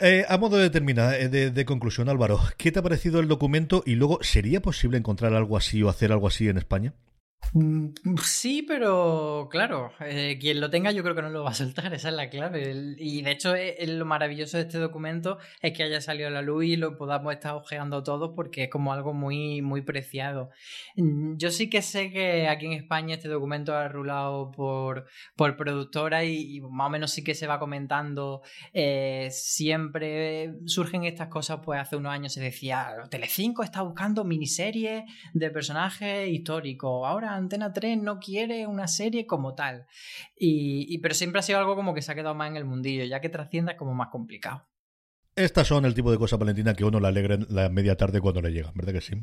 Eh, 0.00 0.24
a 0.28 0.38
modo 0.38 0.56
de 0.56 0.70
terminar, 0.70 1.14
eh, 1.14 1.28
de, 1.28 1.50
de, 1.50 1.64
conclusión, 1.64 2.08
Álvaro, 2.08 2.40
¿qué 2.56 2.70
te 2.70 2.78
ha 2.78 2.82
parecido 2.82 3.20
el 3.20 3.28
documento? 3.28 3.82
Y 3.84 3.96
luego, 3.96 4.20
¿sería 4.22 4.62
posible 4.62 4.96
encontrar 4.96 5.34
algo 5.34 5.56
así 5.56 5.82
o 5.82 5.88
hacer 5.88 6.12
algo 6.12 6.28
así 6.28 6.48
en 6.48 6.56
España? 6.56 6.94
Mm, 7.54 7.94
sí, 8.22 8.62
pero 8.62 9.48
claro, 9.50 9.92
eh, 10.00 10.36
quien 10.38 10.60
lo 10.60 10.68
tenga 10.68 10.92
yo 10.92 11.02
creo 11.02 11.14
que 11.14 11.22
no 11.22 11.30
lo 11.30 11.44
va 11.44 11.50
a 11.50 11.54
soltar, 11.54 11.92
esa 11.94 12.08
es 12.10 12.14
la 12.14 12.28
clave. 12.28 12.94
Y 12.98 13.22
de 13.22 13.30
hecho, 13.30 13.54
eh, 13.54 13.86
lo 13.86 14.04
maravilloso 14.04 14.58
de 14.58 14.64
este 14.64 14.78
documento 14.78 15.38
es 15.62 15.72
que 15.72 15.82
haya 15.82 16.00
salido 16.00 16.28
a 16.28 16.30
la 16.30 16.42
luz 16.42 16.64
y 16.64 16.76
lo 16.76 16.96
podamos 16.96 17.32
estar 17.32 17.54
ojeando 17.54 18.02
todos 18.02 18.32
porque 18.36 18.64
es 18.64 18.70
como 18.70 18.92
algo 18.92 19.14
muy, 19.14 19.62
muy 19.62 19.82
preciado. 19.82 20.50
Mm, 20.96 21.36
yo 21.38 21.50
sí 21.50 21.70
que 21.70 21.80
sé 21.80 22.10
que 22.10 22.48
aquí 22.48 22.66
en 22.66 22.72
España 22.72 23.14
este 23.14 23.28
documento 23.28 23.74
ha 23.74 23.88
rulado 23.88 24.50
por, 24.50 25.06
por 25.34 25.56
productora 25.56 26.24
y, 26.24 26.60
más 26.60 26.88
o 26.88 26.90
menos 26.90 27.12
sí 27.12 27.24
que 27.24 27.34
se 27.34 27.46
va 27.46 27.58
comentando. 27.58 28.42
Eh, 28.74 29.28
siempre 29.30 30.54
surgen 30.66 31.04
estas 31.04 31.28
cosas, 31.28 31.60
pues 31.64 31.80
hace 31.80 31.96
unos 31.96 32.12
años 32.12 32.32
se 32.32 32.40
decía, 32.40 32.94
Telecinco 33.10 33.62
está 33.62 33.82
buscando 33.82 34.24
miniseries 34.24 35.04
de 35.32 35.50
personajes 35.50 36.28
históricos. 36.28 37.06
Ahora 37.06 37.27
Antena 37.36 37.72
3 37.72 37.98
no 38.00 38.18
quiere 38.18 38.66
una 38.66 38.88
serie 38.88 39.26
como 39.26 39.54
tal. 39.54 39.86
Y, 40.36 40.98
pero 40.98 41.14
siempre 41.14 41.40
ha 41.40 41.42
sido 41.42 41.58
algo 41.58 41.76
como 41.76 41.94
que 41.94 42.02
se 42.02 42.12
ha 42.12 42.14
quedado 42.14 42.34
más 42.34 42.50
en 42.50 42.56
el 42.56 42.64
mundillo, 42.64 43.04
ya 43.04 43.20
que 43.20 43.28
trascienda 43.28 43.72
es 43.72 43.78
como 43.78 43.94
más 43.94 44.08
complicado. 44.08 44.68
Estas 45.34 45.68
son 45.68 45.84
el 45.84 45.94
tipo 45.94 46.10
de 46.10 46.18
cosas, 46.18 46.38
Valentina, 46.38 46.74
que 46.74 46.84
uno 46.84 46.98
le 46.98 47.08
alegra 47.08 47.34
en 47.36 47.46
la 47.48 47.68
media 47.68 47.96
tarde 47.96 48.20
cuando 48.20 48.42
le 48.42 48.50
llegan, 48.50 48.72
¿verdad 48.74 48.92
que 48.92 49.00
sí? 49.00 49.14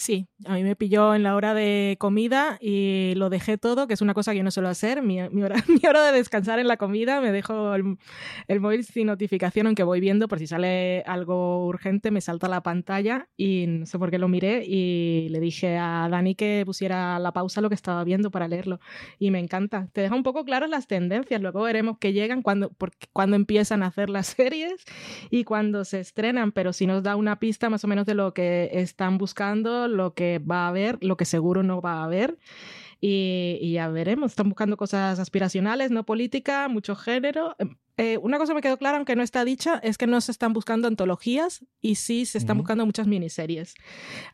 Sí, 0.00 0.28
a 0.44 0.54
mí 0.54 0.62
me 0.62 0.76
pilló 0.76 1.12
en 1.16 1.24
la 1.24 1.34
hora 1.34 1.54
de 1.54 1.96
comida 1.98 2.56
y 2.60 3.14
lo 3.16 3.30
dejé 3.30 3.58
todo, 3.58 3.88
que 3.88 3.94
es 3.94 4.00
una 4.00 4.14
cosa 4.14 4.30
que 4.30 4.38
yo 4.38 4.44
no 4.44 4.52
suelo 4.52 4.68
hacer. 4.68 5.02
Mi, 5.02 5.20
hora, 5.20 5.56
mi 5.68 5.80
hora, 5.88 6.04
de 6.04 6.16
descansar 6.16 6.60
en 6.60 6.68
la 6.68 6.76
comida, 6.76 7.20
me 7.20 7.32
dejo 7.32 7.74
el, 7.74 7.96
móvil 8.60 8.84
sin 8.84 9.08
notificación, 9.08 9.66
aunque 9.66 9.82
voy 9.82 9.98
viendo, 9.98 10.28
por 10.28 10.38
si 10.38 10.46
sale 10.46 11.02
algo 11.04 11.66
urgente, 11.66 12.12
me 12.12 12.20
salta 12.20 12.46
la 12.46 12.62
pantalla 12.62 13.28
y 13.36 13.64
no 13.66 13.86
sé 13.86 13.98
por 13.98 14.12
qué 14.12 14.18
lo 14.18 14.28
miré 14.28 14.64
y 14.64 15.30
le 15.30 15.40
dije 15.40 15.76
a 15.78 16.06
Dani 16.08 16.36
que 16.36 16.62
pusiera 16.64 17.18
la 17.18 17.32
pausa 17.32 17.60
lo 17.60 17.68
que 17.68 17.74
estaba 17.74 18.04
viendo 18.04 18.30
para 18.30 18.46
leerlo. 18.46 18.78
Y 19.18 19.32
me 19.32 19.40
encanta. 19.40 19.88
Te 19.92 20.02
deja 20.02 20.14
un 20.14 20.22
poco 20.22 20.44
claras 20.44 20.70
las 20.70 20.86
tendencias, 20.86 21.42
luego 21.42 21.62
veremos 21.62 21.98
que 21.98 22.12
llegan, 22.12 22.42
cuando, 22.42 22.70
cuando 23.12 23.34
empiezan 23.34 23.82
a 23.82 23.86
hacer 23.86 24.10
las 24.10 24.26
series 24.38 24.84
y 25.28 25.42
cuando 25.42 25.84
se 25.84 25.98
estrenan, 25.98 26.52
pero 26.52 26.72
si 26.72 26.86
nos 26.86 27.02
da 27.02 27.16
una 27.16 27.40
pista 27.40 27.68
más 27.68 27.82
o 27.82 27.88
menos 27.88 28.06
de 28.06 28.14
lo 28.14 28.32
que 28.32 28.70
están 28.74 29.18
buscando 29.18 29.87
lo 29.88 30.14
que 30.14 30.38
va 30.38 30.66
a 30.66 30.68
haber, 30.68 30.98
lo 31.02 31.16
que 31.16 31.24
seguro 31.24 31.62
no 31.62 31.80
va 31.80 32.00
a 32.00 32.04
haber. 32.04 32.38
Y, 33.00 33.58
y, 33.60 33.72
ya 33.72 33.88
veremos. 33.88 34.32
Están 34.32 34.48
buscando 34.48 34.76
cosas 34.76 35.18
aspiracionales, 35.18 35.90
no 35.90 36.04
política, 36.04 36.68
mucho 36.68 36.96
género. 36.96 37.56
Eh, 37.98 38.16
una 38.22 38.38
cosa 38.38 38.54
me 38.54 38.60
quedó 38.60 38.78
clara, 38.78 38.96
aunque 38.96 39.16
no 39.16 39.24
está 39.24 39.44
dicha, 39.44 39.80
es 39.82 39.98
que 39.98 40.06
no 40.06 40.20
se 40.20 40.30
están 40.30 40.52
buscando 40.52 40.86
antologías 40.86 41.64
y 41.80 41.96
sí 41.96 42.26
se 42.26 42.38
están 42.38 42.56
buscando 42.56 42.86
muchas 42.86 43.08
miniseries. 43.08 43.74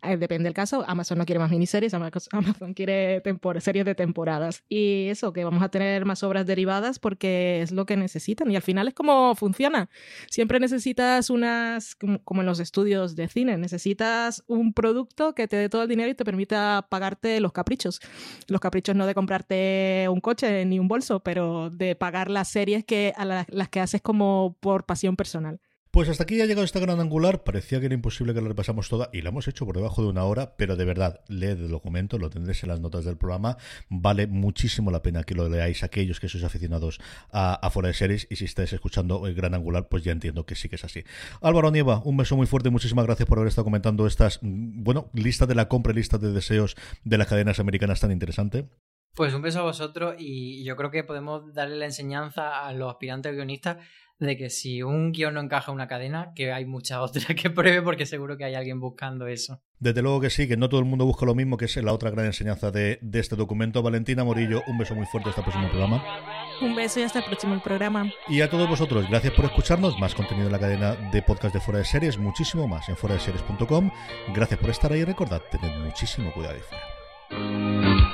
Eh, 0.02 0.18
depende 0.18 0.44
del 0.44 0.54
caso, 0.54 0.84
Amazon 0.86 1.16
no 1.16 1.24
quiere 1.24 1.38
más 1.38 1.50
miniseries, 1.50 1.94
Amazon 1.94 2.74
quiere 2.74 3.22
series 3.60 3.86
de 3.86 3.94
temporadas. 3.94 4.64
Y 4.68 5.08
eso, 5.08 5.32
que 5.32 5.44
vamos 5.44 5.62
a 5.62 5.70
tener 5.70 6.04
más 6.04 6.22
obras 6.22 6.44
derivadas 6.44 6.98
porque 6.98 7.62
es 7.62 7.72
lo 7.72 7.86
que 7.86 7.96
necesitan. 7.96 8.50
Y 8.50 8.56
al 8.56 8.62
final 8.62 8.88
es 8.88 8.94
como 8.94 9.34
funciona. 9.34 9.88
Siempre 10.28 10.60
necesitas 10.60 11.30
unas, 11.30 11.94
como, 11.94 12.40
en 12.40 12.46
los 12.46 12.60
estudios 12.60 13.16
de 13.16 13.28
cine, 13.28 13.56
necesitas 13.56 14.44
un 14.46 14.74
producto 14.74 15.34
que 15.34 15.48
te 15.48 15.56
dé 15.56 15.70
todo 15.70 15.84
el 15.84 15.88
dinero 15.88 16.10
y 16.10 16.14
te 16.14 16.26
permita 16.26 16.86
pagarte 16.90 17.40
los 17.40 17.52
caprichos. 17.52 18.00
Los 18.46 18.60
caprichos 18.60 18.94
no 18.94 19.06
de 19.06 19.14
comprarte 19.14 20.06
un 20.10 20.20
coche 20.20 20.66
ni 20.66 20.78
un 20.78 20.88
bolso, 20.88 21.20
pero 21.20 21.70
de 21.70 21.96
pagar 21.96 22.30
las 22.30 22.48
series 22.48 22.84
que 22.84 23.14
a 23.16 23.24
la 23.24 23.46
las 23.54 23.68
que 23.68 23.80
haces 23.80 24.02
como 24.02 24.56
por 24.60 24.84
pasión 24.84 25.16
personal. 25.16 25.60
Pues 25.94 26.08
hasta 26.08 26.24
aquí 26.24 26.40
ha 26.40 26.46
llegado 26.46 26.64
esta 26.64 26.80
gran 26.80 26.98
angular. 26.98 27.44
Parecía 27.44 27.78
que 27.78 27.86
era 27.86 27.94
imposible 27.94 28.34
que 28.34 28.40
la 28.40 28.48
repasamos 28.48 28.88
toda 28.88 29.10
y 29.12 29.22
la 29.22 29.28
hemos 29.28 29.46
hecho 29.46 29.64
por 29.64 29.76
debajo 29.76 30.02
de 30.02 30.08
una 30.08 30.24
hora, 30.24 30.56
pero 30.56 30.74
de 30.74 30.84
verdad, 30.84 31.20
leed 31.28 31.60
el 31.60 31.68
documento, 31.68 32.18
lo 32.18 32.30
tendréis 32.30 32.64
en 32.64 32.70
las 32.70 32.80
notas 32.80 33.04
del 33.04 33.16
programa. 33.16 33.58
Vale 33.88 34.26
muchísimo 34.26 34.90
la 34.90 35.02
pena 35.02 35.22
que 35.22 35.36
lo 35.36 35.48
leáis 35.48 35.84
aquellos 35.84 36.18
que 36.18 36.28
sois 36.28 36.42
aficionados 36.42 36.98
a, 37.30 37.54
a 37.54 37.70
fuera 37.70 37.86
de 37.86 37.94
series 37.94 38.26
y 38.28 38.34
si 38.34 38.44
estáis 38.44 38.72
escuchando 38.72 39.24
el 39.28 39.36
gran 39.36 39.54
angular, 39.54 39.86
pues 39.88 40.02
ya 40.02 40.10
entiendo 40.10 40.44
que 40.46 40.56
sí 40.56 40.68
que 40.68 40.74
es 40.74 40.84
así. 40.84 41.04
Álvaro 41.40 41.70
Nieva, 41.70 42.02
un 42.04 42.16
beso 42.16 42.36
muy 42.36 42.48
fuerte 42.48 42.70
y 42.70 42.72
muchísimas 42.72 43.06
gracias 43.06 43.28
por 43.28 43.38
haber 43.38 43.50
estado 43.50 43.66
comentando 43.66 44.08
estas, 44.08 44.40
mm, 44.42 44.82
bueno, 44.82 45.10
lista 45.12 45.46
de 45.46 45.54
la 45.54 45.68
compra 45.68 45.92
lista 45.92 46.18
de 46.18 46.32
deseos 46.32 46.74
de 47.04 47.18
las 47.18 47.28
cadenas 47.28 47.60
americanas 47.60 48.00
tan 48.00 48.10
interesante. 48.10 48.66
Pues 49.14 49.32
un 49.32 49.42
beso 49.42 49.60
a 49.60 49.62
vosotros 49.62 50.16
y 50.18 50.64
yo 50.64 50.76
creo 50.76 50.90
que 50.90 51.04
podemos 51.04 51.54
darle 51.54 51.76
la 51.76 51.84
enseñanza 51.84 52.66
a 52.66 52.72
los 52.72 52.90
aspirantes 52.90 53.34
guionistas 53.34 53.78
de 54.18 54.36
que 54.36 54.50
si 54.50 54.82
un 54.82 55.12
guion 55.12 55.34
no 55.34 55.40
encaja 55.40 55.70
en 55.70 55.76
una 55.76 55.88
cadena, 55.88 56.32
que 56.34 56.52
hay 56.52 56.64
muchas 56.64 56.98
otras 57.00 57.26
que 57.26 57.50
pruebe 57.50 57.82
porque 57.82 58.06
seguro 58.06 58.36
que 58.36 58.44
hay 58.44 58.54
alguien 58.54 58.80
buscando 58.80 59.26
eso. 59.26 59.60
Desde 59.78 60.02
luego 60.02 60.20
que 60.20 60.30
sí, 60.30 60.48
que 60.48 60.56
no 60.56 60.68
todo 60.68 60.80
el 60.80 60.86
mundo 60.86 61.04
busca 61.04 61.26
lo 61.26 61.34
mismo, 61.34 61.56
que 61.56 61.66
es 61.66 61.76
la 61.76 61.92
otra 61.92 62.10
gran 62.10 62.26
enseñanza 62.26 62.70
de, 62.70 63.00
este 63.12 63.36
documento. 63.36 63.82
Valentina 63.82 64.24
Morillo, 64.24 64.62
un 64.66 64.78
beso 64.78 64.94
muy 64.94 65.06
fuerte 65.06 65.30
hasta 65.30 65.42
el 65.42 65.44
próximo 65.44 65.68
programa. 65.68 66.02
Un 66.62 66.74
beso 66.74 67.00
y 67.00 67.02
hasta 67.02 67.18
el 67.18 67.24
próximo 67.24 67.60
programa. 67.62 68.10
Y 68.28 68.40
a 68.40 68.48
todos 68.48 68.68
vosotros, 68.68 69.08
gracias 69.10 69.34
por 69.34 69.44
escucharnos. 69.44 69.98
Más 69.98 70.14
contenido 70.14 70.46
en 70.46 70.52
la 70.52 70.60
cadena 70.60 70.94
de 71.12 71.22
podcast 71.22 71.54
de 71.54 71.60
Fuera 71.60 71.78
de 71.78 71.84
Series, 71.84 72.18
muchísimo 72.18 72.66
más 72.66 72.88
en 72.88 72.96
fuera 72.96 73.16
de 73.16 73.20
series.com. 73.20 73.90
Gracias 74.34 74.58
por 74.58 74.70
estar 74.70 74.92
ahí 74.92 75.00
y 75.00 75.04
recordad, 75.04 75.42
tened 75.50 75.76
muchísimo 75.80 76.32
cuidado 76.32 76.54
ahí 76.54 76.60
fuera. 76.60 78.13